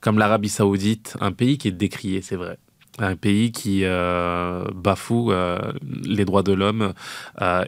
comme 0.00 0.18
l'Arabie 0.18 0.48
Saoudite, 0.48 1.16
un 1.20 1.32
pays 1.32 1.58
qui 1.58 1.68
est 1.68 1.72
décrié, 1.72 2.22
c'est 2.22 2.36
vrai. 2.36 2.58
Un 2.98 3.16
pays 3.16 3.50
qui 3.50 3.80
euh, 3.84 4.64
bafoue 4.72 5.32
euh, 5.32 5.72
les 6.04 6.24
droits 6.24 6.44
de 6.44 6.52
l'homme 6.52 6.92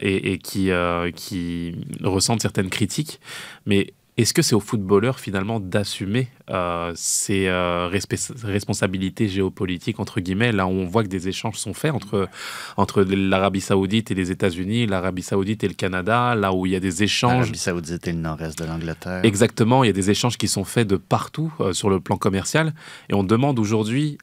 et, 0.01 0.31
et 0.31 0.37
qui, 0.37 0.71
qui 1.15 1.75
ressent 2.01 2.39
certaines 2.39 2.69
critiques. 2.69 3.19
Mais 3.65 3.93
est-ce 4.17 4.33
que 4.33 4.41
c'est 4.41 4.55
aux 4.55 4.59
footballeurs 4.59 5.19
finalement 5.19 5.59
d'assumer 5.59 6.27
euh, 6.49 6.91
ces 6.95 7.47
euh, 7.47 7.87
responsabilités 7.87 9.27
géopolitiques, 9.27 9.99
entre 9.99 10.21
guillemets, 10.21 10.51
là 10.51 10.65
où 10.65 10.71
on 10.71 10.85
voit 10.85 11.03
que 11.03 11.07
des 11.07 11.27
échanges 11.27 11.57
sont 11.57 11.75
faits 11.75 11.91
entre, 11.91 12.27
entre 12.77 13.03
l'Arabie 13.03 13.61
saoudite 13.61 14.09
et 14.09 14.15
les 14.15 14.31
États-Unis, 14.31 14.87
l'Arabie 14.87 15.21
saoudite 15.21 15.63
et 15.63 15.67
le 15.67 15.75
Canada, 15.75 16.33
là 16.33 16.51
où 16.51 16.65
il 16.65 16.71
y 16.71 16.75
a 16.75 16.79
des 16.79 17.03
échanges 17.03 17.45
L'Arabie 17.45 17.57
Saoudite 17.59 18.07
et 18.07 18.13
le 18.13 18.19
nord-est 18.19 18.57
de 18.57 18.65
l'Angleterre. 18.65 19.21
Exactement, 19.23 19.83
il 19.83 19.87
y 19.87 19.89
a 19.91 19.93
des 19.93 20.09
échanges 20.09 20.37
qui 20.37 20.47
sont 20.47 20.63
faits 20.63 20.87
de 20.87 20.97
partout 20.97 21.53
euh, 21.59 21.73
sur 21.73 21.89
le 21.89 21.99
plan 21.99 22.17
commercial. 22.17 22.73
Et 23.09 23.13
on 23.13 23.23
demande 23.23 23.59
aujourd'hui 23.59 24.17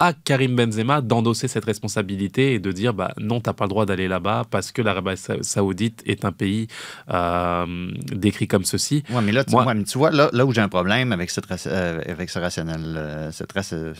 à 0.00 0.12
Karim 0.14 0.56
Benzema 0.56 1.00
d'endosser 1.02 1.46
cette 1.46 1.66
responsabilité 1.66 2.54
et 2.54 2.58
de 2.58 2.72
dire 2.72 2.94
bah, 2.94 3.12
non, 3.18 3.40
tu 3.40 3.48
n'as 3.48 3.54
pas 3.54 3.64
le 3.66 3.68
droit 3.68 3.84
d'aller 3.86 4.08
là-bas 4.08 4.44
parce 4.50 4.72
que 4.72 4.80
l'Arabie 4.82 5.16
Sa- 5.16 5.42
Saoudite 5.42 6.02
est 6.06 6.24
un 6.24 6.32
pays 6.32 6.66
euh, 7.10 7.90
décrit 8.12 8.48
comme 8.48 8.64
ceci. 8.64 9.04
Ouais, 9.10 9.20
mais 9.22 9.32
là, 9.32 9.44
tu, 9.44 9.52
Moi- 9.52 9.64
ouais, 9.66 9.74
mais 9.74 9.84
tu 9.84 9.98
vois, 9.98 10.10
là, 10.10 10.30
là 10.32 10.46
où 10.46 10.52
j'ai 10.52 10.62
un 10.62 10.68
problème 10.68 11.12
avec, 11.12 11.30
cette, 11.30 11.44
euh, 11.66 12.00
avec 12.06 12.30
ce 12.30 12.38
rationnel, 12.38 12.80
euh, 12.96 13.30
cette 13.30 13.52
ce 13.62 13.92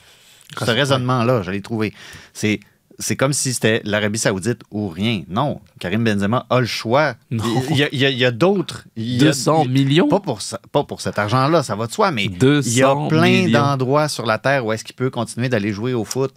raisonnement-là, 0.71 1.43
je 1.43 1.51
l'ai 1.51 1.61
trouvé. 1.61 1.93
C'est, 2.33 2.61
c'est 2.99 3.17
comme 3.17 3.33
si 3.33 3.55
c'était 3.55 3.81
l'Arabie 3.85 4.19
Saoudite 4.19 4.61
ou 4.71 4.89
rien. 4.89 5.23
Non, 5.29 5.61
Karim 5.79 6.05
Benzema 6.05 6.47
a 6.51 6.61
le 6.61 6.67
choix. 6.67 7.15
Non. 7.31 7.45
Il 7.71 7.77
y 7.77 8.25
a, 8.25 8.29
a- 8.29 8.31
d'autres. 8.31 8.85
il 8.97 9.15
y 9.17 9.23
a- 9.23 9.27
200 9.27 9.63
il- 9.65 9.71
millions? 9.71 10.09
Pas 10.09 10.21
pour, 10.21 10.43
ça- 10.43 10.61
pas 10.73 10.85
pour 10.85 11.01
cet 11.01 11.19
argent-là, 11.19 11.63
ça 11.63 11.77
va 11.77 11.87
de 11.87 11.93
soi, 11.93 12.11
mais 12.11 12.29
200 12.29 12.69
il 12.71 12.77
y 12.79 12.83
a 12.83 12.95
plein 13.09 13.49
d'endroits 13.49 14.09
sur 14.09 14.27
la 14.27 14.39
Terre 14.39 14.67
où 14.67 14.73
est-ce 14.73 14.85
qu'il 14.85 14.97
peut 14.97 15.11
continuer 15.11 15.49
d'aller 15.49 15.73
jouer 15.73 15.95
au 15.95 16.05
foot. 16.05 16.33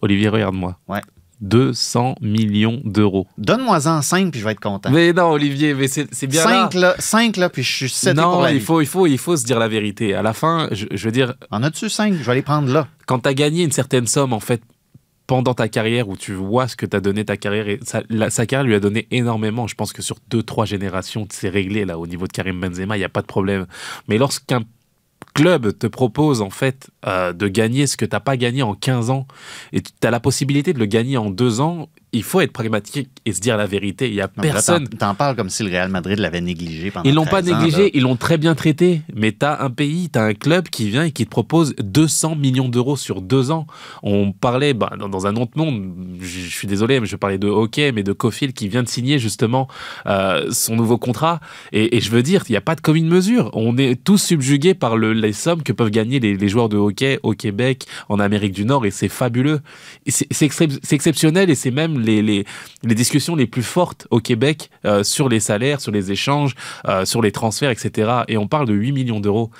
Olivier, 0.00 0.28
regarde-moi. 0.28 0.76
Ouais. 0.88 1.00
200 1.40 2.16
millions 2.20 2.80
d'euros. 2.84 3.26
Donne-moi-en 3.38 4.02
5 4.02 4.30
puis 4.32 4.40
je 4.40 4.44
vais 4.44 4.52
être 4.52 4.60
content. 4.60 4.90
Mais 4.90 5.12
non, 5.12 5.30
Olivier, 5.30 5.72
mais 5.74 5.86
c'est 5.88 6.26
bien 6.26 6.44
là. 6.44 6.68
5 6.70 6.74
là, 6.74 6.94
cinq, 6.98 7.36
là, 7.36 7.48
puis 7.48 7.62
je 7.62 7.70
suis 7.76 7.88
cédé 7.88 8.20
Non, 8.20 8.32
pour 8.32 8.42
la 8.42 8.50
il 8.52 8.58
vie. 8.58 8.64
faut, 8.64 8.80
il, 8.80 8.86
faut, 8.86 9.06
il 9.06 9.18
faut 9.18 9.36
se 9.36 9.44
dire 9.44 9.58
la 9.58 9.68
vérité. 9.68 10.14
À 10.14 10.22
la 10.22 10.32
fin, 10.32 10.68
je, 10.72 10.86
je 10.90 11.04
veux 11.04 11.12
dire, 11.12 11.34
En 11.52 11.62
as-tu 11.62 11.88
5? 11.88 12.14
Je 12.14 12.24
vais 12.24 12.34
les 12.34 12.42
prendre 12.42 12.68
là. 12.72 12.88
quand 13.06 13.20
tu 13.20 13.28
as 13.28 13.34
gagné 13.34 13.62
une 13.62 13.70
certaine 13.72 14.06
somme, 14.08 14.32
en 14.32 14.40
fait, 14.40 14.60
pendant 15.28 15.54
ta 15.54 15.68
carrière, 15.68 16.08
où 16.08 16.16
tu 16.16 16.32
vois 16.32 16.66
ce 16.66 16.74
que 16.74 16.86
t'as 16.86 17.00
donné 17.00 17.24
ta 17.24 17.36
carrière, 17.36 17.68
et 17.68 17.78
sa, 17.84 18.02
la- 18.08 18.30
sa 18.30 18.46
carrière 18.46 18.66
lui 18.66 18.74
a 18.74 18.80
donné 18.80 19.06
énormément. 19.12 19.68
Je 19.68 19.76
pense 19.76 19.92
que 19.92 20.02
sur 20.02 20.16
deux, 20.28 20.42
trois 20.42 20.64
générations, 20.64 21.28
c'est 21.30 21.50
réglé 21.50 21.84
là 21.84 21.98
au 22.00 22.06
niveau 22.08 22.26
de 22.26 22.32
Karim 22.32 22.58
Benzema, 22.58 22.96
il 22.96 23.00
n'y 23.00 23.04
a 23.04 23.08
pas 23.10 23.22
de 23.22 23.26
problème. 23.26 23.66
Mais 24.08 24.18
lorsqu'un 24.18 24.62
club 25.34 25.76
te 25.78 25.86
propose 25.86 26.40
en 26.42 26.50
fait 26.50 26.90
euh, 27.06 27.32
de 27.32 27.46
gagner 27.46 27.86
ce 27.86 27.96
que 27.96 28.04
t'as 28.04 28.20
pas 28.20 28.36
gagné 28.36 28.62
en 28.62 28.74
15 28.74 29.10
ans 29.10 29.26
et 29.72 29.82
tu 29.82 29.90
as 30.02 30.10
la 30.10 30.18
possibilité 30.18 30.72
de 30.72 30.78
le 30.78 30.86
gagner 30.86 31.16
en 31.16 31.30
deux 31.30 31.60
ans, 31.60 31.88
il 32.12 32.22
faut 32.22 32.40
être 32.40 32.52
pragmatique 32.52 33.10
et 33.26 33.32
se 33.32 33.40
dire 33.40 33.56
la 33.56 33.66
vérité. 33.66 34.08
Il 34.08 34.14
y 34.14 34.20
a 34.20 34.24
là, 34.24 34.42
personne. 34.42 34.88
T'en, 34.88 35.14
parles 35.14 35.36
comme 35.36 35.50
si 35.50 35.62
le 35.62 35.70
Real 35.70 35.90
Madrid 35.90 36.18
l'avait 36.18 36.40
négligé 36.40 36.90
pendant 36.90 37.08
Ils 37.08 37.14
l'ont 37.14 37.26
pas 37.26 37.42
13 37.42 37.52
ans, 37.52 37.58
négligé, 37.58 37.90
ils 37.96 38.02
l'ont 38.02 38.16
très 38.16 38.38
bien 38.38 38.54
traité. 38.54 39.02
Mais 39.14 39.32
tu 39.32 39.44
as 39.44 39.62
un 39.62 39.70
pays, 39.70 40.08
tu 40.10 40.18
as 40.18 40.22
un 40.22 40.34
club 40.34 40.68
qui 40.68 40.88
vient 40.88 41.04
et 41.04 41.10
qui 41.12 41.26
te 41.26 41.30
propose 41.30 41.74
200 41.78 42.36
millions 42.36 42.68
d'euros 42.68 42.96
sur 42.96 43.20
deux 43.20 43.50
ans. 43.50 43.66
On 44.02 44.32
parlait 44.32 44.72
bah, 44.72 44.92
dans, 44.98 45.26
un 45.26 45.36
autre 45.36 45.52
monde, 45.56 45.92
je, 46.20 46.48
suis 46.48 46.66
désolé, 46.66 46.98
mais 47.00 47.06
je 47.06 47.16
parlais 47.16 47.38
de 47.38 47.48
hockey, 47.48 47.92
mais 47.92 48.02
de 48.02 48.12
Cofield 48.12 48.54
qui 48.54 48.68
vient 48.68 48.82
de 48.82 48.88
signer 48.88 49.18
justement 49.18 49.68
euh, 50.06 50.50
son 50.50 50.76
nouveau 50.76 50.96
contrat. 50.96 51.40
Et, 51.72 51.96
et 51.96 52.00
je 52.00 52.10
veux 52.10 52.22
dire, 52.22 52.44
il 52.48 52.52
n'y 52.52 52.58
a 52.58 52.62
pas 52.62 52.74
de 52.74 52.80
commune 52.80 53.08
mesure. 53.08 53.50
On 53.52 53.76
est 53.76 54.02
tous 54.02 54.18
subjugués 54.18 54.74
par 54.74 54.96
le- 54.96 55.12
les 55.12 55.34
sommes 55.34 55.62
que 55.62 55.72
peuvent 55.72 55.90
gagner 55.90 56.20
les, 56.20 56.36
les 56.36 56.48
joueurs 56.48 56.70
de 56.70 56.78
hockey 56.78 57.18
au 57.22 57.32
Québec, 57.32 57.84
en 58.08 58.18
Amérique 58.18 58.52
du 58.52 58.64
Nord, 58.64 58.86
et 58.86 58.90
c'est 58.90 59.08
fabuleux. 59.08 59.60
Excep- 60.06 60.78
c'est 60.82 60.94
exceptionnel 60.94 61.50
et 61.50 61.54
c'est 61.54 61.70
même 61.70 61.97
les, 61.98 62.22
les, 62.22 62.44
les 62.82 62.94
discussions 62.94 63.36
les 63.36 63.46
plus 63.46 63.62
fortes 63.62 64.06
au 64.10 64.20
Québec 64.20 64.70
euh, 64.84 65.02
sur 65.02 65.28
les 65.28 65.40
salaires, 65.40 65.80
sur 65.80 65.92
les 65.92 66.12
échanges, 66.12 66.54
euh, 66.86 67.04
sur 67.04 67.22
les 67.22 67.32
transferts, 67.32 67.70
etc. 67.70 68.22
Et 68.28 68.36
on 68.36 68.48
parle 68.48 68.66
de 68.66 68.74
8 68.74 68.92
millions 68.92 69.20
d'euros. 69.20 69.50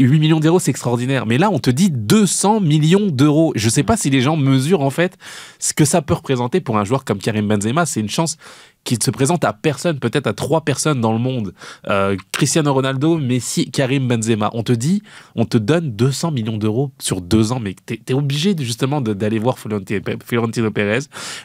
8 0.00 0.20
millions 0.20 0.38
d'euros, 0.38 0.60
c'est 0.60 0.70
extraordinaire. 0.70 1.26
Mais 1.26 1.38
là, 1.38 1.50
on 1.50 1.58
te 1.58 1.70
dit 1.70 1.90
200 1.90 2.60
millions 2.60 3.06
d'euros. 3.06 3.52
Je 3.56 3.66
ne 3.66 3.70
sais 3.70 3.82
pas 3.82 3.96
si 3.96 4.10
les 4.10 4.20
gens 4.20 4.36
mesurent 4.36 4.82
en 4.82 4.90
fait 4.90 5.18
ce 5.58 5.72
que 5.72 5.84
ça 5.84 6.02
peut 6.02 6.14
représenter 6.14 6.60
pour 6.60 6.78
un 6.78 6.84
joueur 6.84 7.04
comme 7.04 7.18
Karim 7.18 7.48
Benzema. 7.48 7.84
C'est 7.84 8.00
une 8.00 8.08
chance 8.08 8.36
qui 8.84 8.96
ne 8.96 9.02
se 9.02 9.10
présente 9.10 9.44
à 9.44 9.52
personne, 9.52 9.98
peut-être 9.98 10.26
à 10.26 10.32
trois 10.32 10.62
personnes 10.62 11.00
dans 11.00 11.12
le 11.12 11.18
monde. 11.18 11.52
Euh, 11.88 12.16
Cristiano 12.32 12.72
Ronaldo, 12.72 13.18
Messi, 13.18 13.70
Karim 13.70 14.08
Benzema. 14.08 14.50
On 14.54 14.62
te 14.62 14.72
dit, 14.72 15.02
on 15.34 15.44
te 15.44 15.58
donne 15.58 15.90
200 15.92 16.30
millions 16.30 16.56
d'euros 16.56 16.90
sur 16.98 17.20
deux 17.20 17.52
ans, 17.52 17.60
mais 17.60 17.74
tu 17.86 18.00
es, 18.06 18.14
obligé 18.14 18.54
de, 18.54 18.64
justement 18.64 19.00
d'aller 19.00 19.38
voir 19.38 19.58
Florentino 19.58 20.70
Pérez. 20.70 21.00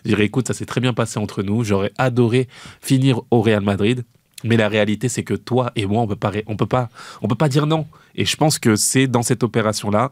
Dire, 0.05 0.19
écoute, 0.21 0.47
ça 0.47 0.53
s'est 0.53 0.65
très 0.65 0.79
bien 0.79 0.93
passé 0.93 1.19
entre 1.19 1.43
nous. 1.43 1.63
J'aurais 1.63 1.91
adoré 1.97 2.47
finir 2.81 3.21
au 3.29 3.41
Real 3.41 3.61
Madrid. 3.61 4.03
Mais 4.45 4.57
la 4.57 4.67
réalité, 4.67 5.09
c'est 5.09 5.23
que 5.23 5.33
toi 5.33 5.71
et 5.75 5.85
moi, 5.85 6.01
on 6.01 6.07
peut 6.07 6.15
peut 6.15 6.77
on 7.21 7.27
peut 7.27 7.35
pas 7.35 7.49
dire 7.49 7.65
non. 7.65 7.87
Et 8.15 8.25
je 8.25 8.35
pense 8.35 8.59
que 8.59 8.75
c'est 8.75 9.07
dans 9.07 9.21
cette 9.21 9.43
opération-là, 9.43 10.11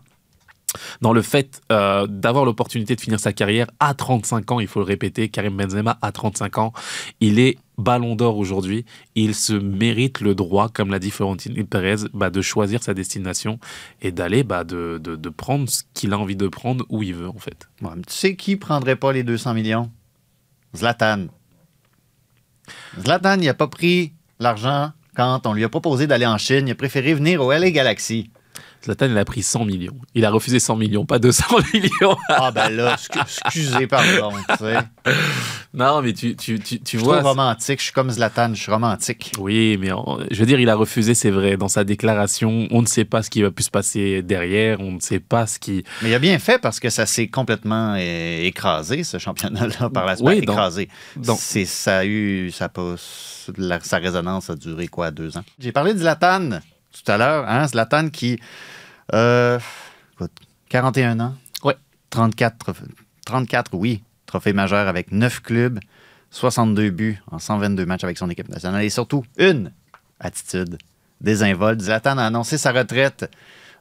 dans 1.01 1.13
le 1.13 1.21
fait 1.21 1.61
euh, 1.71 2.07
d'avoir 2.07 2.45
l'opportunité 2.45 2.95
de 2.95 3.01
finir 3.01 3.19
sa 3.19 3.33
carrière 3.33 3.67
à 3.79 3.93
35 3.93 4.51
ans, 4.51 4.59
il 4.59 4.67
faut 4.67 4.79
le 4.79 4.85
répéter, 4.85 5.29
Karim 5.29 5.57
Benzema 5.57 5.97
à 6.01 6.11
35 6.11 6.57
ans, 6.57 6.73
il 7.19 7.39
est 7.39 7.57
ballon 7.77 8.15
d'or 8.15 8.37
aujourd'hui, 8.37 8.85
il 9.15 9.33
se 9.33 9.53
mérite 9.53 10.21
le 10.21 10.35
droit, 10.35 10.69
comme 10.69 10.91
l'a 10.91 10.99
dit 10.99 11.11
Florentino 11.11 11.63
Pérez, 11.65 12.07
bah, 12.13 12.29
de 12.29 12.41
choisir 12.41 12.83
sa 12.83 12.93
destination 12.93 13.59
et 14.01 14.11
d'aller 14.11 14.43
bah, 14.43 14.63
de, 14.63 14.99
de, 14.99 15.29
prendre 15.29 15.69
ce 15.69 15.83
qu'il 15.93 16.13
a 16.13 16.19
envie 16.19 16.35
de 16.35 16.47
prendre 16.47 16.85
où 16.89 17.01
il 17.03 17.15
veut 17.15 17.29
en 17.29 17.39
fait. 17.39 17.69
Tu 17.79 18.13
sais 18.13 18.35
qui 18.35 18.55
prendrait 18.55 18.95
pas 18.95 19.11
les 19.11 19.23
200 19.23 19.53
millions? 19.53 19.91
Zlatan. 20.75 21.27
Zlatan, 22.99 23.39
il 23.39 23.45
n'a 23.45 23.53
pas 23.53 23.67
pris 23.67 24.13
l'argent 24.39 24.91
quand 25.15 25.45
on 25.45 25.53
lui 25.53 25.63
a 25.63 25.69
proposé 25.69 26.07
d'aller 26.07 26.25
en 26.25 26.37
Chine. 26.37 26.67
Il 26.67 26.71
a 26.71 26.75
préféré 26.75 27.13
venir 27.13 27.41
au 27.41 27.51
LA 27.51 27.71
Galaxy. 27.71 28.29
Zlatan, 28.83 29.05
il 29.07 29.17
a 29.17 29.25
pris 29.25 29.43
100 29.43 29.65
millions. 29.65 29.95
Il 30.15 30.25
a 30.25 30.31
refusé 30.31 30.59
100 30.59 30.75
millions, 30.75 31.05
pas 31.05 31.19
200 31.19 31.43
millions. 31.73 32.17
Ah 32.29 32.49
ben 32.51 32.69
là, 32.69 32.95
excu- 32.95 33.19
excusez, 33.45 33.85
pardon. 33.87 34.31
tu 34.49 34.55
sais. 34.57 34.77
non, 35.73 36.01
mais 36.01 36.13
tu, 36.13 36.35
tu, 36.35 36.59
tu, 36.59 36.79
tu 36.79 36.83
Je 36.83 36.97
suis 36.97 37.05
vois... 37.05 37.19
trop 37.19 37.29
romantique. 37.29 37.79
Je 37.79 37.83
suis 37.85 37.93
comme 37.93 38.09
Zlatan, 38.09 38.53
je 38.55 38.61
suis 38.61 38.71
romantique. 38.71 39.31
Oui, 39.39 39.77
mais 39.79 39.89
je 40.31 40.39
veux 40.39 40.45
dire, 40.45 40.59
il 40.59 40.69
a 40.69 40.75
refusé, 40.75 41.13
c'est 41.13 41.29
vrai, 41.31 41.57
dans 41.57 41.67
sa 41.67 41.83
déclaration. 41.83 42.67
On 42.71 42.81
ne 42.81 42.87
sait 42.87 43.05
pas 43.05 43.21
ce 43.21 43.29
qui 43.29 43.41
va 43.43 43.51
plus 43.51 43.65
se 43.65 43.69
passer 43.71 44.21
derrière, 44.23 44.79
on 44.79 44.93
ne 44.93 44.99
sait 44.99 45.19
pas 45.19 45.45
ce 45.47 45.59
qui. 45.59 45.83
Mais 46.01 46.09
il 46.09 46.15
a 46.15 46.19
bien 46.19 46.39
fait 46.39 46.59
parce 46.59 46.79
que 46.79 46.89
ça 46.89 47.05
s'est 47.05 47.27
complètement 47.27 47.95
é- 47.95 48.45
écroisé, 48.47 49.03
ce 49.03 49.17
championnat-là, 49.19 49.89
par 49.91 50.05
la 50.07 50.15
suite. 50.15 50.27
Oui, 50.27 50.41
dans- 50.41 50.53
écrasé. 50.53 50.89
C'est, 51.37 51.65
ça 51.65 51.99
a 51.99 52.05
eu. 52.05 52.49
Ça 52.51 52.65
a 52.65 52.69
pas- 52.69 52.95
la- 53.57 53.79
sa 53.79 53.97
résonance 53.97 54.49
a 54.49 54.55
duré 54.55 54.87
quoi, 54.87 55.11
deux 55.11 55.37
ans? 55.37 55.43
J'ai 55.59 55.71
parlé 55.71 55.93
de 55.93 55.99
Zlatan 55.99 56.59
tout 56.91 57.09
à 57.11 57.17
l'heure, 57.17 57.47
hein? 57.47 57.67
Zlatan 57.67 58.09
qui. 58.09 58.39
euh, 59.13 59.59
écoute, 60.13 60.31
41 60.69 61.19
ans. 61.19 61.35
Ouais. 61.63 61.75
34, 62.09 62.57
trophées- 62.57 62.85
34, 63.25 63.73
oui, 63.73 64.03
trophées 64.25 64.53
majeurs 64.53 64.87
avec 64.87 65.11
9 65.11 65.41
clubs, 65.41 65.79
62 66.31 66.89
buts 66.89 67.19
en 67.31 67.39
122 67.39 67.85
matchs 67.85 68.03
avec 68.03 68.17
son 68.17 68.29
équipe 68.29 68.49
nationale 68.49 68.83
et 68.83 68.89
surtout 68.89 69.23
une 69.37 69.71
attitude 70.19 70.77
désinvolte. 71.21 71.81
Zlatan 71.81 72.17
a 72.17 72.25
annoncé 72.25 72.57
sa 72.57 72.71
retraite 72.71 73.29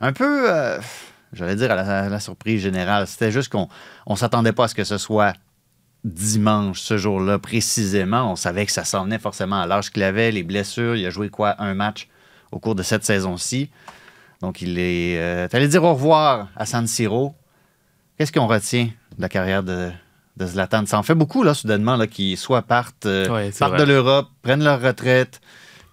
un 0.01 0.13
peu, 0.13 0.51
euh, 0.51 0.79
j'allais 1.33 1.57
dire, 1.57 1.71
à 1.71 1.75
la, 1.75 2.05
à 2.05 2.09
la 2.09 2.21
surprise 2.21 2.63
générale. 2.63 3.07
C'était 3.07 3.31
juste 3.33 3.51
qu'on 3.51 3.69
ne 4.09 4.17
s'attendait 4.17 4.53
pas 4.53 4.65
à 4.65 4.69
ce 4.69 4.75
que 4.75 4.85
ce 4.85 4.99
soit 4.99 5.35
dimanche, 6.05 6.81
ce 6.81 6.97
jour-là, 6.97 7.39
précisément. 7.39 8.33
On 8.33 8.37
savait 8.37 8.65
que 8.67 8.73
ça 8.73 8.85
s'en 8.85 9.05
venait 9.05 9.19
forcément 9.19 9.61
à 9.61 9.67
l'âge 9.67 9.91
qu'il 9.91 10.03
avait, 10.03 10.31
les 10.31 10.43
blessures. 10.43 10.97
Il 10.97 11.05
a 11.07 11.11
joué 11.11 11.29
quoi, 11.29 11.57
un 11.63 11.75
match 11.75 12.09
au 12.53 12.59
cours 12.59 12.75
de 12.75 12.83
cette 12.83 13.05
saison-ci. 13.05 13.71
Donc, 14.41 14.63
il 14.63 14.79
est 14.79 15.19
euh, 15.19 15.49
allé 15.53 15.69
dire 15.69 15.85
au 15.85 15.93
revoir 15.95 16.49
à 16.57 16.67
San 16.67 16.87
Siro. 16.87 17.35
Qu'est-ce 18.17 18.33
qu'on 18.33 18.47
retient 18.47 18.85
de 19.17 19.23
la 19.23 19.29
carrière 19.29 19.63
de, 19.63 19.91
de 20.37 20.47
Zlatan? 20.47 20.87
Ça 20.87 20.99
en 20.99 21.03
fait 21.03 21.15
beaucoup, 21.15 21.43
là, 21.43 21.55
soudainement, 21.55 21.97
là, 21.97 22.07
qui 22.07 22.37
soit 22.37 22.63
partent, 22.63 23.07
euh, 23.07 23.29
Ouais, 23.29 23.51
partent 23.59 23.77
de 23.79 23.83
l'Europe, 23.85 24.29
prennent 24.43 24.65
leur 24.65 24.81
retraite, 24.81 25.41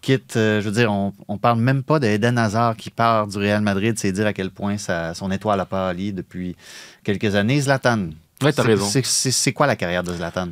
quittent. 0.01 0.37
euh, 0.37 0.61
je 0.61 0.65
veux 0.65 0.71
dire, 0.73 0.91
on, 0.91 1.13
on 1.27 1.37
parle 1.37 1.59
même 1.59 1.83
pas 1.83 1.99
d'Eden 1.99 2.37
Hazard 2.37 2.75
qui 2.77 2.89
part 2.89 3.27
du 3.27 3.37
Real 3.37 3.61
Madrid. 3.61 3.97
C'est 3.97 4.11
dire 4.11 4.27
à 4.27 4.33
quel 4.33 4.51
point 4.51 4.77
ça- 4.77 5.13
son 5.13 5.29
étoile 5.31 5.59
a 5.59 5.65
pâli 5.65 6.13
depuis 6.13 6.55
quelques 7.03 7.35
années. 7.35 7.59
Zlatan. 7.61 8.09
Ouais, 8.43 8.53
t'as 8.53 8.63
raison. 8.63 8.87
c'est 9.03 9.53
quoi 9.53 9.67
la 9.67 9.75
carrière 9.75 10.03
de 10.03 10.13
Zlatan? 10.13 10.49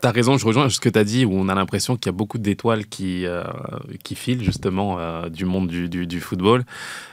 T'as 0.00 0.12
raison, 0.12 0.38
je 0.38 0.46
rejoins 0.46 0.68
ce 0.68 0.78
que 0.78 0.88
t'as 0.88 1.02
dit, 1.02 1.24
où 1.24 1.32
on 1.34 1.48
a 1.48 1.56
l'impression 1.56 1.96
qu'il 1.96 2.06
y 2.06 2.08
a 2.10 2.12
beaucoup 2.12 2.38
d'étoiles 2.38 2.86
qui, 2.86 3.26
euh, 3.26 3.42
qui 4.04 4.14
filent 4.14 4.44
justement 4.44 5.00
euh, 5.00 5.28
du 5.28 5.44
monde 5.44 5.66
du, 5.66 5.88
du, 5.88 6.20
football. 6.20 6.64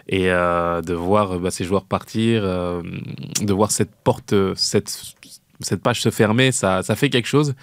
Et 0.07 0.29
euh, 0.29 0.81
de 0.81 0.93
voir 0.93 1.39
bah, 1.39 1.49
ces 1.49 1.65
joueurs 1.65 1.85
partir, 1.85 2.43
de 2.43 3.53
voir 3.53 3.71
cette 3.71 3.95
porte, 4.03 4.35
cette, 4.55 5.15
cette 5.61 5.81
page 5.81 5.99
se 5.99 6.11
fermer, 6.11 6.51
ça, 6.51 6.83
ça 6.83 6.95
fait 6.95 7.09
quelque 7.09 7.27
chose. 7.27 7.55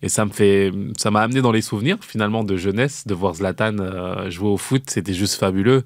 Et 0.00 0.08
ça 0.08 0.24
me 0.24 0.30
fait, 0.30 0.70
ça 0.96 1.10
m'a 1.10 1.22
amené 1.22 1.42
dans 1.42 1.50
les 1.50 1.62
souvenirs 1.62 1.98
finalement 2.00 2.44
de 2.44 2.56
jeunesse, 2.56 3.04
de 3.04 3.14
voir 3.14 3.34
Zlatan 3.34 4.30
jouer 4.30 4.48
au 4.48 4.56
foot, 4.56 4.84
c'était 4.86 5.12
juste 5.12 5.40
fabuleux, 5.40 5.82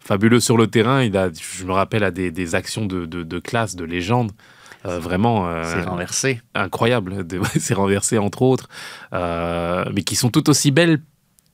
fabuleux 0.00 0.40
sur 0.40 0.56
le 0.56 0.66
terrain. 0.66 1.04
Il 1.04 1.16
a, 1.16 1.30
je 1.32 1.64
me 1.64 1.72
rappelle 1.72 2.02
à 2.02 2.10
des, 2.10 2.32
des 2.32 2.56
actions 2.56 2.86
de, 2.86 3.06
de 3.06 3.38
classe, 3.38 3.76
de 3.76 3.84
légende, 3.84 4.32
Euh, 4.86 4.98
vraiment. 4.98 5.48
euh, 5.48 5.62
C'est 5.64 5.82
renversé. 5.88 6.40
incroyable. 6.54 7.24
C'est 7.60 7.74
renversé, 7.74 8.18
entre 8.18 8.42
autres, 8.42 8.68
euh, 9.12 9.84
mais 9.94 10.02
qui 10.02 10.16
sont 10.16 10.30
tout 10.30 10.48
aussi 10.50 10.70
belles 10.70 11.00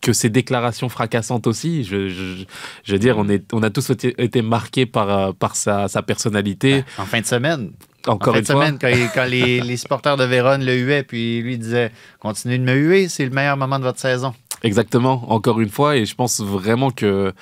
que 0.00 0.12
ces 0.12 0.30
déclarations 0.30 0.88
fracassantes 0.88 1.46
aussi. 1.48 1.82
Je, 1.84 2.08
je- 2.08 2.44
je 2.84 2.92
veux 2.92 2.98
dire, 3.00 3.18
on, 3.18 3.28
est, 3.28 3.52
on 3.52 3.62
a 3.64 3.70
tous 3.70 3.90
été, 3.90 4.42
marqués 4.42 4.86
par, 4.86 5.34
par 5.34 5.56
sa, 5.56 5.88
sa 5.88 6.02
personnalité. 6.02 6.84
En 6.98 7.04
fin 7.04 7.20
de 7.20 7.26
semaine. 7.26 7.72
Encore 8.06 8.34
en 8.34 8.34
fin 8.34 8.38
une 8.38 8.44
de 8.46 8.52
fois. 8.52 8.64
semaine, 8.66 8.78
quand, 8.80 8.88
il- 8.88 9.10
quand 9.12 9.24
les, 9.24 9.60
les 9.70 9.76
supporters 9.76 10.16
de 10.16 10.24
Vérone 10.24 10.64
le 10.64 10.76
huaient, 10.78 11.02
puis 11.02 11.42
lui 11.42 11.58
disait 11.58 11.90
Continuez 12.20 12.58
de 12.58 12.62
me 12.64 12.74
huer, 12.74 13.08
c'est 13.08 13.24
le 13.24 13.30
meilleur 13.32 13.56
moment 13.56 13.78
de 13.80 13.84
votre 13.84 13.98
saison. 14.00 14.32
Exactement, 14.62 15.30
encore 15.32 15.60
une 15.60 15.68
fois, 15.68 15.96
et 15.96 16.04
je 16.04 16.14
pense 16.14 16.40
vraiment 16.40 16.90
que 16.90 17.32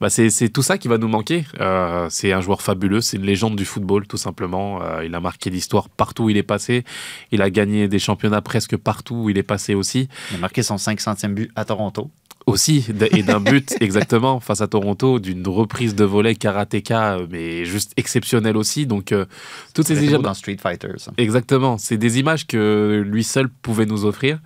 bah, 0.00 0.08
c'est 0.10 0.48
tout 0.48 0.62
ça 0.62 0.78
qui 0.78 0.88
va 0.88 0.98
nous 0.98 1.08
manquer. 1.08 1.44
Euh, 1.60 2.06
c'est 2.10 2.32
un 2.32 2.40
joueur 2.40 2.62
fabuleux, 2.62 3.00
c'est 3.00 3.16
une 3.16 3.26
légende 3.26 3.56
du 3.56 3.64
football, 3.64 4.06
tout 4.06 4.16
simplement. 4.16 4.82
Euh, 4.82 5.04
il 5.04 5.14
a 5.14 5.20
marqué 5.20 5.50
l'histoire 5.50 5.88
partout 5.88 6.24
où 6.24 6.30
il 6.30 6.36
est 6.36 6.42
passé. 6.42 6.84
Il 7.32 7.42
a 7.42 7.50
gagné 7.50 7.88
des 7.88 7.98
championnats 7.98 8.40
presque 8.40 8.76
partout 8.76 9.14
où 9.14 9.30
il 9.30 9.38
est 9.38 9.42
passé 9.42 9.74
aussi. 9.74 10.08
Il 10.30 10.36
a 10.36 10.38
marqué 10.40 10.62
son 10.62 10.76
500e 10.76 11.34
but 11.34 11.50
à 11.54 11.64
Toronto. 11.64 12.10
Aussi, 12.46 12.86
et 13.12 13.22
d'un 13.22 13.40
but 13.40 13.74
exactement 13.80 14.38
face 14.38 14.60
à 14.60 14.66
Toronto, 14.66 15.18
d'une 15.18 15.48
reprise 15.48 15.94
de 15.94 16.04
volet 16.04 16.34
karatéka, 16.34 17.14
euh, 17.14 17.26
mais 17.30 17.64
juste 17.64 17.94
exceptionnelle 17.96 18.58
aussi. 18.58 18.86
Donc, 18.86 19.12
euh, 19.12 19.24
toutes 19.72 19.86
ces 19.86 20.04
images. 20.04 20.20
dans 20.20 20.34
Street 20.34 20.58
Fighters. 20.62 21.08
Exactement, 21.16 21.78
c'est 21.78 21.96
des 21.96 22.18
images 22.18 22.46
que 22.46 23.02
lui 23.06 23.24
seul 23.24 23.48
pouvait 23.48 23.86
nous 23.86 24.04
offrir. 24.04 24.40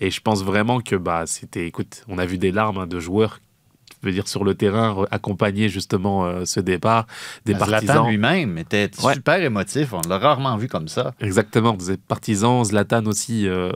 Et 0.00 0.10
je 0.10 0.20
pense 0.20 0.44
vraiment 0.44 0.80
que 0.80 0.96
bah, 0.96 1.24
c'était, 1.26 1.66
écoute, 1.66 2.04
on 2.08 2.18
a 2.18 2.26
vu 2.26 2.38
des 2.38 2.52
larmes 2.52 2.78
hein, 2.78 2.86
de 2.86 3.00
joueurs, 3.00 3.40
je 4.00 4.06
veux 4.06 4.12
dire, 4.12 4.28
sur 4.28 4.44
le 4.44 4.54
terrain, 4.54 5.04
accompagner 5.10 5.68
justement 5.68 6.24
euh, 6.24 6.44
ce 6.44 6.60
départ, 6.60 7.06
des 7.44 7.52
Zlatan 7.54 7.70
partisans. 7.70 8.08
lui-même 8.08 8.56
était 8.58 8.90
Ouais. 9.02 9.14
super 9.14 9.42
émotif. 9.42 9.92
On 9.92 10.00
l'a 10.08 10.18
rarement 10.18 10.56
vu 10.56 10.68
comme 10.68 10.86
ça. 10.86 11.14
Exactement, 11.20 11.72
des 11.72 11.96
partisans, 11.96 12.64
Zlatan 12.64 13.06
aussi 13.06 13.48
euh, 13.48 13.72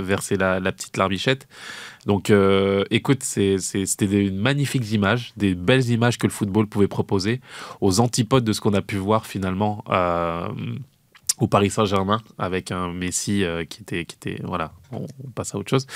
verser 0.00 0.36
la, 0.36 0.60
la 0.60 0.72
petite 0.72 0.96
larmichette. 0.96 1.46
Donc, 2.06 2.30
euh, 2.30 2.84
écoute, 2.90 3.22
c'était 3.22 4.06
des 4.06 4.30
magnifiques 4.30 4.90
images, 4.92 5.32
des 5.36 5.54
belles 5.54 5.90
images 5.90 6.16
que 6.16 6.26
le 6.26 6.32
football 6.32 6.68
pouvait 6.68 6.88
proposer, 6.88 7.42
aux 7.82 8.00
antipodes 8.00 8.44
de 8.44 8.54
ce 8.54 8.62
qu'on 8.62 8.72
a 8.74 8.80
pu 8.82 8.96
voir 8.96 9.26
finalement 9.26 9.84
euh, 9.90 10.48
au 11.38 11.46
Paris 11.48 11.70
Saint-Germain 11.70 12.20
avec 12.38 12.70
un 12.72 12.92
Messi 12.92 13.44
euh, 13.44 13.64
qui 13.64 13.82
était, 13.82 14.04
qui 14.04 14.16
était, 14.16 14.40
voilà, 14.44 14.72
on, 14.92 15.06
passe 15.34 15.54
à 15.54 15.58
autre 15.58 15.70
chose. 15.70 15.86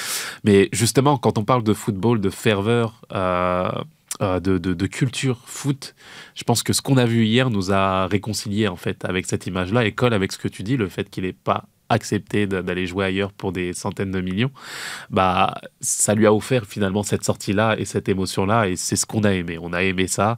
Mais 0.44 0.68
justement, 0.72 1.16
quand 1.16 1.38
on 1.38 1.44
parle 1.44 1.62
de 1.62 1.72
football, 1.72 2.20
de 2.20 2.30
ferveur. 2.30 3.00
euh, 3.12 3.70
euh, 4.22 4.38
de, 4.38 4.58
de- 4.58 4.86
culture 4.86 5.40
foot, 5.46 5.94
je 6.34 6.44
pense 6.44 6.62
que 6.62 6.74
ce 6.74 6.82
qu'on 6.82 6.98
a 6.98 7.06
vu 7.06 7.24
hier 7.24 7.48
nous 7.48 7.72
a 7.72 8.06
réconciliés 8.06 8.68
en 8.68 8.76
fait 8.76 9.06
avec 9.06 9.24
cette 9.24 9.46
image-là 9.46 9.86
et 9.86 9.92
colle 9.92 10.12
avec 10.12 10.32
ce 10.32 10.36
que 10.36 10.48
tu 10.48 10.62
dis, 10.62 10.76
le 10.76 10.90
fait 10.90 11.08
qu'il 11.08 11.24
n'ait 11.24 11.32
pas 11.32 11.64
accepté 11.88 12.46
d'aller 12.46 12.86
jouer 12.86 13.06
ailleurs 13.06 13.32
pour 13.32 13.52
des 13.52 13.72
centaines 13.72 14.10
de 14.10 14.20
millions, 14.20 14.50
bah 15.08 15.54
ça 15.80 16.14
lui 16.14 16.26
a 16.26 16.34
offert 16.34 16.66
finalement 16.66 17.02
cette 17.02 17.24
sortie-là 17.24 17.76
et 17.78 17.86
cette 17.86 18.10
émotion-là 18.10 18.68
et 18.68 18.76
c'est 18.76 18.96
ce 18.96 19.06
qu'on 19.06 19.22
a 19.24 19.32
aimé. 19.32 19.56
On 19.58 19.72
a 19.72 19.82
aimé 19.84 20.06
ça, 20.06 20.36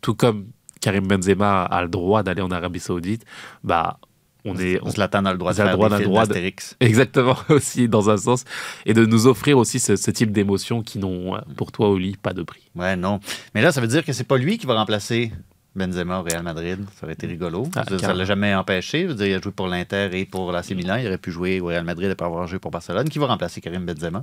tout 0.00 0.14
comme 0.14 0.46
Karim 0.82 1.06
Benzema 1.06 1.62
a 1.64 1.82
le 1.82 1.88
droit 1.88 2.22
d'aller 2.22 2.42
en 2.42 2.50
Arabie 2.50 2.80
Saoudite, 2.80 3.24
bah 3.64 3.98
on 4.44 4.56
est 4.58 4.80
on- 4.82 4.90
Zlatan 4.90 5.24
a 5.24 5.32
le 5.32 5.38
droit 5.38 5.52
de 5.52 5.56
faire 5.56 5.66
a 5.68 5.72
le 5.72 5.98
des 5.98 6.04
droit 6.04 6.26
d'Astérix. 6.26 6.76
Exactement, 6.80 7.36
aussi 7.48 7.88
dans 7.88 8.10
un 8.10 8.16
sens, 8.16 8.44
et 8.84 8.92
de 8.92 9.06
nous 9.06 9.26
offrir 9.28 9.56
aussi 9.56 9.78
ce, 9.78 9.94
ce 9.96 10.10
type 10.10 10.32
d'émotions 10.32 10.82
qui 10.82 10.98
n'ont, 10.98 11.40
pour 11.56 11.70
toi, 11.72 11.88
Oli, 11.88 12.16
pas 12.20 12.32
de 12.34 12.42
prix. 12.42 12.68
Ouais, 12.74 12.96
non. 12.96 13.20
Mais 13.54 13.62
là, 13.62 13.70
ça 13.72 13.80
veut 13.80 13.86
dire 13.86 14.04
que 14.04 14.12
c'est 14.12 14.24
pas 14.24 14.36
lui 14.36 14.58
qui 14.58 14.66
va 14.66 14.74
remplacer 14.74 15.32
Benzema 15.76 16.18
au 16.18 16.22
Real 16.22 16.42
Madrid. 16.42 16.84
Ça 16.98 17.04
aurait 17.06 17.14
été 17.14 17.26
rigolo. 17.28 17.68
Ah, 17.76 17.84
ça 17.88 18.12
ne 18.12 18.18
l'a 18.18 18.24
jamais 18.24 18.52
empêché. 18.54 19.02
Je 19.04 19.06
veux 19.06 19.14
dire, 19.14 19.26
il 19.28 19.34
a 19.34 19.40
joué 19.40 19.52
pour 19.52 19.68
l'Inter 19.68 20.10
et 20.12 20.26
pour 20.26 20.50
l'AC 20.52 20.72
Milan. 20.72 20.96
Il 20.96 21.06
aurait 21.06 21.16
pu 21.18 21.30
jouer 21.30 21.60
au 21.60 21.66
Real 21.66 21.84
Madrid 21.84 22.10
après 22.10 22.26
avoir 22.26 22.46
joué 22.46 22.58
pour 22.58 22.70
Barcelone. 22.72 23.08
Qui 23.08 23.18
va 23.20 23.26
remplacer 23.26 23.60
Karim 23.62 23.86
Benzema? 23.86 24.22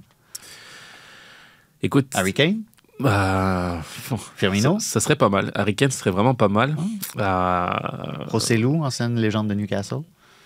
Écoute, 1.82 2.08
Harry 2.14 2.34
Kane? 2.34 2.62
Bah, 3.00 3.82
Firmino? 4.36 4.80
ça, 4.80 4.94
ça 4.94 5.00
serait 5.00 5.16
pas 5.16 5.30
mal. 5.30 5.52
Harry 5.56 5.76
Kane 5.76 5.92
serait 5.92 6.12
vraiment 6.12 6.34
pas 6.36 6.48
mal. 6.50 6.76
Euh, 7.18 7.68
Rossellou, 8.28 8.84
ancienne 8.84 9.16
légende 9.20 9.48
de 9.48 9.54
Newcastle. 9.54 10.02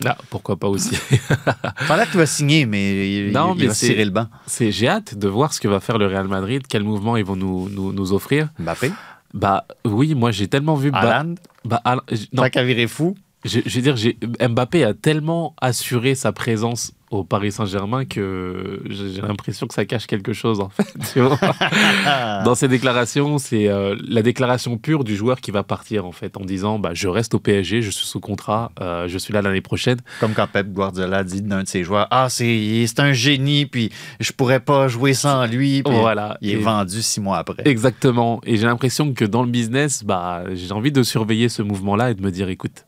ah, 0.05 0.17
pourquoi 0.29 0.57
pas 0.57 0.67
aussi. 0.67 0.95
Pendant 1.87 2.03
que 2.05 2.11
tu 2.11 2.17
vas 2.17 2.25
signer, 2.25 2.65
mais 2.65 3.27
il, 3.27 3.31
Non, 3.31 3.53
il 3.55 3.61
mais 3.61 3.67
va 3.67 3.73
tirer 3.73 4.05
le 4.05 4.11
banc. 4.11 4.27
C'est 4.47 4.71
j'ai 4.71 4.87
hâte 4.87 5.15
de 5.17 5.27
voir 5.27 5.53
ce 5.53 5.59
que 5.61 5.67
va 5.67 5.79
faire 5.79 5.97
le 5.97 6.07
Real 6.07 6.27
Madrid, 6.27 6.63
quel 6.67 6.83
mouvement 6.83 7.17
ils 7.17 7.25
vont 7.25 7.35
nous, 7.35 7.69
nous, 7.69 7.91
nous 7.93 8.13
offrir. 8.13 8.49
Mbappé? 8.59 8.91
Bah 9.33 9.65
oui, 9.85 10.13
moi 10.13 10.31
j'ai 10.31 10.47
tellement 10.47 10.75
vu. 10.75 10.91
Haaland? 10.93 11.35
bah, 11.65 11.81
j- 12.11 12.29
non, 12.33 12.43
Tant 12.43 12.49
qu'à 12.49 12.63
virer 12.63 12.87
fou. 12.87 13.15
je, 13.45 13.59
je 13.65 13.79
veux 13.79 13.93
dire, 13.93 14.13
Mbappé 14.49 14.83
a 14.83 14.93
tellement 14.93 15.55
assuré 15.59 16.13
sa 16.15 16.31
présence 16.31 16.91
au 17.13 17.23
Paris 17.23 17.51
Saint-Germain 17.51 18.05
que 18.05 18.81
j'ai 18.89 19.21
l'impression 19.21 19.67
que 19.67 19.73
ça 19.73 19.85
cache 19.85 20.07
quelque 20.07 20.33
chose 20.33 20.59
en 20.59 20.69
fait. 20.69 20.87
tu 21.13 21.19
vois. 21.21 21.37
Dans 22.43 22.55
ses 22.55 22.67
déclarations, 22.67 23.37
c'est 23.37 23.67
euh, 23.67 23.95
la 24.07 24.21
déclaration 24.21 24.77
pure 24.77 25.03
du 25.03 25.15
joueur 25.15 25.41
qui 25.41 25.51
va 25.51 25.63
partir 25.63 26.05
en 26.05 26.11
fait 26.11 26.37
en 26.37 26.45
disant 26.45 26.79
bah, 26.79 26.91
je 26.93 27.07
reste 27.07 27.33
au 27.33 27.39
PSG, 27.39 27.81
je 27.81 27.89
suis 27.91 28.05
sous 28.05 28.19
contrat, 28.19 28.71
euh, 28.81 29.07
je 29.07 29.17
suis 29.17 29.33
là 29.33 29.41
l'année 29.41 29.61
prochaine. 29.61 29.99
Comme 30.19 30.33
quand 30.33 30.47
Pep 30.47 30.67
Guardiola 30.71 31.23
dit 31.23 31.41
d'un 31.41 31.63
de 31.63 31.67
ses 31.67 31.83
joueurs 31.83 32.07
Ah, 32.11 32.27
c'est 32.29 32.85
c'est 32.87 32.99
un 32.99 33.13
génie, 33.13 33.65
puis 33.65 33.91
je 34.19 34.31
pourrais 34.31 34.59
pas 34.59 34.87
jouer 34.87 35.13
sans 35.13 35.45
lui. 35.45 35.83
Puis 35.83 35.93
Voilà. 35.95 36.37
Il 36.41 36.49
est 36.49 36.53
Et- 36.53 36.55
vendu 36.57 37.01
six 37.01 37.21
mois 37.21 37.37
après. 37.37 37.63
Exactement. 37.65 38.41
Et 38.45 38.57
j'ai 38.57 38.65
l'impression 38.65 39.13
que 39.13 39.25
dans 39.25 39.43
le 39.43 39.49
business, 39.49 40.03
bah, 40.03 40.43
j'ai 40.53 40.71
envie 40.71 40.91
de 40.91 41.03
surveiller 41.03 41.49
ce 41.49 41.61
mouvement-là 41.61 42.11
et 42.11 42.13
de 42.15 42.21
me 42.21 42.31
dire, 42.31 42.49
écoute, 42.49 42.85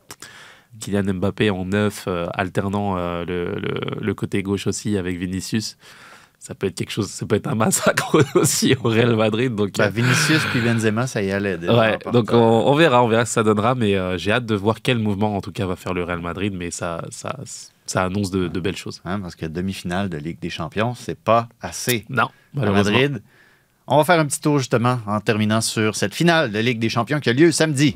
Kylian 0.80 1.14
Mbappé 1.16 1.50
en 1.50 1.66
neuf, 1.66 2.06
euh, 2.08 2.28
alternant 2.34 2.98
euh, 2.98 3.24
le, 3.26 3.56
le- 3.56 4.02
le 4.02 4.14
côté 4.14 4.42
gauche 4.44 4.68
aussi 4.68 4.98
avec 4.98 5.18
Vinicius, 5.18 5.78
ça 6.40 6.54
peut 6.54 6.68
être 6.68 6.76
quelque 6.76 6.92
chose, 6.92 7.10
ça 7.10 7.26
peut 7.26 7.36
être 7.38 7.48
un 7.48 7.56
massacre 7.56 8.18
aussi 8.36 8.76
au 8.84 8.90
Real 8.90 9.16
Madrid. 9.16 9.56
Donc, 9.56 9.80
euh, 9.80 9.90
Vinicius 9.90 10.44
puis 10.52 10.62
Benzema, 10.62 11.08
ça 11.08 11.22
y 11.24 11.32
allait. 11.32 11.58
déjà, 11.58 11.76
ouais, 11.76 11.98
donc 12.14 12.30
on, 12.32 12.38
on 12.38 12.76
verra, 12.76 13.04
on 13.04 13.08
verra 13.08 13.26
ce 13.26 13.32
que 13.32 13.34
ça 13.34 13.44
donnera, 13.44 13.74
mais 13.74 13.96
euh, 13.96 14.18
j'ai 14.18 14.32
hâte 14.32 14.46
de 14.46 14.56
voir 14.56 14.78
quel 14.84 15.00
mouvement 15.00 15.36
en 15.36 15.42
tout 15.42 15.52
cas 15.52 15.66
va 15.66 15.76
faire 15.76 15.94
le 15.94 16.04
Real 16.04 16.22
Madrid, 16.22 16.54
mais 16.56 16.70
ça, 16.72 17.02
ça, 17.10 17.36
ça 17.88 18.04
annonce 18.04 18.30
de, 18.30 18.48
de 18.48 18.60
belles 18.60 18.76
choses. 18.78 19.02
Hein, 19.06 19.20
parce 19.22 19.36
que 19.36 19.46
demi-finale 19.48 20.10
de 20.10 20.18
Ligue 20.18 20.40
des 20.40 20.50
Champions, 20.52 20.94
c'est 20.94 21.18
pas 21.20 21.50
assez. 21.62 22.06
Non, 22.10 22.30
À. 22.62 22.70
Madrid. 22.70 23.24
On 23.88 23.98
va 23.98 24.04
faire 24.04 24.20
un 24.20 24.26
petit 24.26 24.42
tour 24.42 24.58
justement 24.58 25.00
en 25.06 25.20
terminant 25.20 25.62
sur 25.62 25.96
cette 25.96 26.14
finale 26.16 26.52
de 26.52 26.58
Ligue 26.60 26.80
des 26.80 26.90
Champions 26.90 27.20
qui 27.20 27.30
a 27.30 27.34
lieu 27.34 27.52
samedi. 27.52 27.96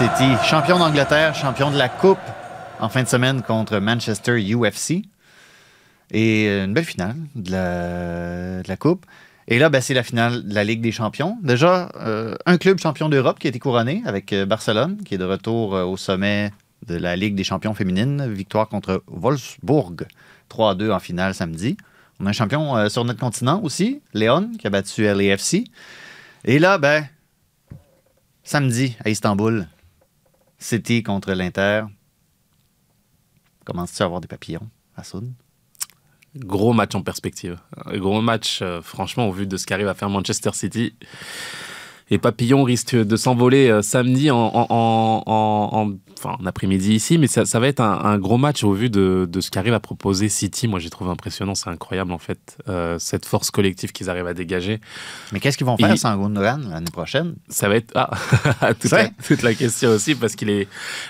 City. 0.00 0.32
Champion 0.48 0.78
d'Angleterre, 0.78 1.34
champion 1.34 1.70
de 1.70 1.76
la 1.76 1.90
Coupe 1.90 2.16
en 2.80 2.88
fin 2.88 3.02
de 3.02 3.08
semaine 3.08 3.42
contre 3.42 3.80
Manchester 3.80 4.40
UFC. 4.40 5.02
Et 6.10 6.46
euh, 6.48 6.64
une 6.64 6.72
belle 6.72 6.86
finale 6.86 7.16
de 7.34 8.62
la, 8.66 8.76
Coupe. 8.78 9.04
Et 9.46 9.58
là, 9.58 9.68
ben, 9.68 9.82
c'est 9.82 9.92
la 9.92 10.02
finale 10.02 10.48
de 10.48 10.54
la 10.54 10.64
Ligue 10.64 10.80
des 10.80 10.90
Champions. 10.90 11.36
Déjà, 11.42 11.92
euh, 11.96 12.34
un 12.46 12.56
club 12.56 12.78
champion 12.78 13.10
d'Europe 13.10 13.38
qui 13.38 13.46
a 13.46 13.50
été 13.50 13.58
couronné 13.58 14.02
avec 14.06 14.32
euh, 14.32 14.46
Barcelone, 14.46 15.02
qui 15.04 15.16
est 15.16 15.18
de 15.18 15.24
retour 15.26 15.72
au 15.72 15.98
sommet 15.98 16.50
de 16.86 16.96
la 16.96 17.14
Ligue 17.14 17.34
des 17.34 17.44
Champions 17.44 17.74
féminines. 17.74 18.26
Victoire 18.32 18.70
contre 18.70 19.02
Wolfsburg, 19.06 20.06
3-2 20.50 20.92
en 20.92 21.00
finale 21.00 21.34
samedi. 21.34 21.76
On 22.20 22.24
a 22.24 22.30
un 22.30 22.32
champion 22.32 22.88
sur 22.88 23.04
notre 23.04 23.20
continent 23.20 23.60
aussi, 23.62 24.00
Léon, 24.14 24.50
qui 24.58 24.66
a 24.66 24.70
battu 24.70 25.02
LAFC. 25.02 25.64
Et 26.46 26.58
là, 26.58 26.78
ben, 26.78 27.04
samedi 28.44 28.96
à 29.04 29.10
Istanbul, 29.10 29.66
City 30.60 31.02
contre 31.02 31.32
l'Inter. 31.32 31.84
Commences-tu 33.64 34.02
à 34.02 34.06
avoir 34.06 34.20
des 34.20 34.28
papillons, 34.28 34.68
Assoun? 34.96 35.34
Gros 36.36 36.72
match 36.72 36.94
en 36.94 37.02
perspective. 37.02 37.58
Gros 37.86 38.20
match, 38.20 38.60
euh, 38.62 38.80
franchement, 38.80 39.28
au 39.28 39.32
vu 39.32 39.46
de 39.46 39.56
ce 39.56 39.66
qu'arrive 39.66 39.88
à 39.88 39.94
faire 39.94 40.10
Manchester 40.10 40.50
City. 40.52 40.94
Et 42.12 42.18
Papillon 42.18 42.64
risque 42.64 42.96
de 42.96 43.16
s'envoler 43.16 43.68
euh, 43.68 43.82
samedi 43.82 44.32
en, 44.32 44.36
en, 44.36 44.66
en- 44.68 45.22
en- 45.26 45.68
en- 45.72 45.92
enfin, 46.18 46.36
en 46.40 46.44
après-midi 46.46 46.92
ici, 46.94 47.18
mais 47.18 47.28
ça, 47.28 47.44
ça 47.46 47.60
va 47.60 47.68
être 47.68 47.78
un, 47.80 48.00
un 48.04 48.18
gros 48.18 48.36
match 48.36 48.64
au 48.64 48.72
vu 48.72 48.90
de, 48.90 49.28
de 49.30 49.40
ce 49.40 49.48
qu'arrive 49.50 49.74
à 49.74 49.80
proposer 49.80 50.28
City. 50.28 50.66
Moi, 50.66 50.80
j'ai 50.80 50.90
trouvé 50.90 51.10
impressionnant, 51.10 51.54
c'est 51.54 51.70
incroyable 51.70 52.10
en 52.12 52.18
fait, 52.18 52.56
euh, 52.68 52.98
cette 52.98 53.24
force 53.26 53.52
collective 53.52 53.92
qu'ils 53.92 54.10
arrivent 54.10 54.26
à 54.26 54.34
dégager. 54.34 54.80
Mais 55.32 55.38
qu'est-ce 55.38 55.56
qu'ils 55.56 55.66
vont 55.66 55.76
faire 55.76 55.92
Et- 55.92 55.96
sans 55.96 56.16
Gundogan 56.16 56.68
l'année 56.68 56.90
prochaine? 56.92 57.36
Ça 57.48 57.68
va 57.68 57.76
être 57.76 57.92
ah, 57.94 58.10
toute, 58.80 58.90
la, 58.90 59.08
toute 59.26 59.42
la 59.42 59.54
question 59.54 59.90
aussi 59.90 60.16
parce 60.16 60.34
qu'il 60.34 60.50
est, 60.50 60.66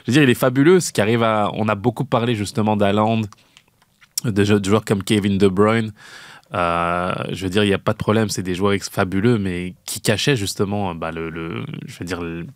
je 0.07 0.11
veux 0.11 0.12
dire, 0.12 0.22
il 0.22 0.28
est 0.30 0.34
fabuleux. 0.34 0.80
Ce 0.80 0.92
qui 0.92 1.01
arrive 1.01 1.22
à, 1.22 1.51
on 1.55 1.68
a 1.68 1.74
beaucoup 1.76 2.05
parlé 2.05 2.34
justement 2.34 2.76
jeux- 4.44 4.61
de 4.61 4.64
joueurs 4.68 4.84
comme 4.84 5.03
Kevin 5.03 5.38
De 5.38 5.48
Bruyne. 5.48 5.92
Euh, 6.55 7.12
je 7.30 7.44
veux 7.44 7.51
dire, 7.51 7.62
il 7.64 7.68
n'y 7.68 7.74
a 7.74 7.78
pas 7.78 7.92
de 7.92 7.98
problème, 7.98 8.28
c'est 8.28 8.42
des 8.42 8.55
joueurs 8.55 8.74
fabuleux, 8.90 9.38
mais 9.38 9.74
qui 9.84 10.01
cachaient 10.01 10.36
justement 10.36 10.94
bah, 10.94 11.12
le, 11.12 11.30
le- 11.30 11.64
je 11.86 11.98
veux 11.98 12.05
dire, 12.05 12.20
le- 12.20 12.46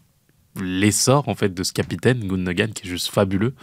l'essor 0.60 1.28
en 1.28 1.34
fait 1.34 1.52
de 1.52 1.64
ce 1.64 1.72
capitaine 1.72 2.20
Gundogan 2.28 2.72
qui 2.72 2.86
est 2.86 2.88
juste 2.88 3.08
fabuleux 3.12 3.54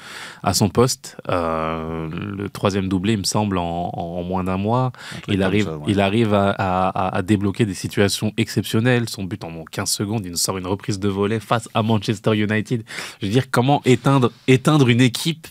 à 0.44 0.54
son 0.54 0.68
poste. 0.68 1.16
Euh, 1.30 2.10
le 2.10 2.50
troisième 2.50 2.90
doublé, 2.90 3.14
il 3.14 3.20
me 3.20 3.24
semble, 3.24 3.58
en, 3.58 3.90
en 3.94 4.24
moins 4.24 4.44
d'un 4.44 4.58
mois. 4.58 4.92
Il 5.30 5.42
arrive, 5.42 5.66
ça, 5.66 5.78
ouais. 5.78 5.86
il 5.88 6.02
arrive 6.02 6.34
à, 6.34 6.50
à- 6.52 6.90
à- 6.90 7.16
à 7.18 7.22
débloquer 7.22 7.66
des 7.66 7.74
situations 7.76 8.34
exceptionnelles. 8.36 9.08
Son 9.08 9.24
but 9.24 9.42
en 9.46 9.52
moins 9.52 9.64
15 9.72 9.90
secondes, 9.90 10.26
il 10.26 10.32
nous 10.32 10.38
sort 10.38 10.58
une 10.58 10.68
reprise 10.68 11.00
de 11.00 11.08
volet 11.08 11.40
face 11.40 11.70
à 11.74 11.82
Manchester 11.82 12.36
United. 12.36 12.84
Je 13.22 13.26
veux 13.26 13.32
dire, 13.32 13.50
comment 13.52 13.82
éteindre, 13.86 14.32
éteindre 14.48 14.90
une 14.90 15.02
équipe 15.02 15.48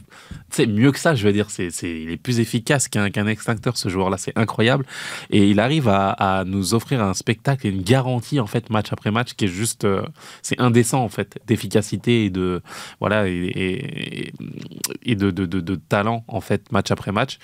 c'est 0.53 0.67
mieux 0.67 0.93
que 0.93 0.99
ça, 0.99 1.15
je 1.15 1.27
veux 1.27 1.33
dire, 1.33 1.51
c'est, 1.51 1.71
c'est, 1.71 1.91
il 2.03 2.11
est 2.11 2.17
plus 2.17 2.41
efficace 2.41 2.89
qu'un, 2.89 3.11
qu'un 3.11 3.27
extincteur, 3.27 3.77
ce 3.77 3.89
joueur-là, 3.89 4.17
c'est 4.19 4.37
incroyable. 4.37 4.85
Et 5.31 5.49
il 5.49 5.61
arrive 5.61 5.89
à, 5.89 6.11
à 6.11 6.45
nous 6.45 6.75
offrir 6.75 7.03
un 7.03 7.15
spectacle 7.15 7.67
et 7.67 7.71
une 7.71 7.83
garantie, 7.83 8.41
en 8.41 8.47
fait, 8.47 8.71
match 8.71 8.93
après 8.93 9.11
match, 9.11 9.35
qui 9.35 9.47
est 9.47 9.49
juste, 9.49 9.85
euh, 9.85 10.03
c'est 10.43 10.61
indécent, 10.61 11.03
en 11.03 11.09
fait, 11.09 11.39
d'efficacité 11.47 12.25
et 12.27 12.31
de, 12.31 12.63
voilà, 13.01 13.29
et, 13.29 13.33
et- 13.33 14.33
et 15.03 15.15
de, 15.17 15.31
de- 15.31 15.47
de 15.47 15.75
talent, 15.77 16.25
en 16.29 16.41
fait, 16.41 16.71
match 16.73 16.91
après 16.91 17.13
match. 17.13 17.39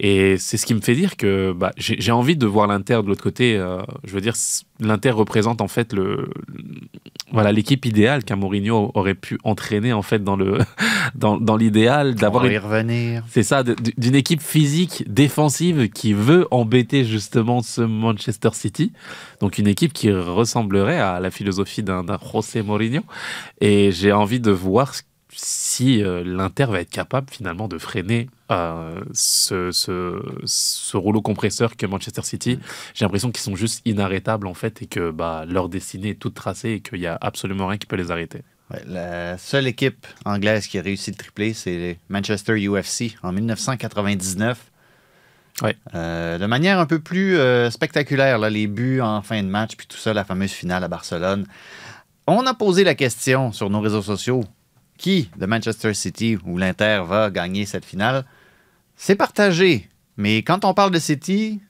Et 0.00 0.38
c'est 0.38 0.56
ce 0.56 0.66
qui 0.66 0.74
me 0.74 0.80
fait 0.80 0.94
dire 0.96 1.16
que 1.16 1.52
bah, 1.52 1.70
j'ai, 1.76 2.10
envie 2.10 2.36
de 2.36 2.46
voir 2.46 2.66
l'Inter 2.66 3.00
de 3.02 3.06
l'autre 3.08 3.22
côté. 3.22 3.56
euh, 3.56 3.80
je 4.04 4.12
veux 4.12 4.20
dire, 4.20 4.34
l'Inter 4.80 5.10
représente 5.10 5.60
en 5.60 5.68
fait 5.68 5.92
le, 5.92 6.30
voilà 7.32 7.52
l'équipe 7.52 7.84
idéale 7.86 8.24
qu'un 8.24 8.34
Mourinho 8.36 8.90
aurait 8.94 9.14
pu 9.14 9.38
entraîner 9.44 9.92
en 9.92 10.02
fait 10.02 10.22
dans 10.24 10.34
le 10.36 10.58
dans, 11.14 11.38
dans 11.38 11.56
l'idéal 11.56 12.16
d'avoir 12.16 12.44
une, 12.44 12.58
revenir. 12.58 13.22
c'est 13.30 13.44
ça, 13.44 13.62
d'une 13.62 14.14
équipe 14.16 14.42
physique 14.42 15.04
défensive 15.06 15.88
qui 15.90 16.12
veut 16.12 16.48
embêter 16.50 17.04
justement 17.04 17.62
ce 17.62 17.80
Manchester 17.82 18.50
City. 18.52 18.92
Donc 19.40 19.58
une 19.58 19.68
équipe 19.68 19.92
qui 19.92 20.10
ressemblerait 20.12 20.98
à 20.98 21.20
la 21.20 21.30
philosophie 21.30 21.84
d'un 21.84 22.02
d'un 22.02 22.18
José 22.32 22.62
Mourinho. 22.62 23.02
Et 23.60 23.92
j'ai 23.92 24.10
envie 24.12 24.40
de 24.40 24.50
voir 24.50 24.94
ce- 24.94 25.02
si 25.36 26.02
euh, 26.02 26.22
l'Inter 26.24 26.66
va 26.66 26.80
être 26.80 26.90
capable 26.90 27.30
finalement 27.30 27.68
de 27.68 27.78
freiner 27.78 28.28
euh, 28.50 29.00
ce, 29.12 29.70
ce, 29.70 30.22
ce, 30.44 30.96
rouleau 30.96 31.22
compresseur 31.22 31.76
que 31.76 31.86
Manchester 31.86 32.22
City. 32.22 32.58
J'ai 32.94 33.04
l'impression 33.04 33.30
qu'ils 33.30 33.42
sont 33.42 33.56
juste 33.56 33.82
inarrêtables 33.84 34.46
en 34.46 34.54
fait 34.54 34.82
et 34.82 34.86
que 34.86 35.10
bah, 35.10 35.44
leur 35.48 35.68
destinée 35.68 36.10
est 36.10 36.18
toute 36.18 36.34
tracée 36.34 36.70
et 36.70 36.80
qu'il 36.80 37.00
n'y 37.00 37.06
a 37.06 37.18
absolument 37.20 37.66
rien 37.66 37.78
qui 37.78 37.86
peut 37.86 37.96
les 37.96 38.10
arrêter. 38.10 38.42
Ouais, 38.70 38.82
la 38.86 39.36
seule 39.38 39.66
équipe 39.66 40.06
anglaise 40.24 40.66
qui 40.66 40.78
a 40.78 40.82
réussi 40.82 41.10
le 41.10 41.16
triplé, 41.16 41.52
c'est 41.52 41.98
Manchester 42.08 42.54
UFC 42.56 43.16
en 43.22 43.32
1999. 43.32 44.70
Ouais. 45.62 45.76
Euh, 45.94 46.38
de 46.38 46.46
manière 46.46 46.78
un 46.78 46.86
peu 46.86 46.98
plus 46.98 47.36
euh, 47.36 47.70
spectaculaire, 47.70 48.38
là, 48.38 48.50
les 48.50 48.66
buts 48.66 49.00
en 49.00 49.22
fin 49.22 49.42
de 49.42 49.48
match, 49.48 49.76
puis 49.76 49.86
tout 49.86 49.98
ça, 49.98 50.12
la 50.12 50.24
fameuse 50.24 50.50
finale 50.50 50.82
à 50.82 50.88
Barcelone. 50.88 51.46
On 52.26 52.46
a 52.46 52.54
posé 52.54 52.84
la 52.84 52.94
question 52.94 53.52
sur 53.52 53.70
nos 53.70 53.80
réseaux 53.80 54.02
sociaux 54.02 54.44
qui 55.04 55.28
de 55.36 55.44
Manchester 55.44 55.92
City 55.92 56.38
ou 56.46 56.56
l'Inter 56.56 57.02
va 57.06 57.30
gagner 57.30 57.66
cette 57.66 57.84
finale? 57.84 58.24
C'est 58.96 59.16
partagé, 59.16 59.90
mais 60.16 60.38
quand 60.42 60.64
on 60.64 60.72
parle 60.72 60.92
de 60.92 60.98
City, 60.98 61.60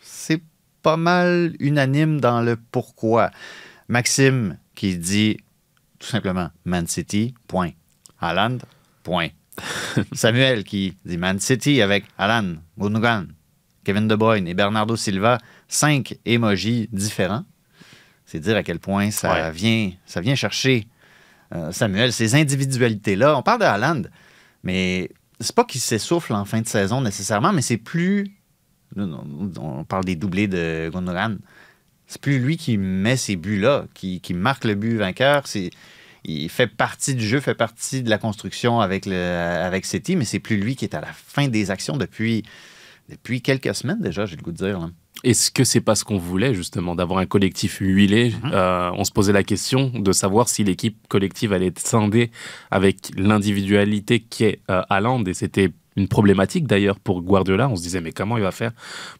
c'est 0.00 0.42
pas 0.82 0.96
mal 0.96 1.54
unanime 1.60 2.20
dans 2.20 2.40
le 2.40 2.56
pourquoi. 2.56 3.30
Maxime 3.86 4.58
qui 4.74 4.96
dit 4.96 5.36
tout 6.00 6.08
simplement 6.08 6.50
Man 6.64 6.88
City, 6.88 7.34
point. 7.46 7.70
Haaland, 8.20 8.58
point. 9.04 9.28
Samuel 10.12 10.64
qui 10.64 10.96
dit 11.04 11.18
Man 11.18 11.38
City 11.38 11.82
avec 11.82 12.04
Alan, 12.18 12.54
Gundogan, 12.78 13.28
Kevin 13.84 14.08
De 14.08 14.16
Bruyne 14.16 14.48
et 14.48 14.54
Bernardo 14.54 14.96
Silva, 14.96 15.38
cinq 15.68 16.16
emojis 16.24 16.88
différents. 16.90 17.44
C'est 18.26 18.40
dire 18.40 18.56
à 18.56 18.64
quel 18.64 18.80
point 18.80 19.12
ça, 19.12 19.32
Ouais. 19.34 19.52
vient, 19.52 19.92
ça 20.04 20.20
vient 20.20 20.34
chercher 20.34 20.88
euh, 21.54 21.72
Samuel, 21.72 22.12
ces 22.12 22.34
individualités-là. 22.34 23.36
On 23.36 23.42
parle 23.42 23.60
de 23.60 23.64
Haaland, 23.64 24.02
mais 24.62 25.10
c'est 25.40 25.54
pas 25.54 25.64
qu'il 25.64 25.80
s'essouffle 25.80 26.32
en 26.32 26.44
fin 26.44 26.60
de 26.60 26.68
saison 26.68 27.00
nécessairement, 27.00 27.52
mais 27.52 27.62
c'est 27.62 27.78
plus. 27.78 28.26
On 28.96 29.84
parle 29.84 30.04
des 30.04 30.16
doublés 30.16 30.48
de 30.48 30.90
Gundogan. 30.92 31.38
C'est 32.06 32.20
plus 32.20 32.38
lui 32.38 32.58
qui 32.58 32.76
met 32.76 33.16
ces 33.16 33.36
buts-là, 33.36 33.86
qui, 33.94 34.20
qui 34.20 34.34
marque 34.34 34.64
le 34.64 34.74
but 34.74 34.96
vainqueur. 34.96 35.46
C'est 35.46 35.70
il 36.24 36.48
fait 36.48 36.66
partie 36.66 37.14
du 37.14 37.26
jeu, 37.26 37.40
fait 37.40 37.54
partie 37.54 38.02
de 38.02 38.10
la 38.10 38.18
construction 38.18 38.80
avec, 38.80 39.06
le, 39.06 39.16
avec 39.16 39.84
City, 39.84 40.16
mais 40.16 40.24
c'est 40.24 40.38
plus 40.38 40.56
lui 40.56 40.76
qui 40.76 40.84
est 40.84 40.94
à 40.94 41.00
la 41.00 41.12
fin 41.12 41.48
des 41.48 41.70
actions 41.70 41.96
depuis, 41.96 42.44
depuis 43.12 43.40
quelques 43.42 43.74
semaines 43.74 44.00
déjà, 44.00 44.26
j'ai 44.26 44.36
le 44.36 44.42
goût 44.42 44.52
de 44.52 44.56
dire. 44.56 44.78
là. 44.80 44.90
Est-ce 45.24 45.50
que 45.52 45.62
c'est 45.62 45.80
pas 45.80 45.94
ce 45.94 46.04
qu'on 46.04 46.18
voulait 46.18 46.52
justement 46.54 46.94
d'avoir 46.96 47.20
un 47.20 47.26
collectif 47.26 47.78
huilé? 47.80 48.34
Euh, 48.52 48.90
On 48.94 49.04
se 49.04 49.12
posait 49.12 49.32
la 49.32 49.44
question 49.44 49.90
de 49.94 50.10
savoir 50.12 50.48
si 50.48 50.64
l'équipe 50.64 50.96
collective 51.08 51.52
allait 51.52 51.66
être 51.68 51.78
scindée 51.78 52.30
avec 52.72 53.10
l'individualité 53.16 54.20
qui 54.20 54.44
est 54.44 54.60
euh, 54.70 54.82
Haaland 54.90 55.22
et 55.24 55.34
c'était 55.34 55.70
une 55.96 56.08
problématique 56.08 56.66
d'ailleurs 56.66 56.98
pour 56.98 57.20
Guardiola. 57.22 57.68
On 57.68 57.76
se 57.76 57.82
disait 57.82 58.00
mais 58.00 58.12
comment 58.12 58.36
il 58.38 58.42
va 58.42 58.50
faire 58.50 58.72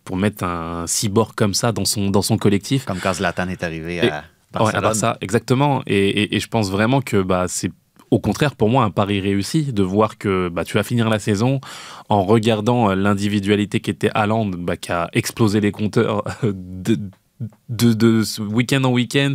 pour 0.05 0.17
mettre 0.17 0.43
un 0.45 0.87
cyborg 0.87 1.35
comme 1.37 1.55
ça 1.55 1.71
dans 1.73 1.85
son 1.85 2.11
dans 2.11 2.23
son 2.23 2.39
collectif? 2.39 2.85
Comme 2.87 2.99
quand 2.99 3.13
Zlatan 3.15 3.49
est 3.49 3.63
arrivé 3.63 3.97
Et- 3.97 4.01
à 4.11 4.25
Ouais, 4.55 4.59
à 4.59 4.59
Barcelone. 4.59 4.83
part 4.83 4.95
ça, 4.95 5.17
exactement. 5.23 5.83
Et, 5.87 6.09
et- 6.11 6.37
et 6.37 6.41
je 6.41 6.47
pense 6.47 6.71
vraiment 6.71 7.01
que 7.01 7.23
bah, 7.23 7.47
c'est 7.49 7.73
au 8.13 8.21
contraire 8.21 8.55
pour 8.55 8.69
moi 8.69 8.85
un 8.85 8.91
pari 8.91 9.21
réussi 9.21 9.73
de 9.73 9.83
voir 9.83 10.19
que 10.19 10.51
bah, 10.51 10.65
tu 10.65 10.75
vas 10.75 10.83
finir 10.83 11.09
la 11.09 11.19
saison 11.19 11.61
en 12.11 12.23
regardant 12.23 12.91
euh, 12.91 12.95
l'individualité 12.95 13.81
qui 13.81 13.91
était 13.91 14.11
Haaland, 14.15 14.51
bah, 14.51 14.77
qui 14.77 14.93
a 14.93 15.09
explosé 15.15 15.61
les 15.61 15.73
compteurs 15.73 16.23
de, 17.69 17.93
de, 17.93 18.23
week-end 18.41 18.85
en 18.85 18.93
week-end, 18.93 19.35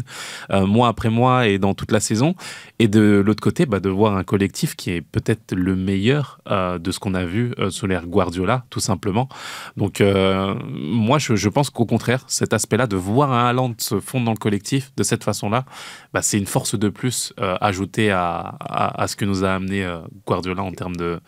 euh, 0.52 0.66
mois 0.66 0.88
après 0.88 1.10
mois 1.10 1.48
et 1.48 1.60
dans 1.60 1.74
toute 1.74 1.92
la 1.92 2.00
saison. 2.00 2.36
Et 2.80 2.88
de 2.88 3.24
l'autre 3.26 3.42
côté, 3.42 3.66
bah, 3.66 3.80
de 3.80 3.90
voir 3.90 4.16
un 4.16 4.24
collectif 4.24 4.76
qui 4.76 4.92
est 4.92 5.02
peut-être 5.02 5.54
le 5.56 5.76
meilleur 5.76 6.40
euh, 6.50 6.78
de 6.78 6.92
ce 6.92 7.00
qu'on 7.00 7.14
a 7.14 7.26
vu 7.26 7.54
euh, 7.60 7.70
sous 7.70 7.88
l'ère 7.88 8.08
Guardiola, 8.08 8.66
tout 8.70 8.80
simplement. 8.80 9.28
Donc, 9.76 10.02
moi, 10.02 11.20
je, 11.20 11.36
je 11.36 11.50
pense 11.50 11.70
qu'au 11.70 11.86
contraire, 11.86 12.24
cet 12.28 12.54
aspect-là, 12.54 12.88
de 12.88 12.96
voir 12.96 13.32
un 13.32 13.48
Haaland 13.48 13.74
se 13.78 14.00
fondre 14.00 14.26
dans 14.26 14.32
le 14.32 14.38
collectif 14.38 14.92
de 14.96 15.04
cette 15.04 15.24
façon-là, 15.24 15.66
bah, 16.14 16.22
c'est 16.22 16.38
une 16.38 16.46
force 16.46 16.78
de 16.78 16.90
plus 16.90 17.34
ajoutée 17.38 18.12
à, 18.12 18.58
à, 18.60 19.08
ce 19.08 19.16
que 19.16 19.26
nous 19.26 19.44
a 19.44 19.52
amené 19.52 19.88
Guardiola 20.26 20.64
en 20.64 20.72
termes 20.72 20.96
de, 20.96 21.20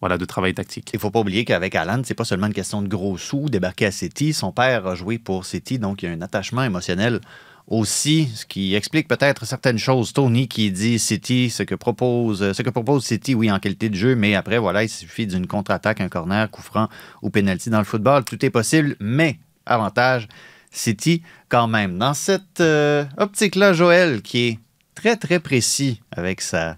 voilà, 0.00 0.18
de 0.18 0.24
travail 0.24 0.54
tactique. 0.54 0.90
Il 0.94 1.00
faut 1.00 1.10
pas 1.10 1.20
oublier 1.20 1.44
qu'avec 1.44 1.74
Alan, 1.74 2.02
c'est 2.04 2.14
pas 2.14 2.24
seulement 2.24 2.46
une 2.46 2.54
question 2.54 2.82
de 2.82 2.88
gros 2.88 3.16
sous, 3.18 3.48
débarquer 3.48 3.86
à 3.86 3.90
City. 3.90 4.32
Son 4.32 4.52
père 4.52 4.86
a 4.86 4.94
joué 4.94 5.18
pour 5.18 5.44
City, 5.44 5.78
donc 5.78 6.02
il 6.02 6.06
y 6.06 6.08
a 6.08 6.12
un 6.12 6.20
attachement 6.24 6.64
émotionnel 6.64 7.20
aussi, 7.66 8.28
ce 8.34 8.44
qui 8.44 8.74
explique 8.74 9.08
peut-être 9.08 9.46
certaines 9.46 9.78
choses. 9.78 10.12
Tony 10.12 10.48
qui 10.48 10.70
dit 10.70 10.98
City, 10.98 11.50
ce 11.50 11.62
que 11.62 11.74
propose, 11.74 12.52
ce 12.52 12.62
que 12.62 12.70
propose 12.70 13.04
City, 13.04 13.34
oui, 13.34 13.50
en 13.50 13.58
qualité 13.58 13.88
de 13.88 13.94
jeu, 13.94 14.14
mais 14.14 14.34
après, 14.34 14.58
voilà, 14.58 14.82
il 14.82 14.88
suffit 14.88 15.26
d'une 15.26 15.46
contre-attaque, 15.46 16.00
un 16.00 16.08
corner, 16.08 16.50
coup 16.50 16.62
franc 16.62 16.88
ou 17.22 17.30
penalty 17.30 17.70
dans 17.70 17.78
le 17.78 17.84
football. 17.84 18.24
Tout 18.24 18.44
est 18.44 18.50
possible, 18.50 18.96
mais 19.00 19.38
avantage, 19.64 20.28
City 20.70 21.22
quand 21.48 21.68
même. 21.68 21.98
Dans 21.98 22.14
cette 22.14 22.60
euh, 22.60 23.04
optique-là, 23.16 23.72
Joël, 23.72 24.20
qui 24.20 24.48
est 24.48 24.58
très, 24.94 25.16
très 25.16 25.40
précis 25.40 26.02
avec 26.10 26.40
sa 26.40 26.76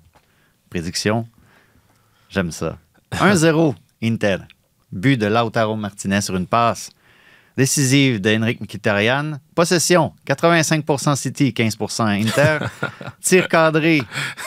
prédiction, 0.71 1.27
j'aime 2.29 2.53
ça. 2.53 2.79
1-0, 3.13 3.75
Inter. 4.03 4.39
But 4.93 5.17
de 5.17 5.27
Lautaro 5.27 5.75
Martinez 5.75 6.21
sur 6.21 6.37
une 6.37 6.47
passe 6.47 6.91
décisive 7.57 8.21
d'Henrik 8.21 8.61
Mkhitaryan. 8.61 9.39
Possession, 9.55 10.13
85% 10.27 11.17
City, 11.17 11.53
15% 11.57 12.03
Inter. 12.27 12.59
Tir 13.23 13.49
cadré, 13.49 14.03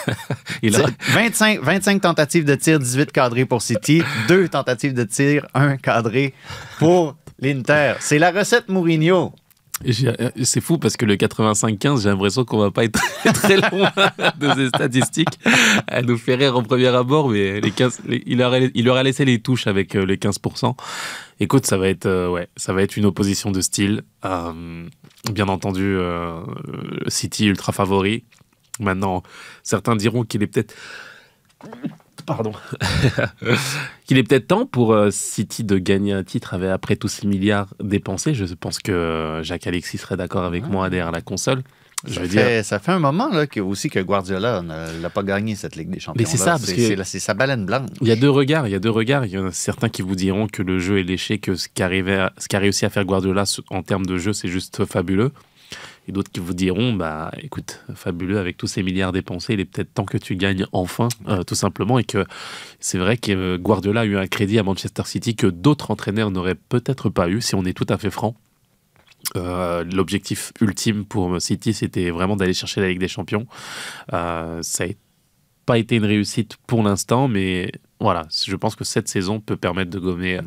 Il 0.62 0.76
a- 0.76 0.80
tir- 0.80 0.94
25, 1.14 1.60
25 1.62 2.02
tentatives 2.02 2.46
de 2.46 2.56
tir, 2.56 2.80
18 2.80 3.12
cadrés 3.12 3.46
pour 3.46 3.62
City. 3.62 4.04
Deux 4.28 4.48
tentatives 4.48 4.94
de 4.94 5.04
tir, 5.04 5.46
un 5.54 5.78
cadré 5.78 6.34
pour 6.78 7.16
l'Inter. 7.40 7.94
C'est 8.00 8.20
la 8.20 8.32
recette 8.32 8.70
Mourinho. 8.70 9.34
C'est 10.44 10.62
fou 10.62 10.78
parce 10.78 10.98
que 10.98 11.06
le 11.06 11.16
85-15, 11.16 12.02
j'ai 12.04 12.10
l'impression 12.10 12.44
qu'on 12.46 12.58
va 12.60 12.72
pas 12.72 12.84
être 12.84 13.00
très 13.34 13.58
loin 13.58 13.92
de 14.38 14.54
ces 14.54 14.68
statistiques. 14.68 15.40
Elle 15.88 16.06
nous 16.06 16.18
fait 16.18 16.36
rire 16.36 16.56
au 16.56 16.62
premier 16.62 16.88
abord, 16.88 17.30
mais 17.30 17.62
les 17.62 17.72
15, 17.72 18.02
les- 18.08 18.24
il, 18.26 18.42
aurait, 18.44 18.72
il 18.74 18.90
aurait 18.90 19.04
laissé 19.04 19.24
les 19.26 19.40
touches 19.40 19.68
avec 19.68 19.96
euh, 19.96 20.06
les 20.06 20.18
15%. 20.18 20.76
Écoute, 21.40 21.66
ça 21.66 21.78
va 21.78 21.88
être, 21.88 22.06
euh, 22.08 22.30
ouais, 22.30 22.50
ça 22.58 22.74
va 22.74 22.82
être 22.84 22.98
une 22.98 23.06
opposition 23.06 23.52
de 23.52 23.62
style. 23.62 24.04
Euh, 24.26 24.86
bien 25.32 25.48
entendu, 25.48 25.98
City 27.08 27.48
ultra 27.48 27.72
favori. 27.72 28.24
Maintenant, 28.80 29.24
certains 29.64 29.96
diront 29.96 30.24
qu'il 30.24 30.44
est 30.44 30.48
peut-être. 30.48 30.74
Pardon. 32.30 32.52
qu'il 34.06 34.18
est 34.18 34.24
peut-être 34.24 34.48
temps 34.48 34.66
pour 34.66 34.94
euh, 34.94 35.10
City 35.12 35.64
de 35.64 35.78
gagner 35.78 36.14
un 36.14 36.24
titre 36.24 36.54
avec, 36.54 36.70
après 36.70 36.96
tous 36.96 37.08
ces 37.08 37.28
milliards 37.28 37.74
dépensés. 37.82 38.34
Je 38.34 38.46
pense 38.54 38.80
que 38.80 38.92
euh, 38.92 39.44
Jacques 39.44 39.68
Alexis 39.68 39.98
serait 39.98 40.18
d'accord 40.18 40.44
avec 40.44 40.68
moi 40.68 40.90
derrière 40.90 41.12
la 41.12 41.22
console. 41.22 41.64
Je 42.08 42.14
Ça 42.14 42.22
veux 42.22 42.28
dire, 42.30 42.42
fait, 42.42 42.64
ça 42.64 42.80
fait 42.80 42.94
un 42.94 43.00
moment 43.00 43.28
là, 43.30 43.46
que, 43.46 43.60
aussi 43.60 43.90
que 43.90 44.00
Guardiola 44.00 44.62
ne 44.62 45.02
l'a 45.02 45.10
pas 45.10 45.22
gagné 45.24 45.56
cette 45.56 45.76
Ligue 45.76 45.90
des 45.90 46.00
Champions. 46.00 46.22
Mais 46.22 46.30
c'est 46.30 46.38
ça, 46.38 46.52
parce 46.52 46.72
que- 46.72 47.04
c'est, 47.04 47.20
sa 47.20 47.34
baleine 47.34 47.66
blanche. 47.66 47.90
il 48.00 48.08
y 48.08 48.12
a 48.12 48.16
deux 48.16 48.30
regards. 48.30 48.68
Il 48.68 48.72
y 48.72 48.76
a 48.76 48.80
deux 48.80 48.90
regards. 48.90 49.26
Il 49.26 49.32
y 49.32 49.38
en 49.38 49.48
a 49.48 49.52
certains 49.52 49.90
qui 49.90 50.02
vous 50.02 50.16
diront 50.16 50.48
que 50.48 50.62
le 50.62 50.80
jeu 50.80 51.00
est 51.00 51.04
léché, 51.04 51.40
que 51.40 51.56
ce 51.56 51.68
qu'a 51.68 51.90
réussi 52.60 52.86
à 52.86 52.90
faire 52.90 53.04
Guardiola 53.04 53.44
en 53.70 53.84
termes 53.84 54.06
de 54.06 54.18
jeu, 54.18 54.32
c'est 54.32 54.48
juste 54.48 54.86
fabuleux. 54.86 55.32
Et 56.10 56.12
d'autres 56.12 56.32
qui 56.32 56.40
vous 56.40 56.56
diront, 56.56 56.94
bah 56.94 57.32
écoute, 57.38 57.84
fabuleux 57.94 58.40
avec 58.40 58.58
tous 58.58 58.66
ces 58.66 58.82
milliards 58.82 59.12
dépensés, 59.12 59.54
il 59.54 59.60
est 59.60 59.66
peut-être 59.66 59.94
temps 59.94 60.06
que 60.06 60.18
tu 60.18 60.36
gagnes 60.36 60.66
enfin, 60.72 61.08
euh, 61.28 61.44
tout 61.44 61.54
simplement. 61.54 62.00
Et 62.00 62.04
que 62.04 62.26
c'est 62.80 62.98
vrai 62.98 63.16
que 63.16 63.32
euh, 63.32 63.58
Guardiola 63.60 64.02
a 64.02 64.06
eu 64.06 64.18
un 64.18 64.26
crédit 64.26 64.58
à 64.58 64.64
Manchester 64.64 65.04
City 65.06 65.36
que 65.36 65.46
d'autres 65.46 65.92
entraîneurs 65.92 66.32
n'auraient 66.32 66.56
peut-être 66.56 67.12
pas 67.12 67.30
eu, 67.30 67.42
si 67.42 67.54
on 67.54 67.64
est 67.64 67.74
tout 67.74 67.86
à 67.90 68.00
fait 68.00 68.10
franc. 68.10 68.36
Euh, 69.36 69.84
L'objectif 69.84 70.52
ultime 70.62 71.06
pour 71.06 71.40
City, 71.40 71.76
c'était 71.76 72.10
vraiment 72.10 72.36
d'aller 72.36 72.56
chercher 72.56 72.82
la 72.82 72.90
Ligue 72.90 73.00
des 73.00 73.08
Champions. 73.08 73.46
Euh, 74.12 74.64
ça 74.64 74.88
n'a 74.88 74.94
pas 75.68 75.78
été 75.78 75.96
une 75.96 76.06
réussite 76.06 76.58
pour 76.66 76.82
l'instant, 76.82 77.28
mais 77.28 77.72
voilà, 78.00 78.28
je 78.48 78.56
pense 78.56 78.76
que 78.76 78.84
cette 78.84 79.10
saison 79.10 79.40
peut 79.40 79.58
permettre 79.58 79.92
de 79.92 80.00
gommer 80.00 80.40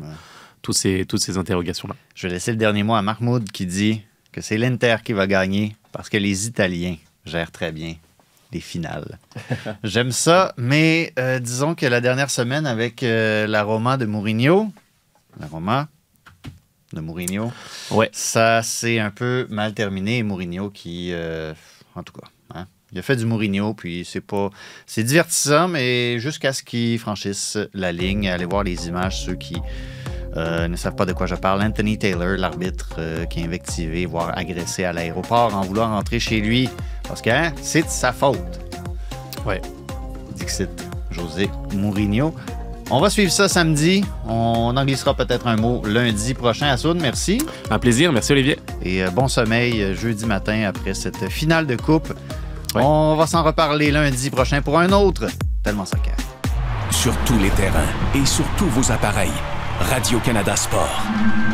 tous 0.61 0.73
ces, 0.73 1.05
toutes 1.05 1.21
ces 1.21 1.37
interrogations-là. 1.37 1.95
Je 2.15 2.27
vais 2.27 2.33
laisser 2.33 2.51
le 2.51 2.57
dernier 2.57 2.83
mot 2.83 2.95
à 2.95 3.01
Mahmoud 3.01 3.49
qui 3.49 3.65
dit 3.65 4.01
que 4.33 4.41
c'est 4.41 4.57
l'Inter 4.57 4.97
qui 5.05 5.13
va 5.13 5.27
gagner 5.27 5.75
parce 5.93 6.09
que 6.09 6.17
les 6.17 6.47
Italiens 6.47 6.97
gèrent 7.25 7.51
très 7.51 7.71
bien 7.71 7.95
les 8.51 8.59
finales. 8.59 9.17
J'aime 9.83 10.11
ça, 10.11 10.53
mais 10.57 11.13
euh, 11.17 11.39
disons 11.39 11.73
que 11.75 11.85
la 11.85 12.01
dernière 12.01 12.29
semaine 12.29 12.65
avec 12.67 13.01
euh, 13.03 13.47
la 13.47 13.63
Roma 13.63 13.95
de 13.97 14.05
Mourinho, 14.05 14.71
la 15.39 15.47
Roma 15.47 15.87
de 16.91 16.99
Mourinho, 17.01 17.51
Ouais. 17.89 18.09
ça 18.11 18.61
s'est 18.61 18.99
un 18.99 19.09
peu 19.09 19.47
mal 19.49 19.73
terminé. 19.73 20.21
Mourinho 20.21 20.69
qui, 20.69 21.09
euh, 21.13 21.53
en 21.95 22.03
tout 22.03 22.13
cas, 22.13 22.27
hein, 22.53 22.67
il 22.91 22.99
a 22.99 23.01
fait 23.01 23.15
du 23.15 23.25
Mourinho, 23.25 23.73
puis 23.73 24.05
c'est 24.05 24.21
pas, 24.21 24.51
c'est 24.85 25.03
divertissant, 25.03 25.67
mais 25.67 26.19
jusqu'à 26.19 26.53
ce 26.53 26.61
qu'il 26.61 26.99
franchisse 26.99 27.57
la 27.73 27.91
ligne, 27.91 28.29
allez 28.29 28.45
voir 28.45 28.63
les 28.63 28.87
images, 28.87 29.23
ceux 29.25 29.33
qui 29.35 29.55
euh, 30.35 30.67
ne 30.67 30.75
savent 30.75 30.95
pas 30.95 31.05
de 31.05 31.13
quoi 31.13 31.27
je 31.27 31.35
parle. 31.35 31.61
Anthony 31.61 31.97
Taylor, 31.97 32.37
l'arbitre 32.37 32.89
euh, 32.97 33.25
qui 33.25 33.39
est 33.39 33.43
invectivé, 33.43 34.05
voire 34.05 34.37
agressé 34.37 34.83
à 34.83 34.93
l'aéroport 34.93 35.55
en 35.55 35.61
voulant 35.61 35.89
rentrer 35.89 36.19
chez 36.19 36.41
lui. 36.41 36.69
Parce 37.07 37.21
que 37.21 37.29
hein, 37.29 37.51
c'est 37.61 37.83
de 37.83 37.89
sa 37.89 38.11
faute. 38.11 38.59
Ouais. 39.45 39.61
Dixit 40.35 40.69
José 41.11 41.49
Mourinho. 41.73 42.33
On 42.89 42.99
va 42.99 43.09
suivre 43.09 43.31
ça 43.31 43.47
samedi. 43.47 44.03
On 44.27 44.75
en 44.75 44.85
glissera 44.85 45.13
peut-être 45.13 45.47
un 45.47 45.55
mot 45.55 45.81
lundi 45.85 46.33
prochain. 46.33 46.67
Assoun, 46.67 46.99
merci. 46.99 47.41
Un 47.69 47.79
plaisir, 47.79 48.11
merci 48.11 48.31
Olivier. 48.31 48.59
Et 48.83 49.03
euh, 49.03 49.09
bon 49.09 49.27
sommeil 49.27 49.95
jeudi 49.95 50.25
matin 50.25 50.65
après 50.67 50.93
cette 50.93 51.29
finale 51.29 51.67
de 51.67 51.75
coupe. 51.75 52.13
On 52.75 53.15
va 53.15 53.27
s'en 53.27 53.43
reparler 53.43 53.91
lundi 53.91 54.29
prochain 54.31 54.61
pour 54.61 54.79
un 54.79 54.91
autre 54.91 55.27
Tellement 55.63 55.85
Soccer. 55.85 56.15
Sur 56.91 57.15
tous 57.25 57.37
les 57.39 57.49
terrains 57.51 57.81
et 58.15 58.25
sur 58.25 58.45
tous 58.57 58.67
vos 58.67 58.91
appareils, 58.91 59.31
Radio-Canada 59.89 60.55
Sport. 60.55 61.52